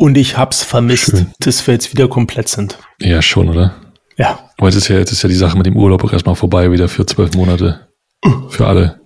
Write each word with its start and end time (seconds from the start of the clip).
Und 0.00 0.16
ich 0.16 0.38
hab's 0.38 0.62
vermisst, 0.62 1.10
Schön. 1.10 1.32
dass 1.40 1.66
wir 1.66 1.74
jetzt 1.74 1.92
wieder 1.92 2.06
komplett 2.06 2.48
sind. 2.48 2.78
Ja, 3.00 3.20
schon, 3.20 3.48
oder? 3.48 3.74
Ja. 4.16 4.38
Aber 4.56 4.68
jetzt 4.68 4.76
ist 4.76 4.86
ja, 4.86 4.96
jetzt 4.96 5.10
ist 5.10 5.24
ja 5.24 5.28
die 5.28 5.34
Sache 5.34 5.58
mit 5.58 5.66
dem 5.66 5.76
Urlaub 5.76 6.04
auch 6.04 6.12
erstmal 6.12 6.36
vorbei, 6.36 6.70
wieder 6.70 6.88
für 6.88 7.04
zwölf 7.04 7.34
Monate. 7.34 7.88
Für 8.48 8.68
alle. 8.68 9.00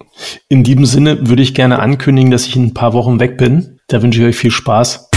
In 0.51 0.65
diesem 0.65 0.85
Sinne 0.85 1.27
würde 1.27 1.43
ich 1.43 1.55
gerne 1.55 1.79
ankündigen, 1.79 2.31
dass 2.31 2.47
ich 2.47 2.57
in 2.57 2.65
ein 2.65 2.75
paar 2.75 2.93
Wochen 2.93 3.21
weg 3.21 3.39
bin. 3.39 3.79
Da 3.89 4.03
wünsche 4.03 4.21
ich 4.21 4.27
euch 4.27 4.37
viel 4.37 4.51
Spaß. 4.51 5.09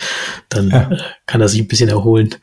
Dann 0.51 0.69
ja. 0.69 0.91
äh, 0.91 0.99
kann 1.27 1.41
er 1.41 1.49
sich 1.49 1.63
ein 1.63 1.69
bisschen 1.69 1.89
erholen. 1.89 2.35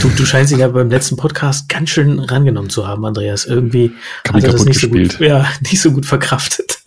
Du, 0.00 0.08
du 0.08 0.24
scheinst 0.26 0.52
ihn 0.52 0.58
ja 0.58 0.66
beim 0.68 0.90
letzten 0.90 1.16
Podcast 1.16 1.68
ganz 1.68 1.90
schön 1.90 2.18
rangenommen 2.18 2.68
zu 2.68 2.86
haben, 2.86 3.04
Andreas. 3.04 3.44
Irgendwie 3.44 3.92
Kann 4.24 4.36
hat 4.36 4.44
er 4.44 4.52
das 4.52 4.64
nicht 4.64 4.80
gespielt. 4.80 5.12
so, 5.12 5.18
gut, 5.18 5.26
ja, 5.26 5.46
nicht 5.62 5.80
so 5.80 5.92
gut 5.92 6.04
verkraftet. 6.04 6.80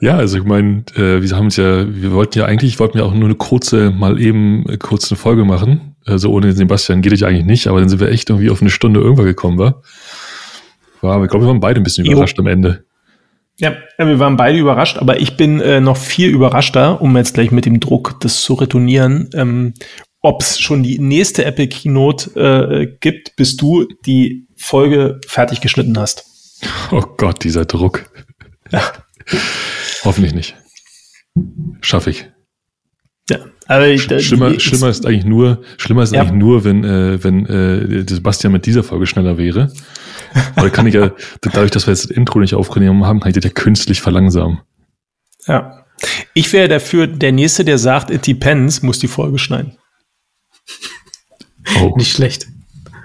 Ja, 0.00 0.16
also 0.16 0.38
ich 0.38 0.44
meine, 0.44 0.84
äh, 0.94 1.22
wir 1.22 1.36
haben 1.36 1.48
es 1.48 1.56
ja, 1.56 1.86
wir 1.92 2.12
wollten 2.12 2.38
ja 2.38 2.44
eigentlich, 2.44 2.78
wollten 2.78 2.98
ja 2.98 3.04
auch 3.04 3.14
nur 3.14 3.24
eine 3.24 3.34
kurze, 3.34 3.90
mal 3.90 4.20
eben 4.20 4.64
äh, 4.68 4.76
kurz 4.76 5.10
eine 5.10 5.18
Folge 5.18 5.44
machen. 5.44 5.96
Also 6.04 6.30
ohne 6.30 6.52
Sebastian 6.52 7.02
geht 7.02 7.12
es 7.12 7.22
eigentlich 7.22 7.44
nicht, 7.44 7.66
aber 7.66 7.80
dann 7.80 7.88
sind 7.88 8.00
wir 8.00 8.08
echt 8.08 8.30
irgendwie 8.30 8.50
auf 8.50 8.60
eine 8.60 8.70
Stunde 8.70 9.00
irgendwann 9.00 9.26
gekommen, 9.26 9.58
war. 9.58 9.82
War, 11.00 11.22
ich 11.22 11.30
glaube, 11.30 11.44
wir 11.44 11.48
waren 11.48 11.60
beide 11.60 11.80
ein 11.80 11.84
bisschen 11.84 12.06
überrascht 12.06 12.38
am 12.38 12.46
Ende. 12.46 12.84
Ja, 13.58 13.74
wir 13.98 14.18
waren 14.18 14.36
beide 14.36 14.58
überrascht, 14.58 14.98
aber 14.98 15.20
ich 15.20 15.36
bin 15.36 15.60
äh, 15.60 15.80
noch 15.80 15.96
viel 15.96 16.30
überraschter, 16.30 17.00
um 17.00 17.16
jetzt 17.16 17.34
gleich 17.34 17.50
mit 17.50 17.66
dem 17.66 17.80
Druck 17.80 18.18
das 18.20 18.42
zu 18.42 18.54
retournieren, 18.54 19.28
ähm, 19.34 19.74
ob 20.20 20.40
es 20.42 20.58
schon 20.58 20.82
die 20.82 20.98
nächste 20.98 21.44
Apple 21.44 21.68
Keynote 21.68 22.30
äh, 22.40 22.96
gibt, 23.00 23.36
bis 23.36 23.56
du 23.56 23.86
die 24.06 24.46
Folge 24.56 25.20
fertig 25.26 25.60
geschnitten 25.60 25.98
hast. 25.98 26.24
Oh 26.90 27.02
Gott, 27.16 27.44
dieser 27.44 27.64
Druck. 27.64 28.10
Ja. 28.70 28.80
Hoffentlich 30.04 30.34
nicht. 30.34 30.56
Schaffe 31.80 32.10
ich. 32.10 32.30
Ja, 33.30 33.38
aber 33.66 33.88
ich, 33.88 34.02
schlimmer, 34.02 34.58
schlimmer 34.58 34.88
ist 34.88 35.06
eigentlich 35.06 35.24
nur, 35.24 35.62
schlimmer 35.78 36.02
ist 36.02 36.12
ja. 36.12 36.22
eigentlich 36.22 36.38
nur, 36.38 36.64
wenn, 36.64 36.84
äh, 36.84 37.22
wenn 37.22 37.46
äh, 37.46 38.04
Sebastian 38.08 38.52
mit 38.52 38.66
dieser 38.66 38.82
Folge 38.82 39.06
schneller 39.06 39.38
wäre. 39.38 39.72
Aber 40.56 40.70
kann 40.70 40.86
ich 40.86 40.94
ja, 40.94 41.12
dadurch, 41.40 41.70
dass 41.70 41.86
wir 41.86 41.92
jetzt 41.92 42.04
das 42.04 42.10
Intro 42.10 42.40
nicht 42.40 42.54
aufgenommen 42.54 43.04
haben, 43.04 43.20
kann 43.20 43.30
ich 43.30 43.34
das 43.34 43.44
ja 43.44 43.50
künstlich 43.50 44.00
verlangsamen. 44.00 44.60
Ja. 45.46 45.84
Ich 46.34 46.52
wäre 46.52 46.68
dafür, 46.68 47.06
der 47.06 47.32
Nächste, 47.32 47.64
der 47.64 47.78
sagt, 47.78 48.10
it 48.10 48.26
depends, 48.26 48.82
muss 48.82 48.98
die 48.98 49.08
Folge 49.08 49.38
schneiden. 49.38 49.76
Oh. 51.80 51.94
Nicht 51.96 52.12
schlecht. 52.12 52.46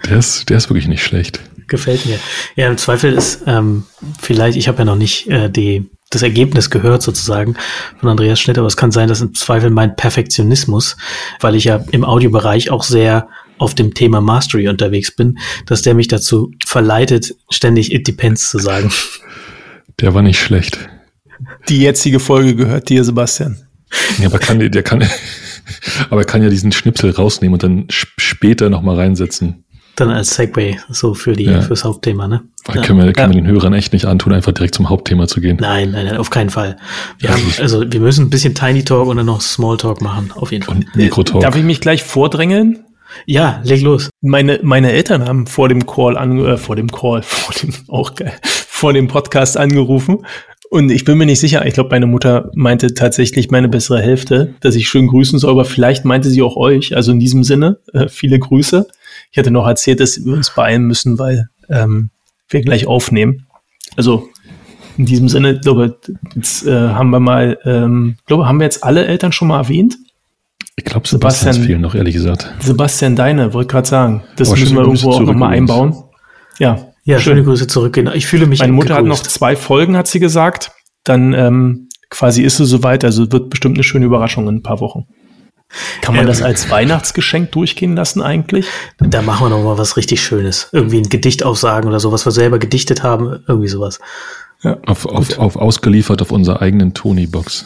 Der 0.05 0.17
ist, 0.17 0.49
der 0.49 0.57
ist 0.57 0.69
wirklich 0.69 0.87
nicht 0.87 1.03
schlecht. 1.03 1.39
Gefällt 1.67 2.05
mir. 2.05 2.19
Ja, 2.55 2.67
im 2.67 2.77
Zweifel 2.77 3.13
ist 3.13 3.43
ähm, 3.45 3.83
vielleicht, 4.21 4.57
ich 4.57 4.67
habe 4.67 4.79
ja 4.79 4.85
noch 4.85 4.95
nicht 4.95 5.27
äh, 5.27 5.49
die, 5.49 5.89
das 6.09 6.21
Ergebnis 6.21 6.69
gehört 6.69 7.01
sozusagen 7.01 7.55
von 7.99 8.09
Andreas 8.09 8.39
Schnitt, 8.39 8.57
aber 8.57 8.67
es 8.67 8.77
kann 8.77 8.91
sein, 8.91 9.09
dass 9.09 9.19
im 9.19 9.35
Zweifel 9.35 9.69
mein 9.69 9.95
Perfektionismus, 9.95 10.95
weil 11.41 11.55
ich 11.55 11.65
ja 11.65 11.83
im 11.91 12.05
Audiobereich 12.05 12.69
auch 12.69 12.83
sehr 12.83 13.27
auf 13.57 13.75
dem 13.75 13.93
Thema 13.93 14.21
Mastery 14.21 14.67
unterwegs 14.67 15.15
bin, 15.15 15.37
dass 15.65 15.81
der 15.81 15.93
mich 15.93 16.07
dazu 16.07 16.51
verleitet, 16.65 17.35
ständig 17.49 17.93
It 17.93 18.07
Depends 18.07 18.49
zu 18.49 18.59
sagen. 18.59 18.91
Der 19.99 20.13
war 20.13 20.21
nicht 20.21 20.39
schlecht. 20.39 20.77
Die 21.69 21.81
jetzige 21.81 22.19
Folge 22.19 22.55
gehört 22.55 22.89
dir, 22.89 23.03
Sebastian. 23.03 23.57
Ja, 24.19 24.27
aber 24.27 24.39
kann, 24.39 24.59
der 24.59 24.83
kann, 24.83 25.03
aber 26.09 26.21
er 26.21 26.25
kann 26.25 26.43
ja 26.43 26.49
diesen 26.49 26.71
Schnipsel 26.71 27.11
rausnehmen 27.11 27.53
und 27.53 27.63
dann 27.63 27.85
später 27.89 28.69
nochmal 28.69 28.97
reinsetzen. 28.97 29.63
Dann 29.95 30.11
als 30.11 30.35
Segway, 30.35 30.77
so 30.89 31.15
für 31.15 31.33
die, 31.33 31.45
ja. 31.45 31.61
fürs 31.61 31.83
Hauptthema, 31.83 32.27
ne? 32.27 32.43
Ja. 32.67 32.81
Können, 32.83 33.03
wir, 33.03 33.13
können 33.13 33.33
ja. 33.33 33.37
wir 33.37 33.41
den 33.41 33.47
Hörern 33.47 33.73
echt 33.73 33.93
nicht 33.93 34.05
antun, 34.05 34.31
einfach 34.31 34.51
direkt 34.51 34.75
zum 34.75 34.89
Hauptthema 34.89 35.27
zu 35.27 35.41
gehen. 35.41 35.57
Nein, 35.59 35.91
nein, 35.91 36.05
nein, 36.05 36.17
auf 36.17 36.29
keinen 36.29 36.51
Fall. 36.51 36.77
Wir 37.17 37.31
haben, 37.31 37.41
also 37.59 37.83
wir 37.91 37.99
müssen 37.99 38.25
ein 38.25 38.29
bisschen 38.29 38.53
Tiny 38.53 38.83
Talk 38.83 39.07
und 39.07 39.17
dann 39.17 39.25
noch 39.25 39.41
Small 39.41 39.77
Talk 39.77 40.01
machen, 40.01 40.31
auf 40.35 40.51
jeden 40.51 40.65
Fall. 40.65 40.75
Und 40.75 40.95
Mikrotalk. 40.95 41.41
Darf 41.41 41.55
ich 41.55 41.63
mich 41.63 41.81
gleich 41.81 42.03
vordrängeln? 42.03 42.83
Ja, 43.25 43.61
leg 43.63 43.81
los. 43.81 44.09
Meine, 44.21 44.59
meine 44.63 44.91
Eltern 44.91 45.25
haben 45.25 45.47
vor 45.47 45.69
dem 45.69 45.85
Call 45.85 46.17
an, 46.17 46.39
äh, 46.39 46.57
vor 46.57 46.75
dem 46.75 46.91
Call, 46.91 47.21
vor 47.23 47.53
dem, 47.53 47.73
auch 47.87 48.15
geil, 48.15 48.33
vor 48.43 48.93
dem 48.93 49.07
Podcast 49.07 49.57
angerufen. 49.57 50.25
Und 50.69 50.91
ich 50.91 51.05
bin 51.05 51.17
mir 51.17 51.25
nicht 51.25 51.39
sicher, 51.39 51.65
ich 51.65 51.73
glaube, 51.73 51.91
meine 51.91 52.07
Mutter 52.07 52.51
meinte 52.53 52.93
tatsächlich 52.93 53.51
meine 53.51 53.69
bessere 53.69 54.01
Hälfte, 54.01 54.55
dass 54.59 54.75
ich 54.75 54.89
schön 54.89 55.07
grüßen 55.07 55.39
soll, 55.39 55.51
aber 55.51 55.63
vielleicht 55.65 56.03
meinte 56.03 56.29
sie 56.29 56.41
auch 56.41 56.57
euch. 56.57 56.95
Also 56.95 57.13
in 57.13 57.19
diesem 57.19 57.43
Sinne, 57.43 57.79
äh, 57.93 58.09
viele 58.09 58.37
Grüße. 58.37 58.85
Ich 59.31 59.37
hatte 59.37 59.51
noch 59.51 59.65
erzählt, 59.65 59.99
dass 59.99 60.23
wir 60.23 60.33
uns 60.33 60.53
beeilen 60.53 60.83
müssen, 60.83 61.19
weil 61.19 61.47
ähm, 61.69 62.09
wir 62.49 62.61
gleich 62.61 62.85
aufnehmen. 62.85 63.47
Also 63.95 64.29
in 64.97 65.05
diesem 65.05 65.29
Sinne, 65.29 65.59
glaube 65.59 65.99
jetzt 66.35 66.65
äh, 66.65 66.89
haben 66.89 67.11
wir 67.11 67.19
mal, 67.19 67.57
ähm, 67.63 68.17
glaube, 68.25 68.47
haben 68.47 68.59
wir 68.59 68.65
jetzt 68.65 68.83
alle 68.83 69.05
Eltern 69.05 69.31
schon 69.31 69.47
mal 69.47 69.59
erwähnt? 69.59 69.97
Ich 70.77 70.85
glaube, 70.85 71.07
Sebastian, 71.07 71.53
Sebastian 71.53 71.67
fehlen 71.67 71.81
noch, 71.81 71.95
ehrlich 71.95 72.13
gesagt. 72.13 72.53
Sebastian 72.59 73.15
Deine, 73.15 73.53
wollte 73.53 73.71
gerade 73.71 73.87
sagen. 73.87 74.23
Das 74.35 74.49
Aber 74.49 74.59
müssen 74.59 74.75
wir 74.75 74.83
irgendwo 74.83 75.11
auch 75.11 75.19
nochmal 75.21 75.53
einbauen. 75.53 75.95
Ja. 76.59 76.93
Ja, 77.03 77.19
schöne 77.19 77.43
Grüße 77.43 77.67
zurück. 77.67 77.97
Ich 78.15 78.27
fühle 78.27 78.45
mich 78.47 78.59
Meine 78.59 78.73
Mutter 78.73 78.97
gegrüßt. 78.97 79.19
hat 79.19 79.25
noch 79.25 79.31
zwei 79.31 79.55
Folgen, 79.55 79.95
hat 79.97 80.07
sie 80.07 80.19
gesagt. 80.19 80.71
Dann 81.03 81.33
ähm, 81.33 81.89
quasi 82.09 82.43
ist 82.43 82.57
sie 82.57 82.65
soweit. 82.65 83.03
Also 83.03 83.31
wird 83.31 83.49
bestimmt 83.49 83.77
eine 83.77 83.83
schöne 83.83 84.05
Überraschung 84.05 84.47
in 84.47 84.55
ein 84.55 84.63
paar 84.63 84.81
Wochen. 84.81 85.05
Kann 86.01 86.15
man 86.15 86.25
ähm, 86.25 86.27
das 86.27 86.41
als 86.41 86.69
Weihnachtsgeschenk 86.69 87.51
durchgehen 87.53 87.95
lassen 87.95 88.21
eigentlich? 88.21 88.67
Da 88.99 89.21
machen 89.21 89.45
wir 89.45 89.49
noch 89.49 89.63
mal 89.63 89.77
was 89.77 89.97
richtig 89.97 90.21
Schönes. 90.21 90.69
Irgendwie 90.73 90.97
ein 90.97 91.09
Gedicht 91.09 91.43
aufsagen 91.43 91.89
oder 91.89 91.99
so, 91.99 92.11
was 92.11 92.25
wir 92.25 92.31
selber 92.31 92.59
gedichtet 92.59 93.03
haben. 93.03 93.43
Irgendwie 93.47 93.67
sowas. 93.67 93.99
Ja, 94.61 94.77
auf, 94.85 95.05
auf, 95.05 95.37
auf 95.39 95.55
ausgeliefert 95.55 96.21
auf 96.21 96.31
unserer 96.31 96.61
eigenen 96.61 96.93
Tony-Box. 96.93 97.65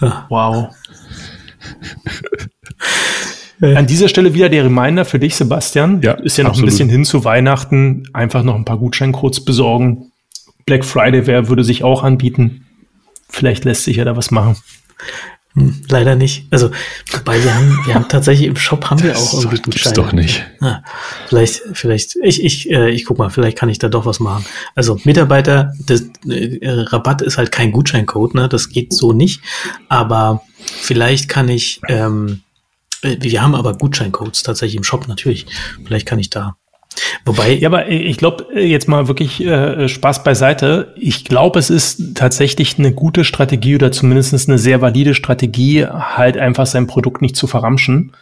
Ja. 0.00 0.26
Wow. 0.28 0.68
An 3.60 3.86
dieser 3.86 4.08
Stelle 4.08 4.34
wieder 4.34 4.48
der 4.48 4.64
Reminder 4.64 5.04
für 5.04 5.18
dich, 5.18 5.36
Sebastian. 5.36 6.02
Ja, 6.02 6.12
ist 6.12 6.36
ja 6.36 6.44
noch 6.44 6.50
absolut. 6.50 6.68
ein 6.68 6.72
bisschen 6.72 6.88
hin 6.88 7.04
zu 7.04 7.24
Weihnachten. 7.24 8.08
Einfach 8.12 8.42
noch 8.42 8.56
ein 8.56 8.64
paar 8.64 8.78
Gutscheincodes 8.78 9.44
besorgen. 9.44 10.12
Black 10.66 10.84
Friday 10.84 11.26
wer 11.26 11.48
würde 11.48 11.64
sich 11.64 11.84
auch 11.84 12.02
anbieten. 12.02 12.66
Vielleicht 13.28 13.64
lässt 13.64 13.84
sich 13.84 13.96
ja 13.96 14.04
da 14.04 14.16
was 14.16 14.30
machen. 14.30 14.56
Hm, 15.56 15.82
leider 15.88 16.16
nicht. 16.16 16.46
Also, 16.50 16.70
wobei 17.12 17.42
wir 17.42 17.54
haben, 17.54 17.78
wir 17.86 17.94
haben 17.94 18.08
tatsächlich 18.08 18.48
im 18.48 18.56
Shop 18.56 18.90
haben 18.90 19.02
wir 19.02 19.16
auch 19.16 19.34
irgendwie 19.34 19.62
Gutscheine. 19.62 19.94
doch 19.94 20.12
nicht. 20.12 20.44
Ah, 20.60 20.82
vielleicht, 21.28 21.62
vielleicht, 21.72 22.16
ich, 22.22 22.42
ich, 22.42 22.70
äh, 22.70 22.90
ich 22.90 23.04
guck 23.04 23.18
mal, 23.18 23.30
vielleicht 23.30 23.56
kann 23.56 23.68
ich 23.68 23.78
da 23.78 23.88
doch 23.88 24.04
was 24.04 24.18
machen. 24.18 24.44
Also 24.74 24.98
Mitarbeiter, 25.04 25.72
das, 25.86 26.02
äh, 26.28 26.58
Rabatt 26.62 27.22
ist 27.22 27.38
halt 27.38 27.52
kein 27.52 27.70
Gutscheincode, 27.70 28.34
ne? 28.34 28.48
Das 28.48 28.68
geht 28.68 28.92
so 28.92 29.12
nicht. 29.12 29.42
Aber 29.88 30.42
vielleicht 30.64 31.28
kann 31.28 31.48
ich, 31.48 31.80
ähm, 31.88 32.40
äh, 33.02 33.16
wir 33.20 33.40
haben 33.40 33.54
aber 33.54 33.74
Gutscheincodes 33.74 34.42
tatsächlich 34.42 34.76
im 34.76 34.84
Shop 34.84 35.06
natürlich. 35.06 35.46
Vielleicht 35.84 36.06
kann 36.06 36.18
ich 36.18 36.30
da 36.30 36.56
Wobei. 37.24 37.52
Ja, 37.52 37.68
aber 37.68 37.88
ich 37.88 38.16
glaube, 38.16 38.46
jetzt 38.54 38.88
mal 38.88 39.08
wirklich 39.08 39.44
äh, 39.44 39.88
Spaß 39.88 40.24
beiseite. 40.24 40.94
Ich 40.96 41.24
glaube, 41.24 41.58
es 41.58 41.70
ist 41.70 42.14
tatsächlich 42.14 42.78
eine 42.78 42.92
gute 42.92 43.24
Strategie 43.24 43.74
oder 43.76 43.92
zumindest 43.92 44.48
eine 44.48 44.58
sehr 44.58 44.80
valide 44.80 45.14
Strategie, 45.14 45.86
halt 45.86 46.36
einfach 46.36 46.66
sein 46.66 46.86
Produkt 46.86 47.22
nicht 47.22 47.36
zu 47.36 47.46
verramschen. 47.46 48.12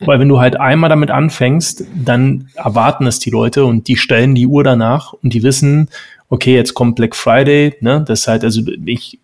Weil 0.00 0.18
wenn 0.18 0.28
du 0.28 0.40
halt 0.40 0.58
einmal 0.58 0.88
damit 0.88 1.10
anfängst, 1.10 1.84
dann 1.94 2.48
erwarten 2.54 3.06
es 3.06 3.18
die 3.18 3.30
Leute 3.30 3.66
und 3.66 3.86
die 3.86 3.96
stellen 3.96 4.34
die 4.34 4.46
Uhr 4.46 4.64
danach 4.64 5.12
und 5.12 5.34
die 5.34 5.42
wissen, 5.42 5.88
okay, 6.30 6.54
jetzt 6.54 6.72
kommt 6.72 6.96
Black 6.96 7.14
Friday, 7.14 7.74
ne? 7.80 8.02
Das 8.06 8.20
ist 8.20 8.28
halt, 8.28 8.44
also 8.44 8.62
ich, 8.86 9.18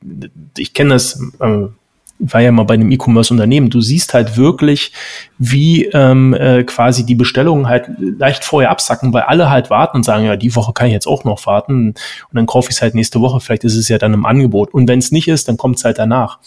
ich 0.58 0.75
kenne 0.75 0.91
das, 0.91 1.19
äh, 1.41 1.69
war 2.18 2.40
ja 2.40 2.50
mal 2.52 2.64
bei 2.64 2.74
einem 2.74 2.90
E-Commerce-Unternehmen, 2.90 3.70
du 3.70 3.80
siehst 3.80 4.14
halt 4.14 4.36
wirklich, 4.36 4.92
wie 5.38 5.84
ähm, 5.86 6.34
äh, 6.34 6.64
quasi 6.64 7.04
die 7.04 7.14
Bestellungen 7.14 7.68
halt 7.68 7.88
leicht 7.98 8.44
vorher 8.44 8.70
absacken, 8.70 9.12
weil 9.12 9.22
alle 9.22 9.50
halt 9.50 9.70
warten 9.70 9.98
und 9.98 10.02
sagen, 10.04 10.24
ja, 10.24 10.36
die 10.36 10.54
Woche 10.56 10.72
kann 10.72 10.86
ich 10.86 10.92
jetzt 10.92 11.06
auch 11.06 11.24
noch 11.24 11.46
warten 11.46 11.88
und 11.88 11.96
dann 12.32 12.46
kaufe 12.46 12.70
ich 12.70 12.76
es 12.76 12.82
halt 12.82 12.94
nächste 12.94 13.20
Woche, 13.20 13.40
vielleicht 13.40 13.64
ist 13.64 13.76
es 13.76 13.88
ja 13.88 13.98
dann 13.98 14.14
im 14.14 14.26
Angebot. 14.26 14.72
Und 14.72 14.88
wenn 14.88 14.98
es 14.98 15.12
nicht 15.12 15.28
ist, 15.28 15.48
dann 15.48 15.56
kommt 15.56 15.76
es 15.76 15.84
halt 15.84 15.98
danach. 15.98 16.38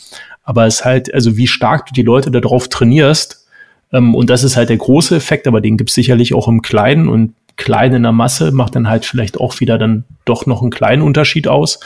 Aber 0.44 0.66
es 0.66 0.76
ist 0.76 0.86
halt, 0.86 1.14
also 1.14 1.38
wie 1.38 1.48
stark 1.48 1.86
du 1.86 1.94
die 1.94 2.04
Leute 2.04 2.32
darauf 2.32 2.68
trainierst, 2.68 3.46
Ähm, 3.92 4.14
und 4.14 4.30
das 4.30 4.44
ist 4.44 4.56
halt 4.56 4.70
der 4.70 4.78
große 4.78 5.16
Effekt, 5.16 5.48
aber 5.48 5.62
den 5.62 5.76
gibt 5.76 5.90
es 5.90 5.96
sicherlich 5.96 6.36
auch 6.36 6.48
im 6.48 6.62
Kleinen 6.62 7.10
und 7.10 7.34
klein 7.60 7.94
in 7.94 8.04
der 8.04 8.12
Masse 8.12 8.52
macht 8.52 8.76
dann 8.76 8.90
halt 8.90 9.06
vielleicht 9.06 9.40
auch 9.40 9.60
wieder 9.60 9.78
dann 9.78 10.06
doch 10.26 10.48
noch 10.48 10.62
einen 10.62 10.72
kleinen 10.72 11.04
Unterschied 11.04 11.48
aus. 11.48 11.80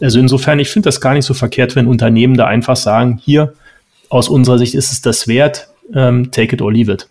Also 0.00 0.18
insofern, 0.18 0.58
ich 0.58 0.70
finde 0.70 0.88
das 0.88 1.00
gar 1.00 1.14
nicht 1.14 1.26
so 1.26 1.34
verkehrt, 1.34 1.76
wenn 1.76 1.86
Unternehmen 1.86 2.36
da 2.36 2.46
einfach 2.46 2.76
sagen, 2.76 3.20
hier, 3.22 3.52
aus 4.08 4.28
unserer 4.28 4.58
Sicht 4.58 4.74
ist 4.74 4.90
es 4.90 5.02
das 5.02 5.28
wert, 5.28 5.68
ähm, 5.94 6.32
take 6.32 6.54
it 6.54 6.62
or 6.62 6.72
leave 6.72 6.90
it. 6.90 7.06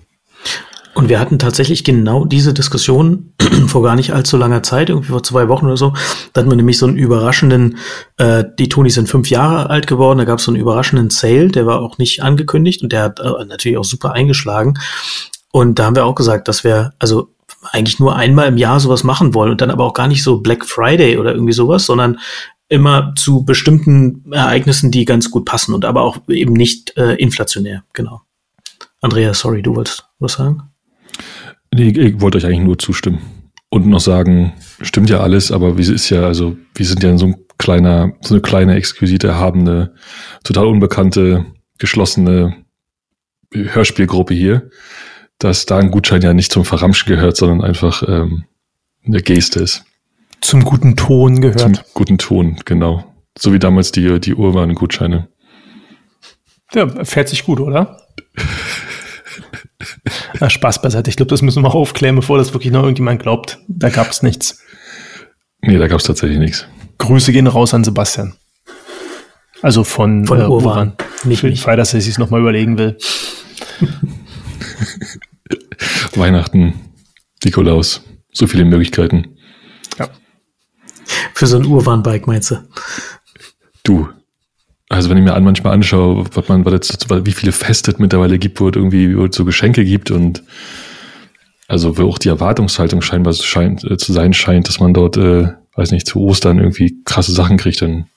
Und 0.96 1.08
wir 1.08 1.20
hatten 1.20 1.40
tatsächlich 1.40 1.84
genau 1.84 2.26
diese 2.26 2.54
Diskussion 2.54 3.32
vor 3.68 3.84
gar 3.84 3.96
nicht 3.96 4.12
allzu 4.12 4.36
langer 4.36 4.64
Zeit, 4.64 4.90
irgendwie 4.90 5.12
vor 5.12 5.24
zwei 5.24 5.48
Wochen 5.48 5.68
oder 5.68 5.78
so. 5.78 5.94
Da 6.34 6.42
hatten 6.42 6.50
wir 6.50 6.58
nämlich 6.58 6.78
so 6.78 6.88
einen 6.88 6.98
überraschenden, 6.98 7.78
äh, 8.18 8.44
die 8.58 8.70
Tonis 8.70 8.96
sind 8.96 9.08
fünf 9.08 9.30
Jahre 9.30 9.70
alt 9.70 9.88
geworden, 9.88 10.18
da 10.18 10.26
gab 10.26 10.40
es 10.40 10.46
so 10.46 10.52
einen 10.52 10.60
überraschenden 10.60 11.10
Sale, 11.12 11.50
der 11.50 11.66
war 11.68 11.82
auch 11.82 12.00
nicht 12.00 12.24
angekündigt 12.24 12.82
und 12.82 12.92
der 12.92 13.04
hat 13.04 13.20
äh, 13.20 13.46
natürlich 13.46 13.78
auch 13.78 13.86
super 13.86 14.14
eingeschlagen. 14.14 14.74
Und 15.52 15.80
da 15.80 15.86
haben 15.86 15.96
wir 15.96 16.06
auch 16.06 16.16
gesagt, 16.16 16.48
dass 16.48 16.64
wir, 16.64 16.94
also 17.00 17.30
eigentlich 17.72 18.00
nur 18.00 18.16
einmal 18.16 18.48
im 18.48 18.58
Jahr 18.58 18.80
sowas 18.80 19.04
machen 19.04 19.34
wollen 19.34 19.52
und 19.52 19.62
dann 19.62 19.72
aber 19.72 19.86
auch 19.86 19.94
gar 19.94 20.08
nicht 20.08 20.24
so 20.24 20.40
Black 20.40 20.66
Friday 20.66 21.18
oder 21.18 21.34
irgendwie 21.34 21.54
sowas, 21.54 21.86
sondern 21.86 22.20
immer 22.70 23.14
zu 23.16 23.44
bestimmten 23.44 24.32
Ereignissen, 24.32 24.92
die 24.92 25.06
ganz 25.06 25.32
gut 25.32 25.46
passen 25.46 25.74
und 25.74 25.86
aber 25.86 26.02
auch 26.02 26.20
eben 26.30 26.54
nicht 26.54 26.96
äh, 26.98 27.16
inflationär, 27.16 27.84
genau. 27.94 28.22
Andrea, 29.02 29.34
sorry, 29.34 29.62
du 29.62 29.76
wolltest 29.76 30.06
was 30.20 30.34
sagen? 30.34 30.64
Nee, 31.74 31.90
ich 31.90 32.22
wollte 32.22 32.38
euch 32.38 32.46
eigentlich 32.46 32.60
nur 32.60 32.78
zustimmen. 32.78 33.20
Und 33.70 33.86
noch 33.86 34.00
sagen, 34.00 34.54
stimmt 34.82 35.10
ja 35.10 35.20
alles, 35.20 35.52
aber 35.52 35.78
wie 35.78 35.94
ist 35.94 36.10
ja, 36.10 36.24
also, 36.24 36.58
wir 36.74 36.86
sind 36.86 37.04
ja 37.04 37.16
so 37.18 37.28
ein 37.28 37.36
kleiner, 37.58 38.14
so 38.22 38.34
eine 38.34 38.42
kleine, 38.42 38.76
exquisit 38.76 39.24
erhabene, 39.24 39.94
total 40.44 40.66
unbekannte, 40.68 41.46
geschlossene 41.78 42.56
Hörspielgruppe 43.54 44.34
hier 44.34 44.70
dass 45.39 45.65
da 45.65 45.77
ein 45.77 45.89
Gutschein 45.89 46.21
ja 46.21 46.33
nicht 46.33 46.51
zum 46.51 46.65
Verramschen 46.65 47.07
gehört, 47.07 47.38
sondern 47.38 47.63
einfach 47.63 48.03
ähm, 48.07 48.44
eine 49.06 49.21
Geste 49.21 49.62
ist. 49.62 49.86
Zum 50.41 50.63
guten 50.63 50.95
Ton 50.95 51.41
gehört. 51.41 51.59
Zum 51.59 51.80
guten 51.94 52.18
Ton, 52.18 52.59
genau. 52.65 53.06
So 53.38 53.53
wie 53.53 53.59
damals 53.59 53.91
die, 53.91 54.19
die 54.19 54.36
Urban-Gutscheine. 54.36 55.30
Ja, 56.74 57.03
fährt 57.03 57.30
sich 57.30 57.45
gut, 57.45 57.59
oder? 57.59 58.01
Na, 60.39 60.50
Spaß 60.50 60.81
beiseite. 60.81 61.09
Ich 61.09 61.15
glaube, 61.15 61.30
das 61.30 61.41
müssen 61.41 61.63
wir 61.63 61.74
aufklären, 61.74 62.15
bevor 62.15 62.38
das 62.38 62.53
wirklich 62.53 62.71
noch 62.71 62.83
irgendjemand 62.83 63.21
glaubt. 63.21 63.59
Da 63.68 63.89
gab 63.89 64.12
es 64.12 64.21
nichts. 64.21 64.62
Nee, 65.62 65.77
da 65.77 65.88
gab 65.88 66.00
es 66.00 66.06
tatsächlich 66.06 66.39
nichts. 66.39 66.68
Grüße 66.97 67.31
gehen 67.31 67.47
raus 67.47 67.74
an 67.74 67.83
Sebastian. 67.83 68.36
Also 69.62 69.83
von, 69.83 70.25
von 70.25 70.39
äh, 70.39 70.44
Urban. 70.44 70.89
Urban. 70.89 70.94
Nicht 71.24 71.39
Für 71.39 71.47
den 71.47 71.57
Fall, 71.57 71.77
dass 71.77 71.94
er 71.94 72.01
sich 72.01 72.18
nochmal 72.18 72.41
überlegen 72.41 72.77
will. 72.77 72.97
Weihnachten, 76.16 76.74
Nikolaus, 77.44 78.02
so 78.31 78.48
viele 78.48 78.66
Möglichkeiten. 78.66 79.38
Ja. 79.98 80.10
Für 81.34 81.48
so 81.48 81.58
ein 81.58 81.66
Urban-Bike 81.66 82.28
meinst 82.28 82.52
du? 82.52 82.58
Du. 83.84 84.10
Also 84.90 85.10
wenn 85.10 85.18
ich 85.18 85.24
mir 85.24 85.36
an 85.36 85.44
manchmal 85.44 85.74
anschaue, 85.74 86.26
was 86.34 86.48
man, 86.48 86.66
was 86.66 86.74
jetzt, 86.74 87.10
wie 87.10 87.31
viele 87.31 87.52
Feste 87.52 87.92
es 87.92 88.00
mittlerweile 88.00 88.40
gibt, 88.40 88.60
wo 88.60 88.70
es 88.70 88.76
irgendwie 88.76 89.16
wo 89.16 89.26
es 89.26 89.36
so 89.36 89.46
Geschenke 89.46 89.86
gibt 89.86 90.10
und 90.10 90.44
also 91.68 91.98
wo 91.98 92.08
auch 92.08 92.18
die 92.18 92.30
Erwartungshaltung 92.30 93.02
scheinbar 93.02 93.34
scheint, 93.34 93.84
äh, 93.84 93.98
zu 93.98 94.12
sein 94.12 94.34
scheint, 94.34 94.68
dass 94.68 94.80
man 94.80 94.94
dort, 94.94 95.18
äh, 95.18 95.50
weiß 95.75 95.92
nicht, 95.92 96.08
zu 96.08 96.20
Ostern 96.22 96.58
irgendwie 96.58 97.04
krasse 97.06 97.32
Sachen 97.32 97.58
kriegt, 97.58 97.84
dann 97.84 98.08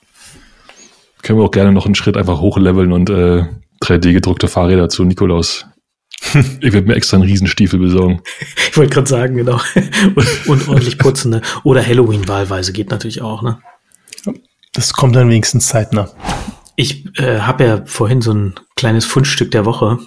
können 1.23 1.39
wir 1.39 1.45
auch 1.45 1.51
gerne 1.51 1.73
noch 1.73 1.85
einen 1.85 1.95
Schritt 1.95 2.17
einfach 2.17 2.41
hochleveln 2.41 2.93
und 2.93 3.11
äh, 3.11 3.45
3D 3.83 4.15
gedruckte 4.15 4.49
Fahrräder 4.49 4.89
zu 4.89 5.05
Nikolaus 5.05 5.67
ich 6.61 6.73
werde 6.73 6.87
mir 6.87 6.95
extra 6.95 7.17
einen 7.17 7.29
Riesenstiefel 7.29 7.79
besorgen. 7.79 8.23
Ich 8.71 8.79
wollte 8.79 8.95
gerade 8.95 9.09
sagen, 9.09 9.37
genau. 9.37 9.61
Und, 10.15 10.49
und 10.49 10.69
ordentlich 10.69 10.97
putzen, 10.97 11.31
ne? 11.31 11.43
Oder 11.63 11.87
Halloween 11.87 12.27
wahlweise 12.27 12.73
geht 12.73 12.91
natürlich 12.91 13.21
auch, 13.21 13.43
ne? 13.43 13.59
Das 14.73 14.95
kommt 14.95 15.15
dann 15.15 15.29
wenigstens 15.29 15.69
zeitnah. 15.69 16.09
Ich 16.77 17.05
äh, 17.19 17.41
habe 17.41 17.65
ja 17.65 17.83
vorhin 17.85 18.23
so 18.23 18.33
ein 18.33 18.55
kleines 18.77 19.05
Fundstück 19.05 19.51
der 19.51 19.67
Woche 19.67 19.99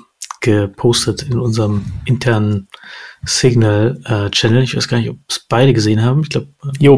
gepostet 0.42 1.24
in 1.24 1.40
unserem 1.40 1.86
internen 2.06 2.68
Signal-Channel. 3.24 4.60
Äh, 4.60 4.64
ich 4.64 4.76
weiß 4.76 4.88
gar 4.88 5.00
nicht, 5.00 5.10
ob 5.10 5.18
es 5.28 5.40
beide 5.50 5.74
gesehen 5.74 6.04
haben. 6.04 6.22
Ich 6.22 6.30
glaube, 6.30 6.48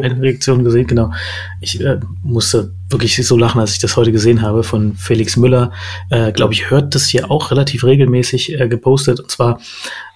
eine 0.04 0.22
Reaktion 0.22 0.63
gesehen, 0.63 0.88
genau. 0.88 1.12
Ich 1.62 1.80
äh, 1.80 2.00
musste 2.22 2.74
wirklich 2.89 3.16
so 3.25 3.38
lachen, 3.38 3.62
als 3.62 3.74
ich 3.74 3.80
das 3.80 3.95
heute 3.95 4.12
gesehen 4.12 4.42
habe 4.42 4.63
von 4.63 4.95
Felix 4.95 5.38
Müller. 5.38 5.72
Äh, 6.10 6.31
glaube 6.31 6.54
ich, 6.54 6.69
hört 6.69 6.95
das 6.95 7.07
hier 7.07 7.31
auch 7.31 7.51
relativ 7.51 7.84
regelmäßig 7.84 8.60
äh, 8.60 8.68
gepostet. 8.68 9.19
Und 9.19 9.31
zwar 9.31 9.60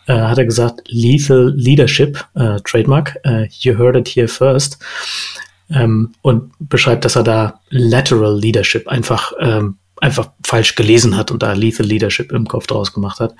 äh, 0.08 0.14
hat 0.14 0.38
er 0.38 0.46
gesagt, 0.46 0.82
Lethal 0.88 1.54
Leadership, 1.56 2.26
äh, 2.36 2.58
Trademark, 2.64 3.18
äh, 3.24 3.48
you 3.60 3.78
heard 3.78 3.96
it 3.96 4.10
here 4.10 4.28
first. 4.28 4.80
Ähm, 5.70 6.14
und 6.22 6.52
beschreibt, 6.60 7.06
dass 7.06 7.16
er 7.16 7.24
da 7.24 7.62
Lateral 7.70 8.38
Leadership 8.38 8.88
einfach 8.90 9.32
ähm, 9.40 9.78
einfach 10.01 10.31
falsch 10.44 10.75
gelesen 10.75 11.15
hat 11.15 11.30
und 11.31 11.44
da 11.44 11.53
Lethal 11.53 11.86
Leadership 11.86 12.31
im 12.31 12.48
Kopf 12.48 12.65
draus 12.65 12.92
gemacht 12.92 13.19
hat. 13.19 13.36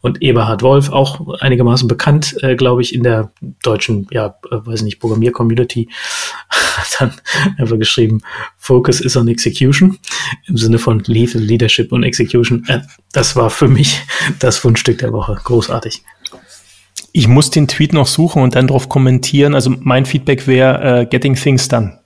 Und 0.00 0.22
Eberhard 0.22 0.62
Wolf, 0.62 0.90
auch 0.90 1.40
einigermaßen 1.40 1.88
bekannt, 1.88 2.36
äh, 2.40 2.54
glaube 2.54 2.82
ich, 2.82 2.94
in 2.94 3.02
der 3.02 3.32
deutschen, 3.62 4.06
ja, 4.12 4.38
äh, 4.50 4.64
weiß 4.64 4.82
nicht, 4.82 5.00
Programmier-Community, 5.00 5.88
hat 6.48 6.96
dann 7.00 7.12
einfach 7.58 7.78
geschrieben, 7.78 8.22
Focus 8.56 9.00
is 9.00 9.16
on 9.16 9.26
Execution, 9.26 9.98
im 10.46 10.56
Sinne 10.56 10.78
von 10.78 11.02
Lethal 11.06 11.42
Leadership 11.42 11.90
und 11.90 12.04
Execution. 12.04 12.64
Äh, 12.68 12.80
das 13.12 13.34
war 13.34 13.50
für 13.50 13.68
mich 13.68 14.00
das 14.38 14.56
Fundstück 14.56 14.98
der 14.98 15.12
Woche. 15.12 15.36
Großartig. 15.42 16.02
Ich 17.12 17.26
muss 17.26 17.50
den 17.50 17.66
Tweet 17.66 17.92
noch 17.92 18.06
suchen 18.06 18.42
und 18.42 18.54
dann 18.54 18.68
darauf 18.68 18.88
kommentieren. 18.88 19.54
Also 19.54 19.74
mein 19.80 20.06
Feedback 20.06 20.46
wäre 20.46 21.02
uh, 21.02 21.08
Getting 21.08 21.34
Things 21.34 21.68
Done 21.68 22.03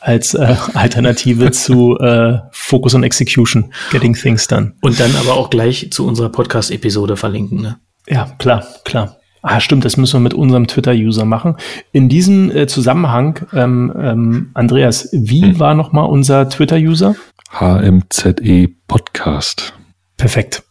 als 0.00 0.34
äh, 0.34 0.56
Alternative 0.74 1.50
zu 1.50 1.98
äh, 1.98 2.38
Focus 2.52 2.94
on 2.94 3.02
Execution, 3.02 3.72
Getting 3.90 4.14
Things 4.14 4.46
Done. 4.46 4.74
Und 4.80 5.00
dann 5.00 5.14
aber 5.16 5.34
auch 5.34 5.50
gleich 5.50 5.90
zu 5.90 6.06
unserer 6.06 6.28
Podcast-Episode 6.28 7.16
verlinken. 7.16 7.60
Ne? 7.60 7.78
Ja, 8.08 8.34
klar, 8.38 8.66
klar. 8.84 9.16
Ah, 9.42 9.60
stimmt, 9.60 9.84
das 9.84 9.96
müssen 9.96 10.14
wir 10.14 10.20
mit 10.20 10.34
unserem 10.34 10.66
Twitter-User 10.66 11.24
machen. 11.24 11.56
In 11.92 12.08
diesem 12.08 12.50
äh, 12.50 12.66
Zusammenhang, 12.66 13.46
ähm, 13.52 13.92
ähm, 13.96 14.50
Andreas, 14.54 15.08
wie 15.12 15.42
hm. 15.42 15.60
war 15.60 15.74
nochmal 15.74 16.08
unser 16.08 16.48
Twitter-User? 16.48 17.14
HMZE 17.50 18.68
Podcast. 18.88 19.74
Perfekt. 20.16 20.64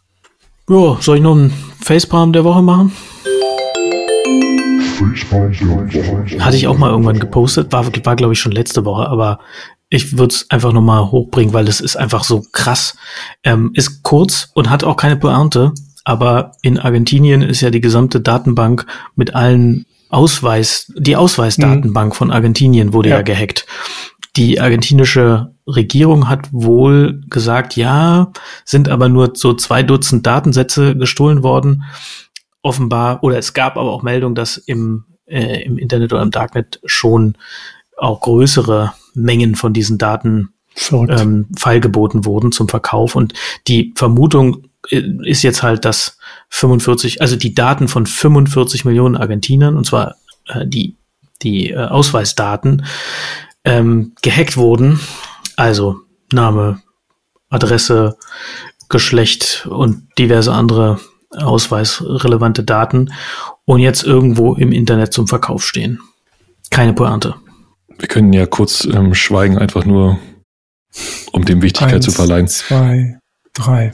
Ja, 0.69 0.97
soll 0.99 1.17
ich 1.17 1.23
noch 1.23 1.35
einen 1.35 1.53
Facepalm 1.79 2.33
der 2.33 2.43
Woche 2.43 2.61
machen? 2.61 2.91
Hatte 6.39 6.57
ich 6.57 6.67
auch 6.67 6.77
mal 6.77 6.89
irgendwann 6.89 7.19
gepostet, 7.19 7.71
war, 7.71 7.85
war 7.85 8.15
glaube 8.15 8.33
ich 8.33 8.39
schon 8.39 8.51
letzte 8.51 8.85
Woche, 8.85 9.07
aber 9.07 9.39
ich 9.89 10.17
würde 10.17 10.33
es 10.33 10.49
einfach 10.49 10.73
nochmal 10.73 11.11
hochbringen, 11.11 11.53
weil 11.53 11.67
es 11.67 11.79
ist 11.79 11.95
einfach 11.95 12.23
so 12.23 12.43
krass. 12.51 12.97
Ähm, 13.43 13.71
ist 13.73 14.03
kurz 14.03 14.49
und 14.53 14.69
hat 14.69 14.83
auch 14.83 14.97
keine 14.97 15.15
Pointe, 15.15 15.73
aber 16.03 16.51
in 16.61 16.77
Argentinien 16.77 17.41
ist 17.41 17.61
ja 17.61 17.69
die 17.69 17.81
gesamte 17.81 18.21
Datenbank 18.21 18.85
mit 19.15 19.35
allen 19.35 19.85
Ausweis, 20.09 20.91
die 20.97 21.15
Ausweisdatenbank 21.15 22.13
mhm. 22.13 22.15
von 22.15 22.31
Argentinien 22.31 22.93
wurde 22.93 23.09
ja. 23.09 23.17
ja 23.17 23.21
gehackt. 23.21 23.65
Die 24.35 24.61
argentinische 24.61 25.53
Regierung 25.67 26.29
hat 26.29 26.47
wohl 26.51 27.21
gesagt, 27.29 27.75
ja, 27.75 28.31
sind 28.63 28.87
aber 28.87 29.09
nur 29.09 29.31
so 29.35 29.53
zwei 29.53 29.83
Dutzend 29.83 30.25
Datensätze 30.25 30.95
gestohlen 30.95 31.43
worden 31.43 31.83
offenbar, 32.67 33.23
oder 33.23 33.37
es 33.37 33.53
gab 33.53 33.77
aber 33.77 33.91
auch 33.91 34.03
Meldungen, 34.03 34.35
dass 34.35 34.57
im, 34.57 35.05
äh, 35.25 35.63
im 35.63 35.77
Internet 35.77 36.13
oder 36.13 36.21
im 36.21 36.31
Darknet 36.31 36.79
schon 36.85 37.35
auch 37.97 38.21
größere 38.21 38.93
Mengen 39.13 39.55
von 39.55 39.73
diesen 39.73 39.97
Daten 39.97 40.49
ähm, 40.91 41.47
feilgeboten 41.57 42.25
wurden 42.25 42.51
zum 42.51 42.67
Verkauf. 42.67 43.15
Und 43.15 43.33
die 43.67 43.93
Vermutung 43.95 44.67
äh, 44.89 45.01
ist 45.23 45.43
jetzt 45.43 45.63
halt, 45.63 45.85
dass 45.85 46.17
45, 46.49 47.21
also 47.21 47.35
die 47.35 47.55
Daten 47.55 47.87
von 47.87 48.05
45 48.05 48.85
Millionen 48.85 49.17
Argentinern, 49.17 49.75
und 49.75 49.85
zwar 49.85 50.15
äh, 50.47 50.65
die, 50.67 50.95
die 51.41 51.71
äh, 51.71 51.77
Ausweisdaten, 51.77 52.85
ähm, 53.63 54.13
gehackt 54.21 54.57
wurden. 54.57 54.99
Also 55.55 56.01
Name, 56.31 56.81
Adresse, 57.49 58.17
Geschlecht 58.89 59.67
und 59.69 60.07
diverse 60.17 60.53
andere 60.53 60.99
ausweisrelevante 61.31 62.63
Daten 62.63 63.11
und 63.65 63.79
jetzt 63.79 64.03
irgendwo 64.03 64.55
im 64.55 64.71
Internet 64.71 65.13
zum 65.13 65.27
Verkauf 65.27 65.65
stehen. 65.65 65.99
Keine 66.69 66.93
Pointe. 66.93 67.35
Wir 67.99 68.07
können 68.07 68.33
ja 68.33 68.45
kurz 68.45 68.85
ähm, 68.85 69.13
schweigen, 69.13 69.57
einfach 69.57 69.85
nur, 69.85 70.19
um 71.31 71.45
dem 71.45 71.61
Wichtigkeit 71.61 71.95
Eins, 71.95 72.05
zu 72.05 72.11
verleihen. 72.11 72.47
Zwei, 72.47 73.19
drei. 73.53 73.93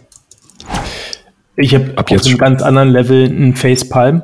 Ich 1.55 1.73
habe 1.75 1.93
auf 1.97 2.25
einem 2.25 2.37
ganz 2.37 2.61
anderen 2.61 2.89
Level 2.89 3.25
einen 3.25 3.55
Facepalm, 3.55 4.23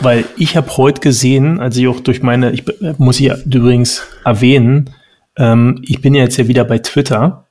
weil 0.00 0.24
ich 0.36 0.56
habe 0.56 0.76
heute 0.76 1.00
gesehen, 1.00 1.60
als 1.60 1.76
ich 1.76 1.88
auch 1.88 2.00
durch 2.00 2.22
meine, 2.22 2.50
ich 2.52 2.64
muss 2.98 3.20
ich 3.20 3.32
übrigens 3.46 4.02
erwähnen, 4.24 4.90
ähm, 5.36 5.80
ich 5.82 6.00
bin 6.00 6.14
ja 6.14 6.24
jetzt 6.24 6.36
ja 6.36 6.48
wieder 6.48 6.64
bei 6.64 6.78
Twitter 6.78 7.47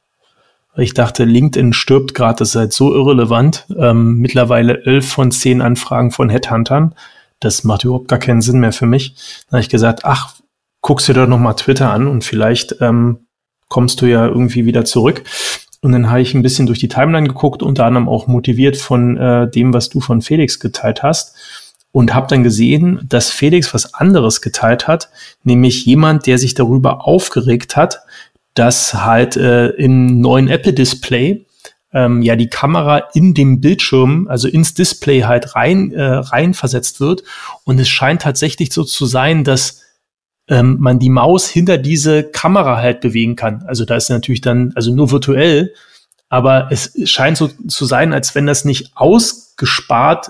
Ich 0.78 0.94
dachte, 0.94 1.24
LinkedIn 1.24 1.74
stirbt 1.74 2.14
gerade, 2.14 2.40
das 2.40 2.50
ist 2.50 2.56
halt 2.56 2.74
so 2.74 2.94
irrelevant. 2.94 3.66
Ähm, 3.78 4.18
mittlerweile 4.18 4.86
elf 4.86 5.08
von 5.10 5.32
zehn 5.32 5.62
Anfragen 5.62 6.12
von 6.12 6.30
Headhuntern. 6.30 6.94
Das 7.40 7.64
macht 7.64 7.84
überhaupt 7.84 8.08
gar 8.08 8.20
keinen 8.20 8.42
Sinn 8.42 8.60
mehr 8.60 8.74
für 8.74 8.86
mich. 8.86 9.16
Dann 9.50 9.58
habe 9.58 9.62
ich 9.62 9.70
gesagt, 9.70 10.06
ach, 10.06 10.36
guckst 10.82 11.08
dir 11.08 11.14
doch 11.14 11.28
noch 11.28 11.40
mal 11.40 11.54
Twitter 11.54 11.92
an 11.92 12.08
und 12.08 12.24
vielleicht 12.24 12.78
ähm, 12.80 13.28
kommst 13.70 14.02
du 14.02 14.06
ja 14.06 14.26
irgendwie 14.26 14.66
wieder 14.66 14.86
zurück. 14.86 15.24
Und 15.82 15.92
dann 15.92 16.10
habe 16.10 16.22
ich 16.22 16.34
ein 16.34 16.42
bisschen 16.42 16.68
durch 16.68 16.80
die 16.80 16.88
Timeline 16.88 17.28
geguckt, 17.28 17.64
unter 17.64 17.86
anderem 17.86 18.10
auch 18.10 18.28
motiviert 18.28 18.78
von 18.78 19.18
äh, 19.18 19.50
dem, 19.50 19.74
was 19.74 19.90
du 19.90 20.00
von 20.00 20.22
Felix 20.22 20.60
geteilt 20.60 21.04
hast. 21.04 21.36
Und 21.92 22.14
habe 22.14 22.28
dann 22.28 22.44
gesehen, 22.44 23.00
dass 23.08 23.32
Felix 23.32 23.74
was 23.74 23.96
anderes 23.96 24.42
geteilt 24.42 24.88
hat, 24.88 25.10
nämlich 25.44 25.86
jemand, 25.86 26.28
der 26.28 26.38
sich 26.38 26.54
darüber 26.54 27.08
aufgeregt 27.08 27.76
hat, 27.76 28.02
dass 28.58 28.94
halt 28.94 29.38
äh, 29.38 29.68
im 29.70 30.20
neuen 30.20 30.48
Apple-Display 30.48 31.46
ähm, 31.94 32.22
ja 32.22 32.36
die 32.36 32.50
Kamera 32.50 33.04
in 33.14 33.34
dem 33.34 33.62
Bildschirm, 33.62 34.28
also 34.30 34.48
ins 34.48 34.74
Display 34.74 35.22
halt 35.22 35.56
rein, 35.56 35.92
äh, 35.92 36.04
rein 36.04 36.54
versetzt 36.54 37.00
wird. 37.00 37.24
Und 37.64 37.80
es 37.80 37.90
scheint 37.90 38.22
tatsächlich 38.22 38.74
so 38.74 38.84
zu 38.84 39.06
sein, 39.06 39.44
dass 39.44 39.84
ähm, 40.50 40.78
man 40.80 41.00
die 41.00 41.10
Maus 41.10 41.48
hinter 41.48 41.78
diese 41.78 42.24
Kamera 42.24 42.78
halt 42.78 43.02
bewegen 43.02 43.36
kann. 43.36 43.64
Also 43.68 43.86
da 43.86 43.96
ist 43.96 44.10
natürlich 44.10 44.42
dann, 44.42 44.72
also 44.76 44.94
nur 44.94 45.12
virtuell, 45.12 45.74
aber 46.30 46.68
es 46.72 46.94
scheint 47.06 47.38
so 47.38 47.50
zu 47.68 47.86
sein, 47.86 48.14
als 48.14 48.36
wenn 48.36 48.46
das 48.46 48.66
nicht 48.66 48.92
ausgespart 48.96 50.30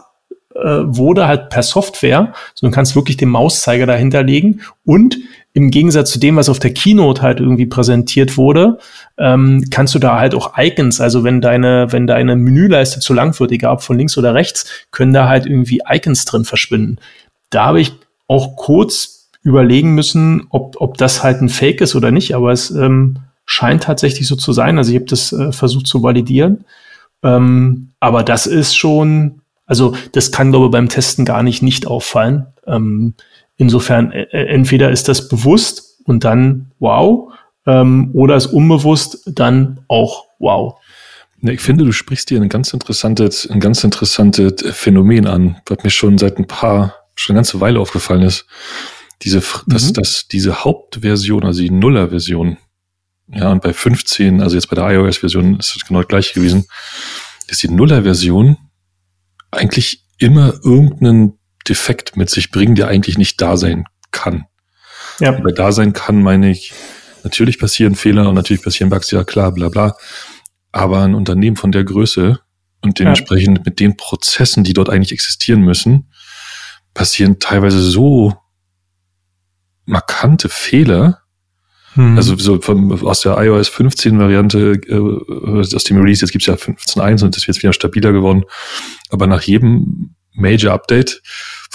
äh, 0.53 0.60
wurde, 0.86 1.27
halt 1.27 1.50
per 1.50 1.63
Software, 1.63 2.34
sondern 2.53 2.74
kannst 2.74 2.96
wirklich 2.96 3.17
den 3.17 3.29
Mauszeiger 3.29 3.86
dahinter 3.86 4.24
legen 4.24 4.62
und 4.86 5.17
im 5.57 5.71
Gegensatz 5.71 6.11
zu 6.11 6.19
dem, 6.19 6.35
was 6.35 6.49
auf 6.49 6.59
der 6.59 6.71
Keynote 6.71 7.23
halt 7.23 7.39
irgendwie 7.39 7.65
präsentiert 7.65 8.37
wurde, 8.37 8.77
ähm, 9.17 9.65
kannst 9.71 9.95
du 9.95 9.99
da 9.99 10.19
halt 10.19 10.35
auch 10.35 10.55
Icons, 10.55 11.01
also 11.01 11.23
wenn 11.23 11.41
deine, 11.41 11.91
wenn 11.91 12.05
deine 12.05 12.35
Menüleiste 12.35 12.99
zu 12.99 13.15
lang 13.15 13.39
wird, 13.39 13.51
egal 13.51 13.73
ob 13.73 13.81
von 13.81 13.97
links 13.97 14.19
oder 14.19 14.35
rechts, 14.35 14.69
können 14.91 15.13
da 15.13 15.27
halt 15.27 15.47
irgendwie 15.47 15.81
Icons 15.89 16.25
drin 16.25 16.45
verschwinden. 16.45 16.99
Da 17.49 17.65
habe 17.65 17.81
ich 17.81 17.93
auch 18.27 18.55
kurz 18.55 19.31
überlegen 19.41 19.95
müssen, 19.95 20.45
ob, 20.51 20.75
ob 20.79 20.99
das 20.99 21.23
halt 21.23 21.41
ein 21.41 21.49
Fake 21.49 21.81
ist 21.81 21.95
oder 21.95 22.11
nicht, 22.11 22.35
aber 22.35 22.51
es 22.51 22.69
ähm, 22.69 23.17
scheint 23.47 23.81
tatsächlich 23.81 24.27
so 24.27 24.35
zu 24.35 24.53
sein. 24.53 24.77
Also 24.77 24.91
ich 24.91 24.97
habe 24.97 25.07
das 25.07 25.33
äh, 25.33 25.51
versucht 25.51 25.87
zu 25.87 26.03
validieren. 26.03 26.65
Ähm, 27.23 27.93
aber 27.99 28.21
das 28.21 28.45
ist 28.45 28.75
schon, 28.77 29.41
also 29.65 29.95
das 30.11 30.31
kann, 30.31 30.51
glaube 30.51 30.67
ich, 30.67 30.71
beim 30.71 30.87
Testen 30.87 31.25
gar 31.25 31.41
nicht 31.41 31.63
nicht 31.63 31.87
auffallen. 31.87 32.45
Ähm, 32.67 33.15
Insofern, 33.57 34.11
äh, 34.11 34.23
äh, 34.31 34.47
entweder 34.47 34.91
ist 34.91 35.07
das 35.07 35.27
bewusst 35.27 35.99
und 36.05 36.23
dann 36.23 36.71
wow, 36.79 37.33
ähm, 37.65 38.11
oder 38.13 38.35
ist 38.35 38.47
unbewusst 38.47 39.23
dann 39.25 39.81
auch 39.87 40.25
wow. 40.39 40.79
Ich 41.41 41.61
finde, 41.61 41.85
du 41.85 41.91
sprichst 41.91 42.29
hier 42.29 42.41
ein 42.41 42.49
ganz 42.49 42.73
interessantes, 42.73 43.49
ein 43.49 43.59
ganz 43.59 43.83
interessantes 43.83 44.63
Phänomen 44.75 45.27
an, 45.27 45.57
was 45.67 45.83
mir 45.83 45.89
schon 45.89 46.17
seit 46.17 46.37
ein 46.37 46.47
paar, 46.47 46.95
schon 47.15 47.33
eine 47.33 47.39
ganze 47.39 47.59
Weile 47.59 47.79
aufgefallen 47.79 48.23
ist. 48.23 48.47
Diese, 49.23 49.39
mhm. 49.39 49.43
dass, 49.67 49.93
dass 49.93 50.27
diese 50.27 50.63
Hauptversion, 50.63 51.43
also 51.43 51.61
die 51.61 51.69
Nuller-Version, 51.71 52.57
ja, 53.29 53.51
und 53.51 53.61
bei 53.61 53.73
15, 53.73 54.41
also 54.41 54.55
jetzt 54.55 54.69
bei 54.69 54.75
der 54.75 54.89
iOS-Version 54.89 55.59
ist 55.59 55.75
es 55.75 55.85
genau 55.85 55.99
das 55.99 56.07
gleiche 56.07 56.33
gewesen, 56.33 56.65
dass 57.47 57.59
die 57.59 57.69
Nuller-Version 57.69 58.57
eigentlich 59.51 60.03
immer 60.17 60.53
irgendeinen 60.63 61.37
Defekt 61.69 62.17
mit 62.17 62.29
sich 62.29 62.51
bringen, 62.51 62.75
der 62.75 62.88
eigentlich 62.88 63.17
nicht 63.17 63.41
da 63.41 63.57
sein 63.57 63.86
kann. 64.12 64.45
Ja. 65.19 65.31
Und 65.31 65.43
bei 65.43 65.51
da 65.51 65.71
sein 65.71 65.93
kann, 65.93 66.21
meine 66.21 66.50
ich, 66.50 66.74
natürlich 67.24 67.59
passieren 67.59 67.95
Fehler 67.95 68.29
und 68.29 68.36
natürlich 68.36 68.63
passieren 68.63 68.89
Bugs, 68.89 69.12
ja 69.12 69.24
klar, 69.24 69.51
bla 69.51 69.69
bla. 69.69 69.95
Aber 70.71 71.01
ein 71.01 71.15
Unternehmen 71.15 71.55
von 71.55 71.71
der 71.71 71.83
Größe 71.83 72.39
und 72.81 73.00
dementsprechend 73.00 73.57
ja. 73.57 73.63
mit 73.65 73.79
den 73.79 73.97
Prozessen, 73.97 74.63
die 74.63 74.74
dort 74.74 74.89
eigentlich 74.89 75.12
existieren 75.12 75.62
müssen, 75.62 76.12
passieren 76.93 77.39
teilweise 77.39 77.81
so 77.81 78.36
markante 79.86 80.50
Fehler. 80.50 81.21
Hm. 81.93 82.15
Also 82.15 82.36
so 82.38 82.62
von, 82.62 82.91
aus 83.05 83.21
der 83.21 83.38
iOS 83.38 83.69
15 83.69 84.19
Variante, 84.19 84.74
äh, 84.88 85.75
aus 85.75 85.83
dem 85.83 85.97
Release, 85.97 86.21
jetzt 86.21 86.31
gibt's 86.31 86.47
ja 86.47 86.53
15.1 86.53 87.24
und 87.24 87.36
das 87.36 87.43
ist 87.43 87.47
jetzt 87.47 87.63
wieder 87.63 87.74
stabiler 87.74 88.12
geworden. 88.12 88.43
Aber 89.09 89.25
nach 89.25 89.41
jedem 89.41 90.15
Major 90.33 90.74
Update 90.74 91.21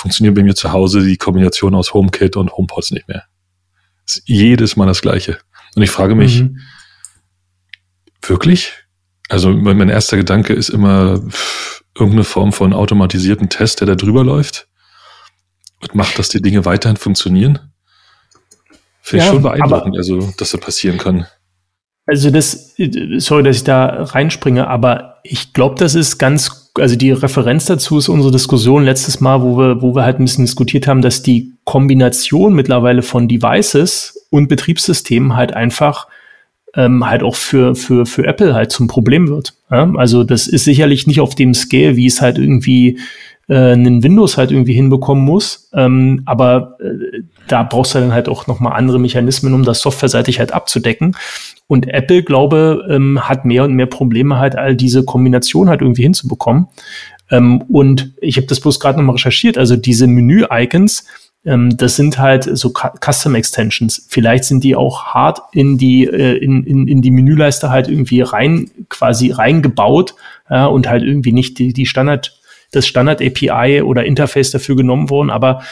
funktioniert 0.02 0.34
bei 0.34 0.42
mir 0.42 0.56
zu 0.56 0.72
Hause 0.72 1.04
die 1.04 1.16
Kombination 1.16 1.76
aus 1.76 1.94
HomeKit 1.94 2.36
und 2.36 2.52
HomePods 2.52 2.90
nicht 2.90 3.06
mehr. 3.06 3.24
ist 4.04 4.22
jedes 4.26 4.74
Mal 4.74 4.86
das 4.86 5.00
Gleiche. 5.00 5.38
Und 5.76 5.82
ich 5.82 5.90
frage 5.90 6.16
mich, 6.16 6.42
mhm. 6.42 6.58
wirklich? 8.20 8.72
Also 9.28 9.50
mein 9.52 9.88
erster 9.88 10.16
Gedanke 10.16 10.54
ist 10.54 10.70
immer 10.70 11.20
pff, 11.20 11.84
irgendeine 11.94 12.24
Form 12.24 12.52
von 12.52 12.72
automatisierten 12.72 13.48
Test, 13.48 13.78
der 13.78 13.86
da 13.86 13.94
drüber 13.94 14.24
läuft 14.24 14.66
und 15.80 15.94
macht, 15.94 16.18
dass 16.18 16.28
die 16.28 16.42
Dinge 16.42 16.64
weiterhin 16.64 16.96
funktionieren. 16.96 17.72
Finde 19.02 19.24
ja, 19.24 19.30
ich 19.30 19.34
schon 19.34 19.42
beeindruckend, 19.42 19.96
also 19.96 20.32
dass 20.36 20.50
das 20.50 20.60
passieren 20.60 20.98
kann. 20.98 21.26
Also 22.06 22.30
das, 22.30 22.74
sorry, 23.18 23.42
dass 23.44 23.56
ich 23.56 23.64
da 23.64 23.86
reinspringe, 24.02 24.66
aber 24.66 25.18
ich 25.22 25.52
glaube, 25.52 25.76
das 25.78 25.94
ist 25.94 26.18
ganz, 26.18 26.72
also 26.76 26.96
die 26.96 27.12
Referenz 27.12 27.66
dazu 27.66 27.98
ist 27.98 28.08
unsere 28.08 28.32
Diskussion 28.32 28.84
letztes 28.84 29.20
Mal, 29.20 29.40
wo 29.42 29.56
wir, 29.56 29.82
wo 29.82 29.94
wir 29.94 30.02
halt 30.02 30.18
ein 30.18 30.24
bisschen 30.24 30.44
diskutiert 30.44 30.88
haben, 30.88 31.02
dass 31.02 31.22
die 31.22 31.52
Kombination 31.64 32.54
mittlerweile 32.54 33.02
von 33.02 33.28
Devices 33.28 34.26
und 34.30 34.48
Betriebssystemen 34.48 35.36
halt 35.36 35.54
einfach 35.54 36.08
ähm, 36.74 37.06
halt 37.06 37.22
auch 37.22 37.36
für, 37.36 37.74
für, 37.74 38.06
für 38.06 38.26
Apple 38.26 38.54
halt 38.54 38.72
zum 38.72 38.88
Problem 38.88 39.28
wird. 39.28 39.54
Ja? 39.70 39.92
Also 39.94 40.24
das 40.24 40.48
ist 40.48 40.64
sicherlich 40.64 41.06
nicht 41.06 41.20
auf 41.20 41.34
dem 41.34 41.54
Scale, 41.54 41.96
wie 41.96 42.06
es 42.06 42.20
halt 42.20 42.38
irgendwie 42.38 42.98
äh, 43.48 43.72
einen 43.72 44.02
Windows 44.02 44.36
halt 44.36 44.50
irgendwie 44.50 44.74
hinbekommen 44.74 45.24
muss. 45.24 45.70
Ähm, 45.74 46.22
aber 46.26 46.78
äh, 46.80 47.22
da 47.48 47.62
brauchst 47.62 47.94
du 47.94 48.00
dann 48.00 48.12
halt 48.12 48.28
auch 48.28 48.46
nochmal 48.46 48.74
andere 48.74 48.98
Mechanismen, 48.98 49.54
um 49.54 49.64
das 49.64 49.80
softwareseitig 49.80 50.38
halt 50.38 50.52
abzudecken. 50.52 51.16
Und 51.66 51.88
Apple, 51.88 52.22
glaube, 52.22 52.86
ähm, 52.90 53.28
hat 53.28 53.44
mehr 53.44 53.64
und 53.64 53.74
mehr 53.74 53.86
Probleme 53.86 54.38
halt, 54.38 54.56
all 54.56 54.76
diese 54.76 55.04
Kombination 55.04 55.68
halt 55.68 55.80
irgendwie 55.80 56.02
hinzubekommen. 56.02 56.68
Ähm, 57.30 57.62
und 57.62 58.12
ich 58.20 58.36
habe 58.36 58.46
das 58.46 58.60
bloß 58.60 58.78
gerade 58.78 58.98
nochmal 58.98 59.16
recherchiert. 59.16 59.56
Also 59.58 59.76
diese 59.76 60.06
Menü-Icons, 60.06 61.06
ähm, 61.44 61.76
das 61.76 61.96
sind 61.96 62.18
halt 62.18 62.44
so 62.56 62.72
Custom 62.72 63.34
Extensions. 63.34 64.06
Vielleicht 64.08 64.44
sind 64.44 64.62
die 64.64 64.76
auch 64.76 65.06
hart 65.06 65.40
in 65.52 65.78
die, 65.78 66.04
äh, 66.04 66.36
in, 66.36 66.62
in, 66.64 66.86
in 66.86 67.02
die 67.02 67.10
Menüleiste 67.10 67.70
halt 67.70 67.88
irgendwie 67.88 68.20
rein, 68.20 68.70
quasi 68.88 69.30
reingebaut 69.30 70.14
ja, 70.48 70.66
und 70.66 70.88
halt 70.88 71.02
irgendwie 71.02 71.32
nicht 71.32 71.58
die, 71.58 71.72
die 71.72 71.86
Standard, 71.86 72.38
das 72.72 72.86
Standard 72.86 73.22
API 73.22 73.82
oder 73.82 74.04
Interface 74.04 74.50
dafür 74.50 74.76
genommen 74.76 75.10
worden. 75.10 75.30
Aber 75.30 75.62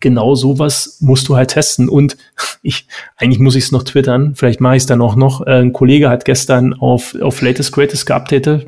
genau 0.00 0.34
sowas 0.34 0.98
musst 1.00 1.28
du 1.28 1.36
halt 1.36 1.50
testen. 1.50 1.88
Und 1.88 2.16
ich, 2.62 2.86
eigentlich 3.16 3.38
muss 3.38 3.56
ich 3.56 3.64
es 3.64 3.72
noch 3.72 3.84
twittern, 3.84 4.34
vielleicht 4.34 4.60
mache 4.60 4.76
ich 4.76 4.82
es 4.82 4.86
dann 4.86 5.00
auch 5.00 5.16
noch. 5.16 5.46
Äh, 5.46 5.60
ein 5.60 5.72
Kollege 5.72 6.10
hat 6.10 6.24
gestern 6.24 6.74
auf, 6.74 7.14
auf 7.20 7.40
Latest 7.40 7.72
Greatest 7.72 8.06
geupdatet 8.06 8.66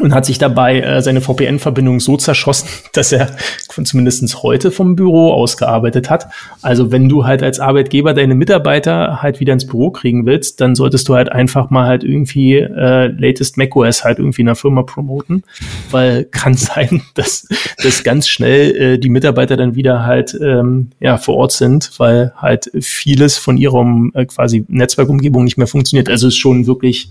und 0.00 0.14
hat 0.14 0.24
sich 0.24 0.38
dabei 0.38 0.80
äh, 0.80 1.02
seine 1.02 1.20
VPN-Verbindung 1.20 2.00
so 2.00 2.16
zerschossen, 2.16 2.66
dass 2.94 3.12
er 3.12 3.36
zumindestens 3.84 4.42
heute 4.42 4.70
vom 4.70 4.96
Büro 4.96 5.32
ausgearbeitet 5.32 6.08
hat. 6.08 6.28
Also 6.62 6.90
wenn 6.90 7.10
du 7.10 7.26
halt 7.26 7.42
als 7.42 7.60
Arbeitgeber 7.60 8.14
deine 8.14 8.34
Mitarbeiter 8.34 9.20
halt 9.20 9.38
wieder 9.40 9.52
ins 9.52 9.66
Büro 9.66 9.90
kriegen 9.90 10.24
willst, 10.24 10.62
dann 10.62 10.74
solltest 10.74 11.08
du 11.10 11.14
halt 11.14 11.30
einfach 11.30 11.68
mal 11.68 11.86
halt 11.86 12.04
irgendwie 12.04 12.54
äh, 12.56 13.08
latest 13.08 13.58
macOS 13.58 14.02
halt 14.02 14.18
irgendwie 14.18 14.40
in 14.42 14.46
der 14.46 14.56
Firma 14.56 14.82
promoten, 14.82 15.44
weil 15.90 16.24
kann 16.30 16.54
sein, 16.54 17.02
dass, 17.12 17.46
dass 17.82 18.02
ganz 18.02 18.28
schnell 18.28 18.74
äh, 18.74 18.98
die 18.98 19.10
Mitarbeiter 19.10 19.58
dann 19.58 19.74
wieder 19.74 20.06
halt 20.06 20.34
ähm, 20.40 20.90
ja 21.00 21.18
vor 21.18 21.36
Ort 21.36 21.52
sind, 21.52 21.90
weil 21.98 22.32
halt 22.36 22.70
vieles 22.80 23.36
von 23.36 23.58
ihrem 23.58 24.10
äh, 24.14 24.24
quasi 24.24 24.64
Netzwerkumgebung 24.68 25.44
nicht 25.44 25.58
mehr 25.58 25.66
funktioniert. 25.66 26.08
Also 26.08 26.28
ist 26.28 26.36
schon 26.36 26.66
wirklich 26.66 27.10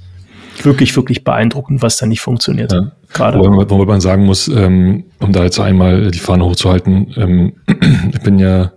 wirklich, 0.65 0.95
wirklich 0.95 1.23
beeindruckend, 1.23 1.81
was 1.81 1.97
da 1.97 2.05
nicht 2.05 2.21
funktioniert. 2.21 2.71
Ja. 2.71 2.91
Gerade. 3.13 3.39
Wobei, 3.39 3.69
wobei 3.69 3.85
man 3.85 4.01
sagen 4.01 4.25
muss, 4.25 4.47
ähm, 4.47 5.05
um 5.19 5.31
da 5.31 5.43
jetzt 5.43 5.59
einmal 5.59 6.11
die 6.11 6.19
Fahne 6.19 6.45
hochzuhalten, 6.45 7.13
ähm, 7.17 7.53
ich 8.13 8.21
bin 8.21 8.39
ja 8.39 8.73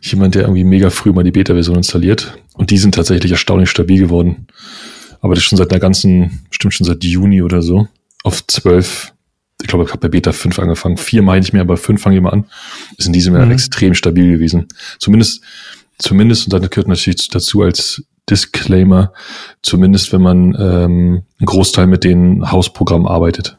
jemand, 0.00 0.34
der 0.34 0.42
irgendwie 0.42 0.64
mega 0.64 0.90
früh 0.90 1.12
mal 1.12 1.24
die 1.24 1.32
Beta-Version 1.32 1.76
installiert 1.76 2.36
und 2.54 2.70
die 2.70 2.78
sind 2.78 2.94
tatsächlich 2.94 3.32
erstaunlich 3.32 3.70
stabil 3.70 4.00
geworden. 4.00 4.46
Aber 5.20 5.34
das 5.34 5.42
ist 5.42 5.48
schon 5.48 5.58
seit 5.58 5.70
einer 5.70 5.80
ganzen, 5.80 6.46
bestimmt 6.48 6.74
schon 6.74 6.86
seit 6.86 7.02
Juni 7.02 7.42
oder 7.42 7.62
so, 7.62 7.88
auf 8.22 8.46
zwölf 8.46 9.12
ich 9.62 9.68
glaube, 9.68 9.84
ich 9.84 9.90
habe 9.90 10.00
bei 10.00 10.08
Beta 10.08 10.32
5 10.32 10.58
angefangen. 10.58 10.98
Vier 10.98 11.22
meine 11.22 11.44
ich 11.44 11.52
mehr, 11.52 11.62
aber 11.62 11.76
fünf 11.78 12.02
fange 12.02 12.16
ich 12.16 12.22
mal 12.22 12.30
an. 12.30 12.44
Ist 12.98 13.06
in 13.06 13.14
diesem 13.14 13.34
Jahr 13.34 13.46
mhm. 13.46 13.52
extrem 13.52 13.94
stabil 13.94 14.32
gewesen. 14.32 14.66
Zumindest, 14.98 15.42
zumindest, 15.98 16.44
und 16.44 16.52
dann 16.52 16.68
gehört 16.68 16.88
natürlich 16.88 17.28
dazu 17.30 17.62
als 17.62 18.04
Disclaimer, 18.28 19.12
zumindest 19.62 20.12
wenn 20.12 20.22
man 20.22 20.54
ähm, 20.58 21.22
einen 21.38 21.46
Großteil 21.46 21.86
mit 21.86 22.04
den 22.04 22.50
Hausprogrammen 22.50 23.06
arbeitet. 23.06 23.58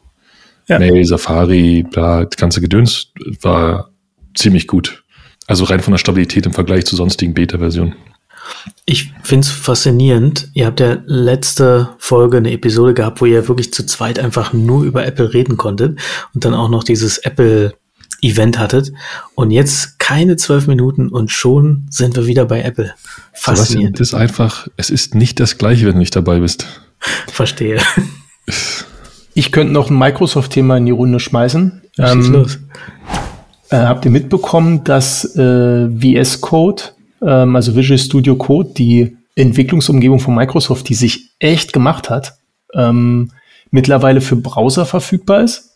Ja. 0.68 0.80
Mail, 0.80 1.06
Safari, 1.06 1.84
bla, 1.84 2.26
das 2.26 2.38
ganze 2.38 2.60
Gedöns 2.60 3.14
war 3.42 3.92
ziemlich 4.36 4.68
gut. 4.68 5.04
Also 5.48 5.64
rein 5.64 5.80
von 5.80 5.92
der 5.92 5.98
Stabilität 5.98 6.46
im 6.46 6.54
Vergleich 6.54 6.86
zu 6.86 6.96
sonstigen 6.96 7.34
Beta-Versionen. 7.34 7.96
Ich 8.86 9.14
finde 9.24 9.46
es 9.46 9.52
faszinierend. 9.52 10.50
Ihr 10.54 10.66
habt 10.66 10.80
ja 10.80 10.98
letzte 11.06 11.90
Folge 11.98 12.38
eine 12.38 12.52
Episode 12.52 12.94
gehabt, 12.94 13.22
wo 13.22 13.26
ihr 13.26 13.48
wirklich 13.48 13.74
zu 13.74 13.86
zweit 13.86 14.20
einfach 14.20 14.54
nur 14.54 14.84
über 14.84 15.06
Apple 15.06 15.34
reden 15.34 15.58
konntet 15.58 16.00
und 16.34 16.46
dann 16.46 16.54
auch 16.54 16.70
noch 16.70 16.84
dieses 16.84 17.18
Apple 17.20 17.74
Event 18.22 18.60
hattet. 18.60 18.92
Und 19.36 19.52
jetzt 19.52 20.00
keine 20.00 20.38
zwölf 20.38 20.68
Minuten 20.68 21.10
und 21.10 21.32
schon 21.32 21.86
sind 21.90 22.16
wir 22.16 22.26
wieder 22.28 22.46
bei 22.46 22.62
Apple. 22.62 22.94
Faszinierend. 23.34 24.00
Das 24.00 24.10
ist 24.10 24.14
einfach, 24.14 24.68
es 24.78 24.90
ist 24.90 25.16
nicht 25.16 25.40
das 25.40 25.58
gleiche, 25.58 25.86
wenn 25.86 25.94
du 25.94 26.00
nicht 26.00 26.16
dabei 26.16 26.40
bist. 26.40 26.68
Verstehe. 27.28 27.80
Ich 29.34 29.52
könnte 29.52 29.72
noch 29.72 29.92
ein 29.92 30.00
Microsoft-Thema 30.00 30.78
in 30.78 30.88
die 30.88 30.92
Runde 30.92 31.20
schmeißen. 31.20 31.84
Ähm, 32.00 32.32
los. 32.32 32.58
Äh, 33.70 33.76
habt 33.78 34.04
ihr 34.04 34.10
mitbekommen, 34.10 34.84
dass 34.84 35.36
äh, 35.36 35.90
VS 35.90 36.42
Code, 36.42 36.82
ähm, 37.22 37.56
also 37.56 37.76
Visual 37.76 38.00
Studio 38.00 38.36
Code, 38.36 38.72
die 38.76 39.16
Entwicklungsumgebung 39.36 40.20
von 40.20 40.34
Microsoft, 40.34 40.90
die 40.90 40.96
sich 40.96 41.36
echt 41.38 41.72
gemacht 41.72 42.10
hat, 42.10 42.40
ähm, 42.74 43.32
mittlerweile 43.70 44.22
für 44.22 44.38
Browser 44.38 44.88
verfügbar 44.88 45.42
ist? 45.42 45.67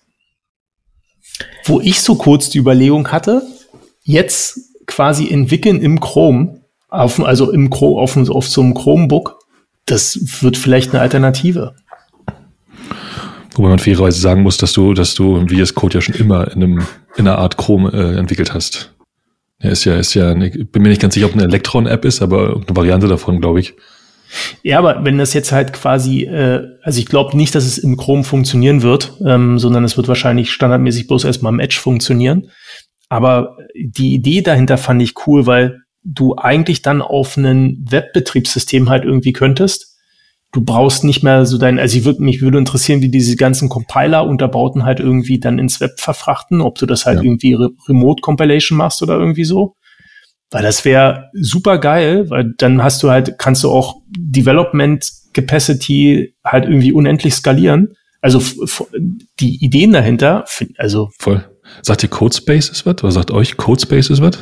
Wo 1.65 1.79
ich 1.79 2.01
so 2.01 2.15
kurz 2.15 2.49
die 2.49 2.59
Überlegung 2.59 3.07
hatte, 3.09 3.43
jetzt 4.03 4.59
quasi 4.87 5.29
entwickeln 5.29 5.81
im 5.81 5.99
Chrome, 5.99 6.61
auf, 6.89 7.19
also 7.19 7.51
im 7.51 7.69
Chrome, 7.69 8.01
auf, 8.01 8.17
auf 8.17 8.47
so 8.47 8.61
einem 8.61 8.73
Chromebook, 8.73 9.39
das 9.85 10.41
wird 10.41 10.57
vielleicht 10.57 10.91
eine 10.91 11.01
Alternative. 11.01 11.75
Wobei 13.55 13.69
man 13.69 13.79
fairerweise 13.79 14.19
sagen 14.19 14.43
muss, 14.43 14.57
dass 14.57 14.73
du, 14.73 14.93
dass 14.93 15.13
du 15.13 15.45
VS 15.47 15.75
Code 15.75 15.95
ja 15.95 16.01
schon 16.01 16.15
immer 16.15 16.51
in, 16.51 16.63
einem, 16.63 16.79
in 17.15 17.27
einer 17.27 17.37
Art 17.37 17.57
Chrome 17.57 17.91
äh, 17.91 18.17
entwickelt 18.17 18.53
hast. 18.53 18.93
Er 19.59 19.71
ist 19.71 19.85
ja, 19.85 19.95
ist 19.97 20.13
ja, 20.13 20.31
eine, 20.31 20.49
bin 20.49 20.81
mir 20.81 20.89
nicht 20.89 21.01
ganz 21.01 21.13
sicher, 21.13 21.27
ob 21.27 21.33
eine 21.33 21.43
Electron-App 21.43 22.05
ist, 22.05 22.21
aber 22.21 22.55
eine 22.55 22.75
Variante 22.75 23.07
davon, 23.07 23.41
glaube 23.41 23.59
ich. 23.59 23.75
Ja, 24.63 24.79
aber 24.79 25.03
wenn 25.03 25.17
das 25.17 25.33
jetzt 25.33 25.51
halt 25.51 25.73
quasi, 25.73 26.23
äh, 26.23 26.63
also 26.83 26.99
ich 26.99 27.05
glaube 27.05 27.35
nicht, 27.35 27.53
dass 27.55 27.65
es 27.65 27.77
im 27.77 27.97
Chrome 27.97 28.23
funktionieren 28.23 28.81
wird, 28.81 29.13
ähm, 29.25 29.59
sondern 29.59 29.83
es 29.83 29.97
wird 29.97 30.07
wahrscheinlich 30.07 30.51
standardmäßig 30.51 31.07
bloß 31.07 31.25
erstmal 31.25 31.53
im 31.53 31.59
Edge 31.59 31.79
funktionieren. 31.79 32.49
Aber 33.09 33.57
die 33.75 34.13
Idee 34.13 34.41
dahinter 34.41 34.77
fand 34.77 35.01
ich 35.01 35.27
cool, 35.27 35.45
weil 35.45 35.81
du 36.03 36.35
eigentlich 36.35 36.81
dann 36.81 37.01
auf 37.01 37.37
ein 37.37 37.85
Webbetriebssystem 37.89 38.89
halt 38.89 39.03
irgendwie 39.03 39.33
könntest 39.33 39.91
du 40.51 40.63
brauchst 40.63 41.03
nicht 41.03 41.23
mehr 41.23 41.45
so 41.45 41.57
dein, 41.57 41.79
also 41.79 41.97
ich 41.97 42.05
würde 42.05 42.23
mich 42.23 42.41
würde 42.41 42.57
interessieren, 42.57 43.01
wie 43.01 43.09
diese 43.09 43.35
ganzen 43.35 43.69
Compiler-Unterbauten 43.69 44.83
halt 44.83 44.99
irgendwie 44.99 45.39
dann 45.39 45.59
ins 45.59 45.79
Web 45.79 45.99
verfrachten, 45.99 46.61
ob 46.61 46.77
du 46.77 46.85
das 46.85 47.05
halt 47.05 47.19
ja. 47.19 47.23
irgendwie 47.23 47.53
Re 47.53 47.69
Remote 47.87 48.21
Compilation 48.21 48.77
machst 48.77 49.01
oder 49.01 49.17
irgendwie 49.17 49.45
so. 49.45 49.75
Weil 50.51 50.63
das 50.63 50.83
wäre 50.83 51.29
super 51.33 51.77
geil, 51.77 52.29
weil 52.29 52.53
dann 52.57 52.83
hast 52.83 53.01
du 53.01 53.09
halt, 53.09 53.37
kannst 53.37 53.63
du 53.63 53.71
auch 53.71 54.01
Development 54.09 55.09
Capacity 55.33 56.35
halt 56.43 56.65
irgendwie 56.65 56.91
unendlich 56.91 57.33
skalieren. 57.33 57.95
Also 58.21 58.43
die 59.39 59.63
Ideen 59.63 59.93
dahinter, 59.93 60.45
also. 60.77 61.09
Voll. 61.17 61.43
Sagt 61.81 62.03
ihr 62.03 62.09
Codespace 62.09 62.85
was? 62.85 63.03
Oder 63.03 63.11
sagt 63.11 63.31
euch 63.31 63.55
Codespace 63.55 64.21
was? 64.21 64.37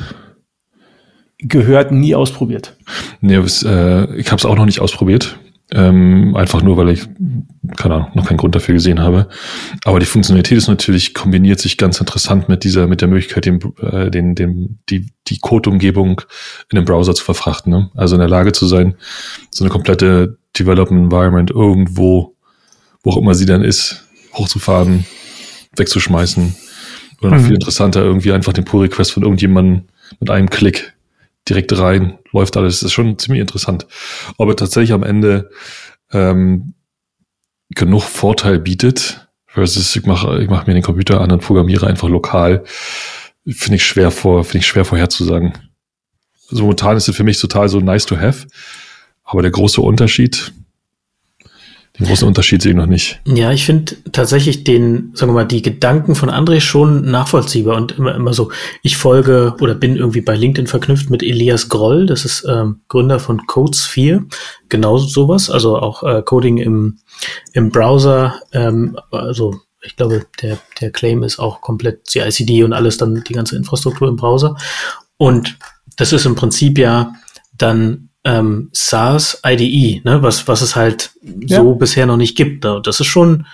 Gehört 1.38 1.92
nie 1.92 2.14
ausprobiert. 2.14 2.76
Nee, 3.20 3.38
was, 3.38 3.62
äh, 3.62 4.14
ich 4.16 4.26
habe 4.26 4.36
es 4.36 4.44
auch 4.44 4.56
noch 4.56 4.66
nicht 4.66 4.80
ausprobiert. 4.80 5.38
Ähm, 5.72 6.34
einfach 6.34 6.62
nur, 6.62 6.76
weil 6.76 6.88
ich, 6.88 7.06
keine 7.76 7.94
Ahnung, 7.94 8.10
noch 8.14 8.26
keinen 8.26 8.38
Grund 8.38 8.56
dafür 8.56 8.74
gesehen 8.74 8.98
habe. 8.98 9.28
Aber 9.84 10.00
die 10.00 10.06
Funktionalität 10.06 10.58
ist 10.58 10.66
natürlich, 10.66 11.14
kombiniert 11.14 11.60
sich 11.60 11.76
ganz 11.76 12.00
interessant 12.00 12.48
mit 12.48 12.64
dieser, 12.64 12.88
mit 12.88 13.00
der 13.00 13.08
Möglichkeit, 13.08 13.44
den, 13.44 13.60
äh, 13.80 14.10
den, 14.10 14.34
den, 14.34 14.80
die, 14.88 15.12
die 15.28 15.38
Code-Umgebung 15.38 16.22
in 16.70 16.76
den 16.76 16.84
Browser 16.84 17.14
zu 17.14 17.24
verfrachten. 17.24 17.72
Ne? 17.72 17.90
Also 17.94 18.16
in 18.16 18.20
der 18.20 18.28
Lage 18.28 18.50
zu 18.50 18.66
sein, 18.66 18.96
so 19.50 19.62
eine 19.62 19.70
komplette 19.70 20.38
Development 20.58 21.04
Environment 21.04 21.50
irgendwo, 21.50 22.34
wo 23.04 23.10
auch 23.10 23.16
immer 23.16 23.34
sie 23.34 23.46
dann 23.46 23.62
ist, 23.62 24.08
hochzufahren, 24.34 25.06
wegzuschmeißen. 25.76 26.56
Oder 27.22 27.38
mhm. 27.38 27.44
viel 27.44 27.54
interessanter, 27.54 28.02
irgendwie 28.02 28.32
einfach 28.32 28.52
den 28.52 28.64
Pull-Request 28.64 29.12
von 29.12 29.22
irgendjemandem 29.22 29.84
mit 30.18 30.30
einem 30.30 30.50
Klick 30.50 30.94
direkt 31.50 31.76
rein, 31.78 32.18
läuft 32.32 32.56
alles. 32.56 32.80
Das 32.80 32.86
ist 32.86 32.92
schon 32.92 33.18
ziemlich 33.18 33.40
interessant. 33.40 33.86
Aber 34.38 34.56
tatsächlich 34.56 34.92
am 34.92 35.02
Ende 35.02 35.50
ähm, 36.12 36.74
genug 37.70 38.02
Vorteil 38.02 38.58
bietet, 38.58 39.28
versus 39.46 39.94
ich 39.94 40.06
mache 40.06 40.42
ich 40.42 40.48
mach 40.48 40.66
mir 40.66 40.74
den 40.74 40.82
Computer 40.82 41.20
an 41.20 41.32
und 41.32 41.42
programmiere 41.42 41.86
einfach 41.86 42.08
lokal, 42.08 42.64
finde 43.46 43.76
ich 43.76 43.84
schwer 43.84 44.10
vor, 44.10 44.44
finde 44.44 44.58
ich 44.58 44.66
schwer 44.66 44.84
vorherzusagen. 44.84 45.52
Also 46.50 46.62
momentan 46.62 46.96
ist 46.96 47.08
es 47.08 47.16
für 47.16 47.24
mich 47.24 47.40
total 47.40 47.68
so 47.68 47.80
nice 47.80 48.06
to 48.06 48.16
have. 48.16 48.46
Aber 49.24 49.42
der 49.42 49.50
große 49.50 49.80
Unterschied, 49.80 50.52
den 52.00 52.06
großen 52.06 52.26
Unterschied 52.26 52.62
sehe 52.62 52.72
ich 52.72 52.76
noch 52.76 52.86
nicht. 52.86 53.20
Ja, 53.26 53.52
ich 53.52 53.66
finde 53.66 53.94
tatsächlich 54.12 54.64
den, 54.64 55.10
sagen 55.14 55.30
wir 55.32 55.34
mal, 55.34 55.44
die 55.44 55.60
Gedanken 55.60 56.14
von 56.14 56.30
André 56.30 56.60
schon 56.60 57.10
nachvollziehbar 57.10 57.76
und 57.76 57.92
immer, 57.92 58.14
immer 58.14 58.32
so. 58.32 58.50
Ich 58.82 58.96
folge 58.96 59.54
oder 59.60 59.74
bin 59.74 59.96
irgendwie 59.96 60.22
bei 60.22 60.34
LinkedIn 60.34 60.66
verknüpft 60.66 61.10
mit 61.10 61.22
Elias 61.22 61.68
Groll, 61.68 62.06
das 62.06 62.24
ist 62.24 62.46
ähm, 62.48 62.80
Gründer 62.88 63.20
von 63.20 63.46
Codesphere, 63.46 64.24
genau 64.70 64.96
sowas, 64.96 65.50
also 65.50 65.78
auch 65.78 66.02
äh, 66.02 66.22
Coding 66.22 66.58
im, 66.58 66.98
im 67.52 67.70
Browser, 67.70 68.40
ähm, 68.52 68.98
also 69.10 69.60
ich 69.82 69.96
glaube, 69.96 70.26
der, 70.42 70.58
der 70.80 70.90
Claim 70.90 71.22
ist 71.22 71.38
auch 71.38 71.60
komplett 71.60 72.06
CICD 72.08 72.64
und 72.64 72.72
alles 72.72 72.98
dann 72.98 73.22
die 73.26 73.32
ganze 73.32 73.56
Infrastruktur 73.56 74.08
im 74.08 74.16
Browser. 74.16 74.56
Und 75.16 75.58
das 75.96 76.12
ist 76.12 76.26
im 76.26 76.34
Prinzip 76.34 76.76
ja 76.76 77.14
dann 77.56 78.09
ähm, 78.24 78.70
SaaS 78.72 79.40
IDE, 79.44 80.02
ne, 80.04 80.22
was, 80.22 80.46
was 80.48 80.60
es 80.60 80.76
halt 80.76 81.10
ja. 81.46 81.58
so 81.58 81.74
bisher 81.74 82.06
noch 82.06 82.16
nicht 82.16 82.36
gibt. 82.36 82.64
Das 82.64 83.00
ist 83.00 83.06
schon, 83.06 83.46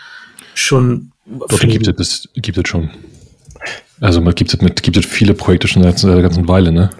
schon. 0.54 1.12
Doch, 1.26 1.60
gibt 1.60 1.86
es, 2.00 2.28
gibt 2.34 2.58
es 2.58 2.68
schon. 2.68 2.90
Also 4.00 4.20
man 4.20 4.34
gibt 4.34 4.52
es 4.52 4.60
mit, 4.60 4.82
gibt 4.82 4.96
es 4.96 5.06
viele 5.06 5.34
Projekte 5.34 5.68
schon 5.68 5.82
seit 5.82 6.04
einer 6.04 6.22
ganzen 6.22 6.48
Weile, 6.48 6.72
ne? 6.72 6.90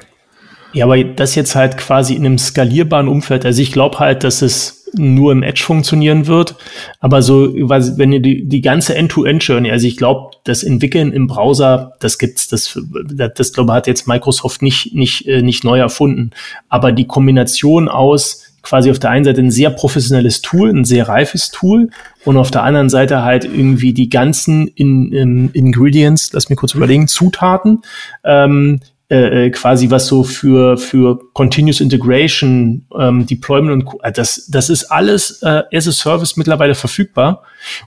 Ja, 0.72 0.84
aber 0.84 1.02
das 1.02 1.34
jetzt 1.34 1.54
halt 1.54 1.76
quasi 1.78 2.14
in 2.14 2.26
einem 2.26 2.38
skalierbaren 2.38 3.08
Umfeld. 3.08 3.44
Also 3.44 3.62
ich 3.62 3.72
glaube 3.72 3.98
halt, 3.98 4.24
dass 4.24 4.42
es 4.42 4.75
nur 4.98 5.32
im 5.32 5.42
Edge 5.42 5.62
funktionieren 5.62 6.26
wird. 6.26 6.56
Aber 7.00 7.22
so, 7.22 7.52
wenn 7.54 8.12
ihr 8.12 8.20
die, 8.20 8.46
die 8.46 8.60
ganze 8.60 8.94
End-to-End-Journey, 8.94 9.70
also 9.70 9.86
ich 9.86 9.96
glaube, 9.96 10.36
das 10.44 10.62
Entwickeln 10.62 11.12
im 11.12 11.26
Browser, 11.26 11.92
das 12.00 12.18
gibt's, 12.18 12.48
das, 12.48 12.78
das, 13.12 13.30
das 13.34 13.52
glaube 13.52 13.72
hat 13.72 13.86
jetzt 13.86 14.06
Microsoft 14.06 14.62
nicht, 14.62 14.94
nicht, 14.94 15.26
äh, 15.26 15.42
nicht 15.42 15.64
neu 15.64 15.78
erfunden. 15.78 16.30
Aber 16.68 16.92
die 16.92 17.06
Kombination 17.06 17.88
aus 17.88 18.42
quasi 18.66 18.90
auf 18.90 18.98
der 18.98 19.10
einen 19.10 19.24
Seite 19.24 19.40
ein 19.40 19.52
sehr 19.52 19.70
professionelles 19.70 20.42
Tool, 20.42 20.70
ein 20.70 20.84
sehr 20.84 21.08
reifes 21.08 21.50
Tool 21.50 21.90
und 22.24 22.36
auf 22.36 22.50
der 22.50 22.64
anderen 22.64 22.88
Seite 22.88 23.22
halt 23.22 23.44
irgendwie 23.44 23.94
die 23.94 24.08
ganzen 24.08 24.66
in, 24.66 25.12
in 25.12 25.50
Ingredients, 25.52 26.32
lass 26.32 26.50
mich 26.50 26.58
kurz 26.58 26.74
überlegen, 26.74 27.06
Zutaten, 27.06 27.82
ähm, 28.24 28.80
äh, 29.08 29.46
äh, 29.46 29.50
quasi 29.50 29.90
was 29.90 30.08
so 30.08 30.24
für 30.24 30.76
für 30.76 31.20
Continuous 31.32 31.80
Integration, 31.80 32.86
ähm, 32.98 33.24
Deployment 33.24 33.84
und 33.84 34.00
äh, 34.02 34.10
das 34.10 34.48
das 34.50 34.68
ist 34.68 34.84
alles 34.84 35.42
äh, 35.42 35.62
as 35.72 35.86
a 35.86 35.92
Service 35.92 36.36
mittlerweile 36.36 36.74
verfügbar. 36.74 37.44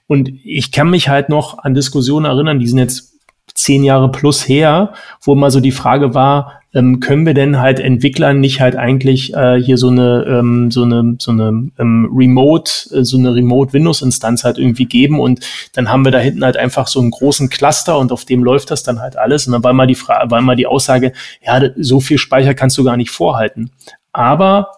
Und 0.07 0.29
ich 0.45 0.71
kann 0.71 0.89
mich 0.89 1.09
halt 1.09 1.27
noch 1.27 1.59
an 1.59 1.73
Diskussionen 1.73 2.25
erinnern, 2.25 2.59
die 2.59 2.67
sind 2.67 2.77
jetzt 2.77 3.15
zehn 3.53 3.83
Jahre 3.83 4.09
plus 4.11 4.47
her, 4.47 4.93
wo 5.21 5.35
mal 5.35 5.51
so 5.51 5.59
die 5.59 5.73
Frage 5.73 6.13
war, 6.13 6.58
ähm, 6.73 6.99
können 6.99 7.25
wir 7.25 7.33
denn 7.33 7.59
halt 7.59 7.79
Entwicklern 7.79 8.39
nicht 8.39 8.61
halt 8.61 8.75
eigentlich 8.75 9.33
äh, 9.33 9.59
hier 9.61 9.77
so 9.77 9.89
eine 9.89 10.25
ähm, 10.27 10.69
so 10.69 10.83
eine 10.83 11.15
so 11.19 11.31
eine 11.31 11.71
ähm, 11.79 12.09
Remote 12.13 12.71
äh, 12.93 13.03
so 13.03 13.17
eine 13.17 13.33
Remote 13.33 13.73
Windows 13.73 14.01
Instanz 14.01 14.43
halt 14.43 14.57
irgendwie 14.57 14.85
geben 14.85 15.19
und 15.19 15.39
dann 15.73 15.89
haben 15.89 16.05
wir 16.05 16.11
da 16.11 16.19
hinten 16.19 16.43
halt 16.43 16.57
einfach 16.57 16.87
so 16.87 16.99
einen 17.01 17.11
großen 17.11 17.49
Cluster 17.49 17.97
und 17.97 18.11
auf 18.11 18.25
dem 18.25 18.43
läuft 18.43 18.69
das 18.71 18.83
dann 18.83 18.99
halt 19.01 19.17
alles. 19.17 19.47
Und 19.47 19.53
dann 19.53 19.63
war 19.63 19.73
mal 19.73 19.87
die 19.87 19.95
Frage 19.95 20.29
war 20.29 20.41
mal 20.41 20.55
die 20.55 20.67
Aussage 20.67 21.13
ja 21.41 21.61
so 21.77 21.99
viel 21.99 22.17
Speicher 22.17 22.53
kannst 22.53 22.77
du 22.77 22.83
gar 22.83 22.97
nicht 22.97 23.11
vorhalten. 23.11 23.71
Aber 24.11 24.71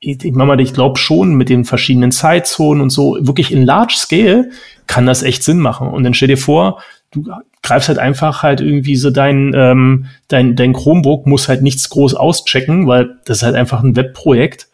ich, 0.00 0.22
ich, 0.24 0.32
mal, 0.32 0.60
ich 0.60 0.74
glaube 0.74 0.98
schon 0.98 1.34
mit 1.34 1.48
den 1.48 1.64
verschiedenen 1.64 2.12
Zeitzonen 2.12 2.82
und 2.82 2.90
so 2.90 3.16
wirklich 3.20 3.52
in 3.52 3.64
Large 3.64 3.94
Scale 3.96 4.50
kann 4.86 5.06
das 5.06 5.22
echt 5.22 5.44
Sinn 5.44 5.60
machen. 5.60 5.88
Und 5.88 6.02
dann 6.02 6.12
stell 6.12 6.28
dir 6.28 6.38
vor 6.38 6.82
du 7.12 7.24
greifst 7.62 7.88
halt 7.88 7.98
einfach 7.98 8.42
halt 8.42 8.60
irgendwie 8.60 8.96
so 8.96 9.10
dein, 9.10 9.52
ähm, 9.54 10.06
dein, 10.28 10.56
dein 10.56 10.72
Chromebook 10.72 11.26
muss 11.26 11.48
halt 11.48 11.62
nichts 11.62 11.88
groß 11.90 12.14
auschecken, 12.14 12.86
weil 12.86 13.18
das 13.24 13.38
ist 13.38 13.42
halt 13.44 13.54
einfach 13.54 13.82
ein 13.82 13.96
Webprojekt 13.96 14.68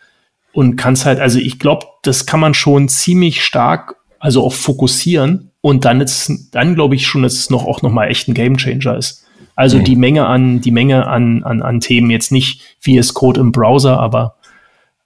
und 0.53 0.77
kannst 0.77 1.05
halt, 1.05 1.20
also 1.20 1.38
ich 1.38 1.59
glaube, 1.59 1.87
das 2.03 2.27
kann 2.27 2.40
man 2.40 2.55
schon 2.55 2.88
ziemlich 2.88 3.44
stark, 3.44 3.96
also 4.18 4.44
auch 4.44 4.55
fokussieren 4.55 5.51
und 5.61 5.85
dann 5.85 6.01
ist, 6.01 6.33
dann 6.53 6.74
glaube 6.74 6.94
ich 6.94 7.07
schon, 7.07 7.22
dass 7.22 7.35
es 7.35 7.51
noch 7.51 7.66
auch 7.66 7.83
noch 7.83 7.92
mal 7.92 8.09
echt 8.09 8.29
ein 8.29 8.35
Gamechanger 8.35 8.96
ist. 8.96 9.24
Also 9.55 9.79
mhm. 9.79 9.85
die 9.85 9.96
Menge 9.96 10.27
an, 10.27 10.61
die 10.61 10.70
Menge 10.70 11.07
an, 11.07 11.42
an, 11.44 11.62
an 11.62 11.81
Themen 11.81 12.11
jetzt 12.11 12.33
nicht 12.33 12.62
VS 12.81 13.12
Code 13.12 13.40
im 13.40 13.53
Browser, 13.53 14.01
aber 14.01 14.37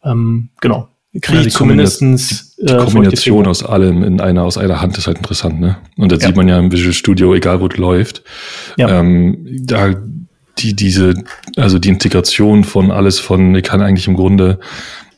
ähm, 0.04 0.50
genau 0.60 0.88
kriege 1.20 1.42
ja, 1.42 1.48
zumindestens 1.50 2.51
die, 2.62 2.72
äh, 2.72 2.76
Kombination 2.76 3.46
aus 3.46 3.64
allem 3.64 4.02
in 4.04 4.20
einer 4.20 4.44
aus 4.44 4.56
einer 4.56 4.80
Hand 4.80 4.96
ist 4.96 5.06
halt 5.06 5.18
interessant, 5.18 5.60
ne? 5.60 5.76
Und 5.96 6.12
das 6.12 6.20
ja. 6.22 6.28
sieht 6.28 6.36
man 6.36 6.48
ja 6.48 6.58
im 6.58 6.70
Visual 6.70 6.92
Studio, 6.92 7.34
egal 7.34 7.60
wo 7.60 7.66
es 7.66 7.76
läuft. 7.76 8.22
Ja. 8.76 9.00
Ähm, 9.00 9.46
da 9.64 9.94
die, 10.58 10.74
diese, 10.74 11.14
also 11.56 11.78
die 11.78 11.88
Integration 11.88 12.64
von 12.64 12.90
alles 12.90 13.18
von, 13.18 13.54
ich 13.54 13.64
kann 13.64 13.80
eigentlich 13.80 14.06
im 14.06 14.14
Grunde 14.14 14.60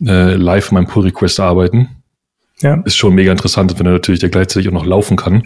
äh, 0.05 0.35
live 0.35 0.73
mein 0.73 0.87
Pull 0.87 1.05
Request 1.05 1.41
arbeiten. 1.41 1.89
Ja. 2.61 2.81
Ist 2.85 2.97
schon 2.97 3.15
mega 3.15 3.33
interessant, 3.33 3.79
wenn 3.79 3.87
er 3.87 3.93
natürlich 3.93 4.21
der 4.21 4.31
gleichzeitig 4.31 4.69
auch 4.69 4.73
noch 4.73 4.87
laufen 4.87 5.17
kann. 5.17 5.43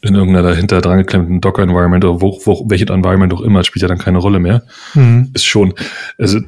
In 0.00 0.14
irgendeiner 0.14 0.48
dahinter 0.48 0.80
dran 0.80 0.98
geklemmten 0.98 1.40
Docker-Environment 1.40 2.04
oder 2.04 2.20
wo, 2.20 2.40
wo, 2.44 2.68
welches 2.68 2.90
Environment 2.90 3.32
auch 3.32 3.42
immer, 3.42 3.62
spielt 3.62 3.82
ja 3.82 3.88
dann 3.88 3.98
keine 3.98 4.18
Rolle 4.18 4.40
mehr. 4.40 4.62
Mhm. 4.94 5.30
Ist 5.34 5.44
schon, 5.44 5.74
also 6.18 6.40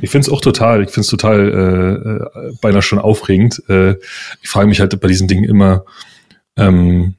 ich 0.00 0.10
finde 0.10 0.26
es 0.26 0.32
auch 0.32 0.40
total, 0.40 0.82
ich 0.82 0.90
finde 0.90 1.02
es 1.02 1.08
total 1.08 1.40
äh, 2.34 2.48
äh, 2.48 2.52
beinahe 2.60 2.82
schon 2.82 2.98
aufregend. 2.98 3.62
Äh, 3.68 3.96
ich 4.42 4.48
frage 4.48 4.68
mich 4.68 4.80
halt 4.80 4.98
bei 5.00 5.08
diesen 5.08 5.28
Dingen 5.28 5.44
immer, 5.44 5.84
ähm, 6.56 7.14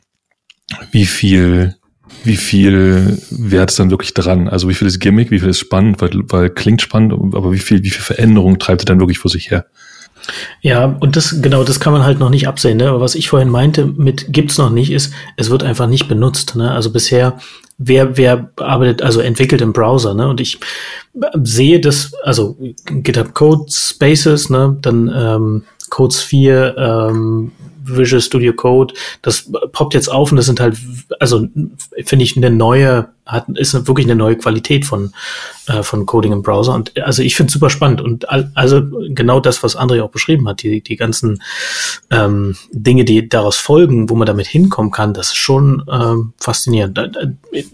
wie 0.91 1.05
viel 1.05 1.75
wie 2.23 2.37
viel 2.37 3.17
Wert 3.31 3.71
ist 3.71 3.79
dann 3.79 3.91
wirklich 3.91 4.13
dran? 4.13 4.47
Also 4.47 4.69
wie 4.69 4.73
viel 4.73 4.87
ist 4.87 4.99
Gimmick, 4.99 5.31
wie 5.31 5.39
viel 5.39 5.49
ist 5.49 5.59
spannend, 5.59 6.01
weil, 6.01 6.11
weil 6.13 6.49
klingt 6.49 6.81
spannend, 6.81 7.13
aber 7.13 7.51
wie 7.51 7.59
viel, 7.59 7.83
wie 7.83 7.89
viel 7.89 8.01
Veränderung 8.01 8.59
treibt 8.59 8.83
er 8.83 8.85
dann 8.85 8.99
wirklich 8.99 9.17
vor 9.17 9.31
sich 9.31 9.51
her? 9.51 9.65
Ja, 10.61 10.85
und 10.99 11.15
das, 11.15 11.41
genau, 11.41 11.63
das 11.63 11.79
kann 11.79 11.93
man 11.93 12.03
halt 12.03 12.19
noch 12.19 12.29
nicht 12.29 12.47
absehen, 12.47 12.77
ne? 12.77 12.89
Aber 12.89 13.01
was 13.01 13.15
ich 13.15 13.29
vorhin 13.29 13.49
meinte 13.49 13.85
mit 13.85 14.31
gibt's 14.31 14.57
noch 14.57 14.69
nicht, 14.69 14.91
ist, 14.91 15.13
es 15.35 15.49
wird 15.49 15.63
einfach 15.63 15.87
nicht 15.87 16.07
benutzt, 16.07 16.55
ne? 16.55 16.71
Also 16.71 16.91
bisher, 16.91 17.39
wer, 17.77 18.17
wer 18.17 18.49
arbeitet, 18.57 19.01
also 19.01 19.19
entwickelt 19.19 19.61
im 19.61 19.73
Browser, 19.73 20.13
ne? 20.13 20.27
Und 20.27 20.39
ich 20.39 20.59
sehe 21.43 21.79
das, 21.79 22.13
also 22.23 22.57
GitHub 22.85 23.33
Code 23.33 23.65
Spaces, 23.69 24.49
ne? 24.49 24.77
Dann 24.81 25.11
ähm, 25.13 25.63
Codes 25.89 26.21
4, 26.21 26.75
ähm, 26.77 27.51
Visual 27.83 28.21
Studio 28.21 28.53
Code, 28.53 28.93
das 29.21 29.51
poppt 29.71 29.93
jetzt 29.93 30.07
auf 30.07 30.31
und 30.31 30.37
das 30.37 30.45
sind 30.45 30.59
halt, 30.59 30.77
also 31.19 31.47
finde 32.05 32.23
ich 32.23 32.37
eine 32.37 32.49
neue, 32.49 33.09
hat, 33.25 33.47
ist 33.55 33.73
wirklich 33.87 34.05
eine 34.05 34.15
neue 34.15 34.35
Qualität 34.35 34.85
von, 34.85 35.13
äh, 35.67 35.83
von 35.83 36.05
Coding 36.05 36.31
im 36.31 36.41
Browser. 36.41 36.73
Und 36.73 36.97
also 37.01 37.21
ich 37.21 37.35
finde 37.35 37.47
es 37.47 37.53
super 37.53 37.69
spannend. 37.69 38.01
Und 38.01 38.27
also 38.29 38.81
genau 39.09 39.39
das, 39.39 39.63
was 39.63 39.77
André 39.77 40.03
auch 40.03 40.11
beschrieben 40.11 40.47
hat, 40.47 40.63
die, 40.63 40.81
die 40.81 40.95
ganzen 40.95 41.41
ähm, 42.11 42.55
Dinge, 42.71 43.05
die 43.05 43.29
daraus 43.29 43.57
folgen, 43.57 44.09
wo 44.09 44.15
man 44.15 44.25
damit 44.25 44.47
hinkommen 44.47 44.91
kann, 44.91 45.13
das 45.13 45.27
ist 45.27 45.37
schon 45.37 45.83
ähm, 45.91 46.33
faszinierend. 46.37 46.99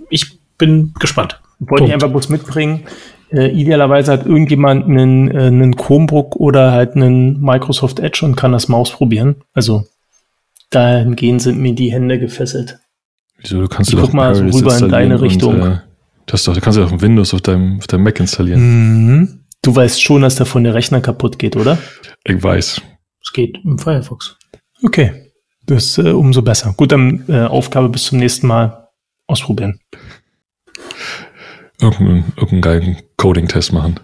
Ich 0.10 0.40
bin 0.58 0.94
gespannt. 1.00 1.40
Wollte 1.60 1.86
ich 1.86 1.94
einfach 1.94 2.10
bloß 2.10 2.30
mitbringen. 2.30 2.86
Äh, 3.32 3.52
idealerweise 3.52 4.12
hat 4.12 4.26
irgendjemand 4.26 4.86
einen, 4.86 5.30
äh, 5.30 5.48
einen 5.48 5.76
Chromebook 5.76 6.36
oder 6.36 6.72
halt 6.72 6.96
einen 6.96 7.40
Microsoft 7.42 8.00
Edge 8.00 8.26
und 8.26 8.36
kann 8.36 8.52
das 8.52 8.68
mal 8.68 8.78
ausprobieren. 8.78 9.36
Also 9.54 9.86
dahingehend 10.70 11.42
sind 11.42 11.60
mir 11.60 11.74
die 11.74 11.92
Hände 11.92 12.20
gefesselt. 12.20 12.80
Wieso? 13.38 13.62
Du 13.62 13.68
kannst 13.68 13.92
ich 13.92 13.96
du 13.96 14.02
guck 14.02 14.14
mal 14.14 14.36
so 14.36 14.44
rüber 14.44 14.78
in 14.78 14.90
deine 14.90 15.22
Richtung. 15.22 15.62
Und, 15.62 15.72
äh, 15.72 15.78
das 16.26 16.44
doch, 16.44 16.54
du 16.54 16.62
kannst 16.62 16.78
ja 16.78 16.86
auf 16.86 17.02
Windows 17.02 17.34
auf 17.34 17.42
deinem, 17.42 17.80
auf 17.80 17.88
deinem 17.88 18.04
Mac 18.04 18.20
installieren. 18.20 18.62
Mhm. 18.62 19.40
Du 19.62 19.76
weißt 19.76 20.02
schon, 20.02 20.22
dass 20.22 20.36
davon 20.36 20.64
der 20.64 20.74
Rechner 20.74 21.02
kaputt 21.02 21.40
geht, 21.40 21.56
oder? 21.56 21.78
Ich 22.24 22.42
weiß. 22.42 22.82
Es 23.22 23.34
geht 23.34 23.58
im 23.64 23.78
Firefox. 23.78 24.38
Okay. 24.84 25.32
Das 25.66 25.86
ist 25.86 25.98
äh, 26.00 26.12
umso 26.12 26.42
besser. 26.42 26.74
Gut, 26.76 26.92
dann 26.92 27.26
äh, 27.28 27.42
Aufgabe 27.42 27.90
bis 27.90 28.06
zum 28.06 28.20
nächsten 28.20 28.48
Mal 28.48 28.90
ausprobieren. 29.28 29.80
Irgendeinen, 31.82 32.34
irgendeinen 32.36 32.62
geilen 32.62 32.98
Coding-Test 33.18 33.74
machen. 33.74 34.00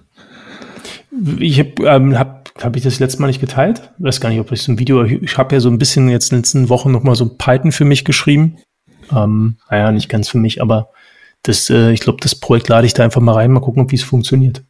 Ich 1.40 1.60
habe 1.60 1.72
ähm, 1.86 2.20
hab 2.20 2.45
habe 2.62 2.78
ich 2.78 2.84
das 2.84 3.00
letzte 3.00 3.22
Mal 3.22 3.28
nicht 3.28 3.42
geteilt? 3.42 3.92
Ich 3.98 4.06
weiß 4.06 4.22
gar 4.22 4.30
nicht, 4.30 4.40
ob 4.40 4.52
ich 4.52 4.62
so 4.62 4.72
ein 4.72 4.80
Video, 4.80 5.04
ich 5.04 5.38
habe 5.38 5.56
ja 5.56 5.60
so 5.60 5.70
ein 5.70 5.78
bisschen 5.78 6.10
jetzt 6.10 6.32
in 6.32 6.38
den 6.38 6.40
letzten 6.42 6.70
Wochen 6.70 6.92
nochmal 6.92 7.16
so 7.16 7.28
Python 7.28 7.72
für 7.72 7.86
mich 7.86 8.06
geschrieben. 8.06 8.58
Ähm, 9.12 9.58
naja, 9.70 9.92
nicht 9.92 10.10
ganz 10.10 10.30
für 10.30 10.38
mich, 10.38 10.62
aber 10.62 10.90
das, 11.44 11.70
äh, 11.70 11.92
ich 11.92 12.00
glaube, 12.00 12.20
das 12.22 12.36
Projekt 12.36 12.70
lade 12.70 12.88
ich 12.88 12.94
da 12.94 13.04
einfach 13.04 13.22
mal 13.22 13.34
rein, 13.34 13.52
mal 13.52 13.60
gucken, 13.60 13.92
wie 13.92 13.96
es 13.96 14.04
funktioniert. 14.04 14.64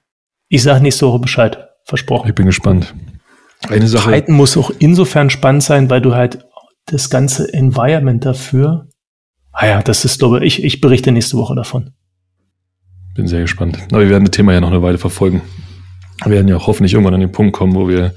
Ich 0.50 0.64
sage 0.64 0.82
nächste 0.82 1.08
Woche 1.08 1.20
Bescheid. 1.20 1.70
Versprochen. 1.86 2.28
Ich 2.28 2.36
bin 2.36 2.48
gespannt. 2.48 2.94
Eine 3.70 3.88
Sache. 3.88 4.12
Python 4.12 4.36
muss 4.36 4.58
auch 4.58 4.72
insofern 4.80 5.30
spannend 5.30 5.64
sein, 5.64 5.90
weil 5.90 6.02
du 6.02 6.16
halt 6.16 6.46
das 6.86 7.10
ganze 7.10 7.52
Environment 7.54 8.26
dafür. 8.26 8.88
Ah 9.52 9.68
ja, 9.68 9.82
das 9.82 10.04
ist, 10.06 10.20
glaube 10.20 10.44
ich, 10.46 10.64
ich 10.64 10.82
berichte 10.82 11.12
nächste 11.12 11.38
Woche 11.38 11.56
davon. 11.56 11.92
Bin 13.14 13.28
sehr 13.28 13.42
gespannt. 13.42 13.80
Aber 13.92 14.02
wir 14.02 14.10
werden 14.10 14.26
das 14.26 14.32
Thema 14.32 14.54
ja 14.54 14.60
noch 14.60 14.72
eine 14.72 14.82
Weile 14.82 14.98
verfolgen. 14.98 15.42
Wir 16.24 16.32
werden 16.32 16.48
ja 16.48 16.56
auch 16.58 16.68
hoffentlich 16.68 16.94
irgendwann 16.94 17.14
an 17.14 17.20
den 17.20 17.32
Punkt 17.32 17.54
kommen, 17.54 17.76
wo 17.76 17.88
wir 17.88 18.14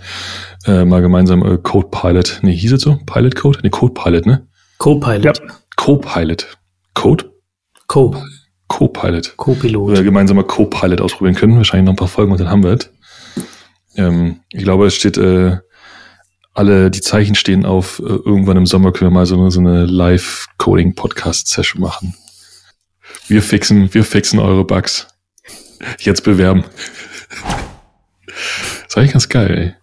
äh, 0.66 0.84
mal 0.84 1.02
gemeinsam 1.02 1.44
äh, 1.44 1.58
Code 1.58 1.88
Pilot, 1.90 2.38
nee, 2.42 2.54
hieß 2.54 2.72
es 2.72 2.82
so? 2.82 2.98
Pilot 3.06 3.34
Code? 3.34 3.58
Nee, 3.62 3.70
Code 3.70 3.94
Pilot, 3.94 4.26
ne? 4.26 4.48
Co-Pilot. 4.78 5.24
Ja. 5.24 5.32
Co-Pilot. 5.76 6.56
Code? 6.94 7.32
Co. 7.88 8.16
Co-Pilot. 8.68 9.36
Co-Pilot. 9.36 9.90
Oder 9.90 10.02
gemeinsam 10.02 10.36
mal 10.36 10.44
Co-Pilot 10.44 11.00
ausprobieren 11.00 11.34
können. 11.34 11.56
Wahrscheinlich 11.56 11.86
noch 11.86 11.94
ein 11.94 11.96
paar 11.96 12.08
Folgen 12.08 12.32
und 12.32 12.40
dann 12.40 12.48
haben 12.48 12.62
wir 12.62 12.72
es. 12.72 12.90
Ähm, 13.96 14.40
ich 14.52 14.62
glaube, 14.62 14.86
es 14.86 14.94
steht, 14.94 15.18
äh, 15.18 15.56
alle, 16.54 16.90
die 16.90 17.00
Zeichen 17.00 17.34
stehen 17.34 17.64
auf, 17.64 17.98
äh, 17.98 18.02
irgendwann 18.04 18.56
im 18.56 18.66
Sommer 18.66 18.92
können 18.92 19.10
wir 19.10 19.14
mal 19.14 19.26
so, 19.26 19.50
so 19.50 19.60
eine 19.60 19.84
Live-Coding-Podcast-Session 19.86 21.80
machen. 21.80 22.14
Wir 23.26 23.42
fixen, 23.42 23.92
wir 23.92 24.04
fixen 24.04 24.38
eure 24.38 24.64
Bugs. 24.64 25.08
Jetzt 25.98 26.22
bewerben. 26.22 26.64
Das 28.84 28.96
war 28.96 29.02
eigentlich 29.02 29.12
ganz 29.12 29.28
geil, 29.28 29.58
ey. 29.58 29.74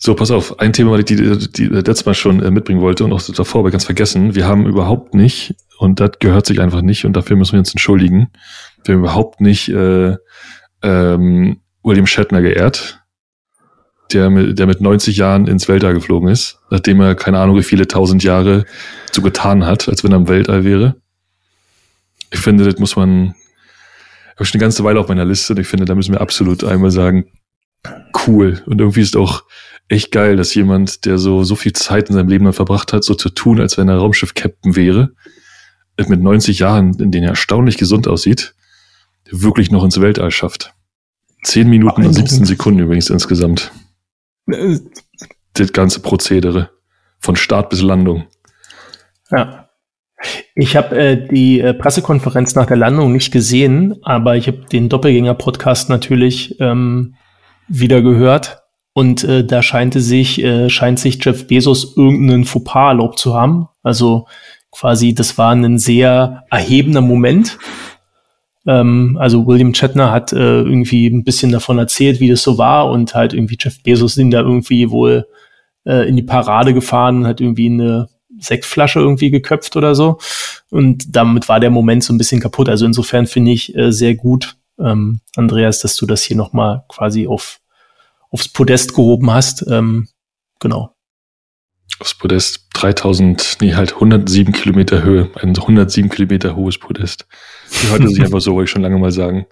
So, 0.00 0.14
pass 0.14 0.30
auf, 0.30 0.60
ein 0.60 0.72
Thema, 0.72 0.92
was 0.92 1.00
ich 1.00 1.04
die, 1.06 1.16
die, 1.50 1.64
letztes 1.64 2.06
Mal 2.06 2.14
schon 2.14 2.40
äh, 2.40 2.52
mitbringen 2.52 2.80
wollte 2.80 3.04
und 3.04 3.12
auch 3.12 3.20
davor 3.20 3.60
aber 3.60 3.72
ganz 3.72 3.84
vergessen. 3.84 4.36
Wir 4.36 4.46
haben 4.46 4.64
überhaupt 4.64 5.12
nicht, 5.12 5.56
und 5.78 5.98
das 5.98 6.12
gehört 6.20 6.46
sich 6.46 6.60
einfach 6.60 6.82
nicht, 6.82 7.04
und 7.04 7.14
dafür 7.14 7.36
müssen 7.36 7.52
wir 7.52 7.58
uns 7.58 7.72
entschuldigen, 7.72 8.28
wir 8.84 8.94
haben 8.94 9.00
überhaupt 9.00 9.40
nicht 9.40 9.68
äh, 9.70 10.16
ähm, 10.82 11.60
William 11.82 12.06
Shatner 12.06 12.42
geehrt, 12.42 13.00
der 14.12 14.30
mit, 14.30 14.58
der 14.58 14.66
mit 14.66 14.80
90 14.80 15.16
Jahren 15.16 15.48
ins 15.48 15.68
Weltall 15.68 15.94
geflogen 15.94 16.28
ist, 16.28 16.60
nachdem 16.70 17.00
er 17.00 17.16
keine 17.16 17.40
Ahnung 17.40 17.56
wie 17.56 17.62
viele 17.62 17.88
tausend 17.88 18.22
Jahre 18.22 18.64
so 19.10 19.20
getan 19.20 19.66
hat, 19.66 19.88
als 19.88 20.04
wenn 20.04 20.12
er 20.12 20.18
im 20.18 20.28
Weltall 20.28 20.64
wäre. 20.64 20.96
Ich 22.30 22.38
finde, 22.38 22.64
das 22.64 22.78
muss 22.78 22.94
man, 22.94 23.34
habe 24.34 24.44
ich 24.44 24.54
eine 24.54 24.60
ganze 24.60 24.84
Weile 24.84 25.00
auf 25.00 25.08
meiner 25.08 25.24
Liste 25.24 25.54
und 25.54 25.58
ich 25.58 25.66
finde, 25.66 25.86
da 25.86 25.94
müssen 25.94 26.12
wir 26.12 26.20
absolut 26.20 26.62
einmal 26.62 26.90
sagen, 26.90 27.26
cool. 28.26 28.62
Und 28.66 28.80
irgendwie 28.80 29.00
ist 29.00 29.16
auch 29.16 29.44
echt 29.88 30.12
geil, 30.12 30.36
dass 30.36 30.54
jemand, 30.54 31.04
der 31.04 31.18
so, 31.18 31.44
so 31.44 31.56
viel 31.56 31.72
Zeit 31.72 32.08
in 32.08 32.14
seinem 32.14 32.28
Leben 32.28 32.44
dann 32.44 32.52
verbracht 32.52 32.92
hat, 32.92 33.04
so 33.04 33.14
zu 33.14 33.30
tun, 33.30 33.60
als 33.60 33.78
wenn 33.78 33.88
er 33.88 33.96
Raumschiff-Captain 33.96 34.76
wäre, 34.76 35.12
mit 36.06 36.20
90 36.20 36.60
Jahren, 36.60 36.94
in 37.00 37.10
denen 37.10 37.24
er 37.24 37.30
erstaunlich 37.30 37.76
gesund 37.76 38.06
aussieht, 38.06 38.54
wirklich 39.30 39.70
noch 39.70 39.84
ins 39.84 40.00
Weltall 40.00 40.30
schafft. 40.30 40.74
Zehn 41.42 41.68
Minuten 41.68 42.04
und 42.04 42.12
17 42.12 42.44
Sekunden 42.44 42.80
übrigens 42.80 43.10
insgesamt. 43.10 43.72
Äh. 44.50 44.78
Das 45.54 45.72
ganze 45.72 46.00
Prozedere. 46.00 46.70
Von 47.18 47.34
Start 47.34 47.70
bis 47.70 47.82
Landung. 47.82 48.26
Ja. 49.30 49.68
Ich 50.54 50.76
habe 50.76 50.96
äh, 50.96 51.28
die 51.28 51.60
äh, 51.60 51.74
Pressekonferenz 51.74 52.54
nach 52.54 52.66
der 52.66 52.76
Landung 52.76 53.12
nicht 53.12 53.32
gesehen, 53.32 53.96
aber 54.02 54.36
ich 54.36 54.46
habe 54.48 54.66
den 54.70 54.88
Doppelgänger-Podcast 54.88 55.88
natürlich 55.90 56.60
ähm, 56.60 57.14
wieder 57.68 58.02
gehört. 58.02 58.62
Und 58.92 59.22
äh, 59.24 59.44
da 59.44 59.62
scheint 59.62 59.94
sich, 59.94 60.42
äh, 60.42 60.68
scheint 60.68 60.98
sich 60.98 61.24
Jeff 61.24 61.46
Bezos 61.46 61.96
irgendeinen 61.96 62.44
Fauxpas 62.44 62.88
erlaubt 62.88 63.18
zu 63.18 63.34
haben. 63.34 63.68
Also 63.82 64.26
quasi, 64.72 65.14
das 65.14 65.38
war 65.38 65.52
ein 65.52 65.78
sehr 65.78 66.44
erhebender 66.50 67.00
Moment. 67.00 67.58
Ähm, 68.66 69.16
also 69.20 69.46
William 69.46 69.72
Shatner 69.72 70.10
hat 70.10 70.32
äh, 70.32 70.36
irgendwie 70.62 71.06
ein 71.06 71.22
bisschen 71.22 71.52
davon 71.52 71.78
erzählt, 71.78 72.20
wie 72.20 72.28
das 72.28 72.42
so 72.42 72.58
war 72.58 72.90
und 72.90 73.14
halt 73.14 73.34
irgendwie 73.34 73.56
Jeff 73.58 73.82
Bezos 73.82 74.14
sind 74.14 74.32
da 74.32 74.40
irgendwie 74.40 74.90
wohl 74.90 75.26
äh, 75.86 76.08
in 76.08 76.16
die 76.16 76.22
Parade 76.22 76.74
gefahren 76.74 77.26
hat 77.26 77.40
irgendwie 77.40 77.70
eine 77.70 78.08
Sektflasche 78.38 79.00
irgendwie 79.00 79.30
geköpft 79.30 79.76
oder 79.76 79.94
so. 79.94 80.18
Und 80.70 81.16
damit 81.16 81.48
war 81.48 81.60
der 81.60 81.70
Moment 81.70 82.04
so 82.04 82.12
ein 82.12 82.18
bisschen 82.18 82.40
kaputt. 82.40 82.68
Also 82.68 82.84
insofern 82.84 83.26
finde 83.26 83.52
ich 83.52 83.74
äh, 83.74 83.90
sehr 83.90 84.14
gut, 84.14 84.56
ähm, 84.78 85.20
Andreas, 85.36 85.80
dass 85.80 85.96
du 85.96 86.06
das 86.06 86.22
hier 86.22 86.36
nochmal 86.36 86.84
quasi 86.88 87.26
auf, 87.26 87.60
aufs 88.30 88.48
Podest 88.48 88.94
gehoben 88.94 89.30
hast. 89.30 89.66
Ähm, 89.68 90.08
genau. 90.60 90.94
Aufs 92.00 92.14
Podest 92.14 92.66
3000, 92.74 93.58
nee, 93.60 93.74
halt 93.74 93.94
107 93.94 94.52
Kilometer 94.52 95.02
Höhe. 95.02 95.30
Ein 95.34 95.56
107 95.56 96.10
Kilometer 96.10 96.54
hohes 96.54 96.78
Podest. 96.78 97.26
Die 97.82 97.90
heute 97.90 98.08
sich 98.08 98.22
einfach 98.22 98.40
so, 98.40 98.54
wollte 98.54 98.64
ich 98.64 98.70
schon 98.70 98.82
lange 98.82 98.98
mal 98.98 99.10
sagen. 99.10 99.46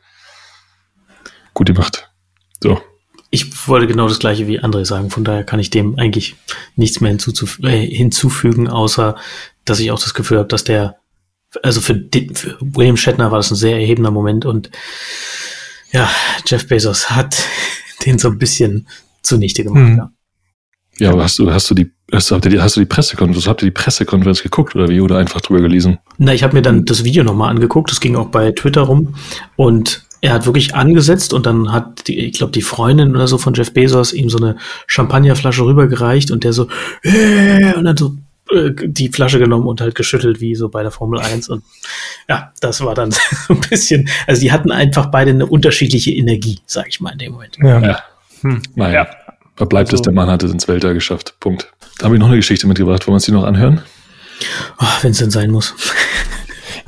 Gut 1.54 1.66
gemacht. 1.66 2.08
So. 2.62 2.80
Ich 3.30 3.66
wollte 3.66 3.86
genau 3.86 4.08
das 4.08 4.20
gleiche 4.20 4.46
wie 4.46 4.60
André 4.60 4.84
sagen, 4.84 5.10
von 5.10 5.24
daher 5.24 5.42
kann 5.42 5.58
ich 5.58 5.70
dem 5.70 5.98
eigentlich 5.98 6.36
nichts 6.76 7.00
mehr 7.00 7.16
äh, 7.62 7.86
hinzufügen, 7.86 8.68
außer 8.68 9.16
dass 9.64 9.80
ich 9.80 9.90
auch 9.90 9.98
das 9.98 10.14
Gefühl 10.14 10.38
habe, 10.38 10.48
dass 10.48 10.64
der 10.64 10.98
also 11.62 11.80
für, 11.80 11.94
für 12.34 12.56
William 12.60 12.96
Shatner 12.96 13.30
war 13.30 13.38
das 13.38 13.50
ein 13.50 13.56
sehr 13.56 13.78
erhebender 13.78 14.10
Moment 14.10 14.44
und 14.44 14.70
ja, 15.92 16.08
Jeff 16.46 16.66
Bezos 16.66 17.10
hat 17.10 17.36
den 18.06 18.18
so 18.18 18.28
ein 18.28 18.38
bisschen 18.38 18.88
zunichte 19.22 19.64
gemacht. 19.64 19.90
Mhm. 19.90 19.98
Ja. 19.98 20.12
Ja, 20.98 21.10
aber 21.10 21.24
hast 21.24 21.38
du, 21.38 21.52
hast 21.52 21.68
du 21.70 21.74
die, 21.74 21.90
hast 22.10 22.30
du, 22.30 22.38
die, 22.38 22.58
hast 22.58 22.76
du 22.76 22.80
die 22.80 22.86
Pressekonferenz, 22.86 23.46
habt 23.46 23.62
ihr 23.62 23.66
die 23.66 23.72
Pressekonferenz 23.72 24.42
geguckt 24.42 24.74
oder 24.74 24.88
wie 24.88 25.00
oder 25.00 25.18
einfach 25.18 25.42
drüber 25.42 25.60
gelesen? 25.60 25.98
Na, 26.16 26.32
ich 26.32 26.42
habe 26.42 26.54
mir 26.54 26.62
dann 26.62 26.86
das 26.86 27.04
Video 27.04 27.22
nochmal 27.22 27.50
angeguckt, 27.50 27.90
das 27.90 28.00
ging 28.00 28.16
auch 28.16 28.28
bei 28.28 28.52
Twitter 28.52 28.82
rum 28.82 29.14
und 29.56 30.06
er 30.22 30.32
hat 30.32 30.46
wirklich 30.46 30.74
angesetzt 30.74 31.34
und 31.34 31.44
dann 31.44 31.72
hat 31.72 32.08
die, 32.08 32.18
ich 32.18 32.38
glaube, 32.38 32.52
die 32.52 32.62
Freundin 32.62 33.14
oder 33.14 33.28
so 33.28 33.36
von 33.36 33.52
Jeff 33.52 33.72
Bezos 33.74 34.14
ihm 34.14 34.30
so 34.30 34.38
eine 34.38 34.56
Champagnerflasche 34.86 35.64
rübergereicht 35.64 36.30
und 36.30 36.44
der 36.44 36.54
so, 36.54 36.68
äh, 37.02 37.74
und 37.74 37.84
dann 37.84 37.96
so 37.96 38.16
äh, 38.52 38.70
die 38.74 39.08
Flasche 39.08 39.38
genommen 39.38 39.66
und 39.66 39.80
halt 39.80 39.94
geschüttelt 39.94 40.40
wie 40.40 40.54
so 40.54 40.68
bei 40.68 40.82
der 40.82 40.90
Formel 40.90 41.20
1 41.20 41.48
und 41.48 41.64
ja, 42.28 42.52
das 42.60 42.80
war 42.84 42.94
dann 42.94 43.10
so 43.10 43.20
ein 43.48 43.60
bisschen, 43.60 44.08
also 44.26 44.40
die 44.40 44.52
hatten 44.52 44.70
einfach 44.70 45.06
beide 45.06 45.30
eine 45.30 45.46
unterschiedliche 45.46 46.12
Energie, 46.12 46.60
sag 46.66 46.88
ich 46.88 47.00
mal 47.00 47.12
in 47.12 47.18
dem 47.18 47.32
Moment. 47.32 47.58
Ja. 47.62 47.80
ja. 47.80 48.02
Hm. 48.42 48.62
Naja. 48.74 49.04
Ja. 49.04 49.08
Aber 49.56 49.66
bleibt 49.66 49.88
also, 49.88 49.96
es, 49.96 50.02
der 50.02 50.12
Mann 50.12 50.30
hat 50.30 50.42
es 50.42 50.52
ins 50.52 50.68
Weltall 50.68 50.94
geschafft. 50.94 51.34
Punkt. 51.40 51.72
Da 51.98 52.04
habe 52.04 52.16
ich 52.16 52.20
noch 52.20 52.28
eine 52.28 52.36
Geschichte 52.36 52.66
mitgebracht. 52.66 53.06
Wollen 53.06 53.12
wir 53.12 53.16
uns 53.16 53.24
die 53.24 53.32
noch 53.32 53.44
anhören? 53.44 53.80
Oh, 54.78 54.84
Wenn 55.00 55.12
es 55.12 55.18
denn 55.18 55.30
sein 55.30 55.50
muss. 55.50 55.74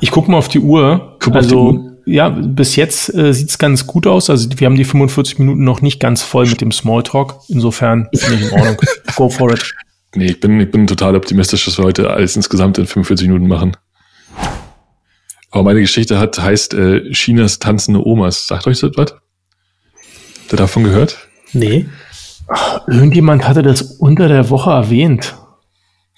Ich 0.01 0.11
gucke 0.11 0.31
mal 0.31 0.37
auf 0.37 0.47
die 0.47 0.59
Uhr. 0.59 1.17
Guck 1.19 1.35
also, 1.35 1.59
auf 1.59 1.71
die 1.71 1.77
Uhr. 1.77 1.97
ja, 2.05 2.29
bis 2.29 2.77
jetzt 2.77 3.13
äh, 3.13 3.33
sieht 3.33 3.49
es 3.49 3.57
ganz 3.57 3.85
gut 3.85 4.07
aus. 4.07 4.29
Also 4.29 4.47
wir 4.55 4.65
haben 4.65 4.75
die 4.75 4.85
45 4.85 5.39
Minuten 5.39 5.65
noch 5.65 5.81
nicht 5.81 5.99
ganz 5.99 6.21
voll 6.21 6.47
mit 6.47 6.61
dem 6.61 6.71
Smalltalk. 6.71 7.35
Insofern 7.49 8.07
finde 8.15 8.35
ich 8.35 8.49
in 8.49 8.57
Ordnung. 8.57 8.77
Go 9.17 9.27
for 9.29 9.51
it. 9.51 9.73
Nee, 10.15 10.25
ich 10.25 10.39
bin, 10.39 10.59
ich 10.59 10.71
bin 10.71 10.87
total 10.87 11.15
optimistisch, 11.15 11.65
dass 11.65 11.77
wir 11.77 11.85
heute 11.85 12.09
alles 12.09 12.35
insgesamt 12.35 12.77
in 12.77 12.87
45 12.87 13.27
Minuten 13.27 13.47
machen. 13.47 13.77
Aber 15.51 15.63
meine 15.63 15.81
Geschichte 15.81 16.19
hat, 16.19 16.39
heißt 16.39 16.73
äh, 16.73 17.11
Chinas 17.11 17.59
tanzende 17.59 18.05
Omas. 18.05 18.47
Sagt 18.47 18.67
euch 18.67 18.79
das 18.79 18.91
was? 18.95 19.11
Habt 19.11 20.53
ihr 20.53 20.57
davon 20.57 20.83
gehört? 20.83 21.27
Nee. 21.53 21.87
Ach, 22.47 22.87
irgendjemand 22.87 23.47
hatte 23.47 23.61
das 23.61 23.81
unter 23.81 24.27
der 24.27 24.49
Woche 24.49 24.71
erwähnt. 24.71 25.35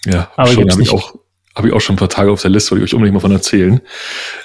Ja, 0.05 0.31
aber 0.35 0.51
habe 0.51 0.81
ich 0.81 0.89
auch 0.89 1.15
habe 1.55 1.67
ich 1.67 1.73
auch 1.73 1.81
schon 1.81 1.95
ein 1.95 1.99
paar 1.99 2.09
Tage 2.09 2.31
auf 2.31 2.41
der 2.41 2.51
Liste, 2.51 2.71
wollte 2.71 2.85
ich 2.85 2.89
euch 2.89 2.93
unbedingt 2.93 3.13
mal 3.13 3.19
von 3.19 3.31
erzählen. 3.31 3.81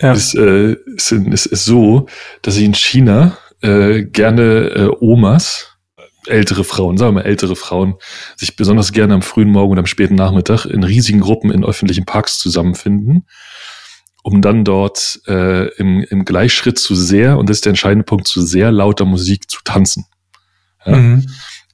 Ja. 0.01 0.13
Es, 0.13 0.35
äh, 0.35 0.77
es, 0.97 1.13
es 1.13 1.47
ist 1.47 1.65
so, 1.65 2.07
dass 2.43 2.55
sich 2.55 2.65
in 2.65 2.75
China 2.75 3.39
äh, 3.63 4.03
gerne 4.03 4.43
äh, 4.75 4.91
Omas, 5.01 5.76
ältere 6.29 6.65
Frauen, 6.65 6.97
sagen 6.97 7.15
wir 7.15 7.23
mal 7.23 7.29
ältere 7.29 7.57
Frauen, 7.57 7.95
sich 8.37 8.57
besonders 8.57 8.93
gerne 8.93 9.15
am 9.15 9.23
frühen 9.23 9.51
Morgen 9.51 9.73
und 9.73 9.79
am 9.79 9.87
späten 9.87 10.15
Nachmittag 10.15 10.67
in 10.67 10.83
riesigen 10.83 11.21
Gruppen 11.21 11.51
in 11.51 11.65
öffentlichen 11.65 12.05
Parks 12.05 12.39
zusammenfinden, 12.39 13.27
um 14.23 14.43
dann 14.43 14.65
dort 14.65 15.21
äh, 15.27 15.69
im, 15.77 16.03
im 16.03 16.25
Gleichschritt 16.25 16.79
zu 16.79 16.95
sehr, 16.95 17.39
und 17.39 17.49
das 17.49 17.59
ist 17.59 17.65
der 17.65 17.71
entscheidende 17.71 18.05
Punkt, 18.05 18.27
zu 18.27 18.43
sehr 18.43 18.73
lauter 18.73 19.05
Musik 19.05 19.51
zu 19.51 19.61
tanzen. 19.65 20.07
Ja? 20.85 20.97
Mhm. 20.97 21.27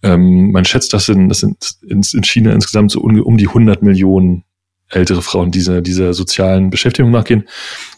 Ähm, 0.02 0.50
man 0.50 0.64
schätzt, 0.64 0.92
dass 0.92 1.08
in, 1.08 1.28
das 1.28 1.40
sind 1.40 1.76
in, 1.82 2.02
in 2.12 2.24
China 2.24 2.52
insgesamt 2.52 2.90
so 2.90 3.00
um, 3.00 3.20
um 3.20 3.36
die 3.38 3.48
100 3.48 3.82
Millionen 3.82 4.44
ältere 4.88 5.22
Frauen 5.22 5.50
dieser, 5.50 5.80
dieser 5.80 6.12
sozialen 6.12 6.70
Beschäftigung 6.70 7.10
nachgehen. 7.10 7.48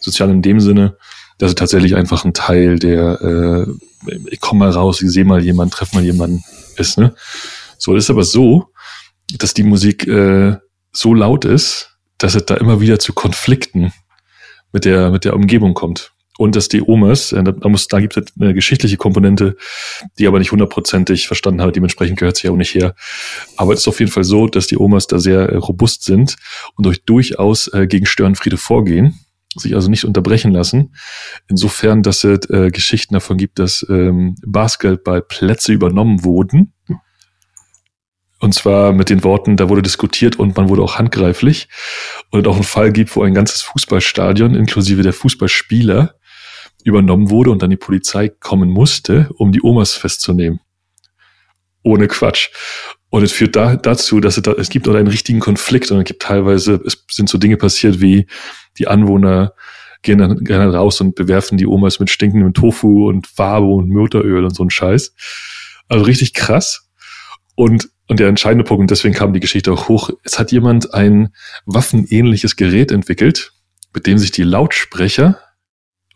Sozial 0.01 0.31
in 0.31 0.43
dem 0.43 0.61
Sinne, 0.61 0.97
dass 1.39 1.51
es 1.51 1.55
tatsächlich 1.55 1.97
einfach 1.97 2.25
ein 2.25 2.35
Teil 2.35 2.79
der, 2.79 3.21
äh, 3.21 4.13
ich 4.31 4.41
komme 4.41 4.61
mal 4.61 4.71
raus, 4.71 5.03
ich 5.03 5.11
sehe 5.11 5.25
mal 5.25 5.43
jemanden, 5.43 5.73
treffe 5.73 5.97
mal 5.97 6.05
jemanden 6.05 6.43
ist. 6.77 6.99
Ne? 6.99 7.15
So, 7.79 7.95
das 7.95 8.05
ist 8.05 8.11
aber 8.11 8.25
so, 8.25 8.69
dass 9.39 9.55
die 9.55 9.63
Musik 9.63 10.07
äh, 10.07 10.57
so 10.93 11.15
laut 11.15 11.45
ist, 11.45 11.97
dass 12.19 12.35
es 12.35 12.47
da 12.47 12.57
immer 12.57 12.81
wieder 12.81 12.99
zu 12.99 13.13
Konflikten 13.13 13.93
mit 14.73 14.85
der, 14.85 15.11
mit 15.11 15.25
der 15.25 15.35
Umgebung 15.35 15.75
kommt 15.75 16.15
und 16.37 16.57
dass 16.57 16.69
die 16.69 16.83
Omas, 16.83 17.33
äh, 17.33 17.43
da, 17.43 17.69
muss, 17.69 17.87
da 17.89 18.01
gibt 18.01 18.17
es 18.17 18.25
eine 18.39 18.55
geschichtliche 18.55 18.97
Komponente, 18.97 19.57
die 20.19 20.27
aber 20.27 20.39
nicht 20.39 20.53
hundertprozentig 20.53 21.27
verstanden 21.27 21.61
habe, 21.61 21.73
dementsprechend 21.73 22.19
gehört 22.19 22.37
sie 22.37 22.49
auch 22.49 22.57
nicht 22.57 22.75
her. 22.75 22.95
Aber 23.57 23.73
es 23.73 23.81
ist 23.81 23.89
auf 23.89 24.01
jeden 24.01 24.11
Fall 24.11 24.25
so, 24.25 24.47
dass 24.47 24.67
die 24.67 24.79
Omas 24.79 25.07
da 25.07 25.19
sehr 25.19 25.49
äh, 25.49 25.57
robust 25.57 26.03
sind 26.03 26.37
und 26.77 26.87
durch 26.87 27.05
durchaus 27.05 27.69
äh, 27.69 27.87
gegen 27.87 28.07
Störenfriede 28.07 28.57
vorgehen, 28.57 29.21
sich 29.57 29.75
also 29.75 29.89
nicht 29.89 30.05
unterbrechen 30.05 30.53
lassen. 30.53 30.95
Insofern, 31.49 32.03
dass 32.03 32.25
es 32.25 32.49
äh, 32.51 32.71
Geschichten 32.71 33.15
davon 33.15 33.37
gibt, 33.37 33.59
dass 33.59 33.87
ähm, 33.89 34.37
Basketballplätze 34.47 35.73
übernommen 35.73 36.25
wurden. 36.25 36.73
Und 38.41 38.53
zwar 38.55 38.93
mit 38.93 39.09
den 39.09 39.25
Worten, 39.25 39.57
da 39.57 39.69
wurde 39.69 39.83
diskutiert 39.83 40.37
und 40.37 40.57
man 40.57 40.69
wurde 40.69 40.83
auch 40.83 40.99
handgreiflich. 40.99 41.69
Und 42.31 42.41
es 42.41 42.47
auch 42.47 42.57
einen 42.57 42.65
Fall 42.65 42.93
gibt, 42.93 43.15
wo 43.17 43.23
ein 43.23 43.35
ganzes 43.35 43.63
Fußballstadion 43.63 44.55
inklusive 44.55 45.03
der 45.03 45.13
Fußballspieler 45.15 46.15
übernommen 46.85 47.31
wurde 47.31 47.51
und 47.51 47.63
dann 47.63 47.71
die 47.71 47.77
Polizei 47.77 48.29
kommen 48.29 48.69
musste, 48.69 49.31
um 49.37 49.53
die 49.53 49.63
Omas 49.63 49.95
festzunehmen. 49.95 50.61
Ohne 51.85 52.09
Quatsch. 52.09 52.49
Und 53.11 53.23
es 53.23 53.31
führt 53.31 53.55
da, 53.55 53.77
dazu, 53.77 54.19
dass 54.19 54.37
es, 54.37 54.43
da, 54.43 54.53
es 54.53 54.71
gibt 54.71 54.89
oder 54.89 54.99
einen 54.99 55.07
richtigen 55.07 55.39
Konflikt 55.39 55.93
und 55.93 55.99
es 55.99 56.05
gibt 56.05 56.23
teilweise, 56.23 56.81
es 56.85 57.05
sind 57.13 57.29
so 57.29 57.39
Dinge 57.39 57.57
passiert 57.57 58.01
wie 58.01 58.27
die 58.77 58.89
Anwohner 58.89 59.55
gehen 60.05 60.19
dann, 60.19 60.45
dann 60.45 60.71
raus 60.71 61.01
und 61.01 61.17
bewerfen 61.17 61.59
die 61.59 61.67
Omas 61.67 61.99
mit 61.99 62.11
stinkendem 62.11 62.55
Tofu 62.55 63.09
und 63.09 63.27
Farbe 63.27 63.67
und 63.67 63.89
Mörderöl 63.89 64.45
und 64.45 64.55
so 64.55 64.63
ein 64.63 64.71
Scheiß. 64.71 65.15
Also 65.89 66.05
richtig 66.05 66.35
krass. 66.35 66.89
Und, 67.57 67.89
und 68.07 68.21
der 68.21 68.29
entscheidende 68.29 68.65
Punkt, 68.65 68.83
und 68.83 68.91
deswegen 68.91 69.15
kam 69.15 69.33
die 69.33 69.41
Geschichte 69.41 69.73
auch 69.73 69.89
hoch, 69.89 70.11
es 70.23 70.39
hat 70.39 70.53
jemand 70.53 70.95
ein 70.95 71.31
waffenähnliches 71.67 72.57
Gerät 72.57 72.93
entwickelt, 72.93 73.53
mit 73.93 74.07
dem 74.07 74.19
sich 74.19 74.31
die 74.31 74.43
Lautsprecher 74.43 75.39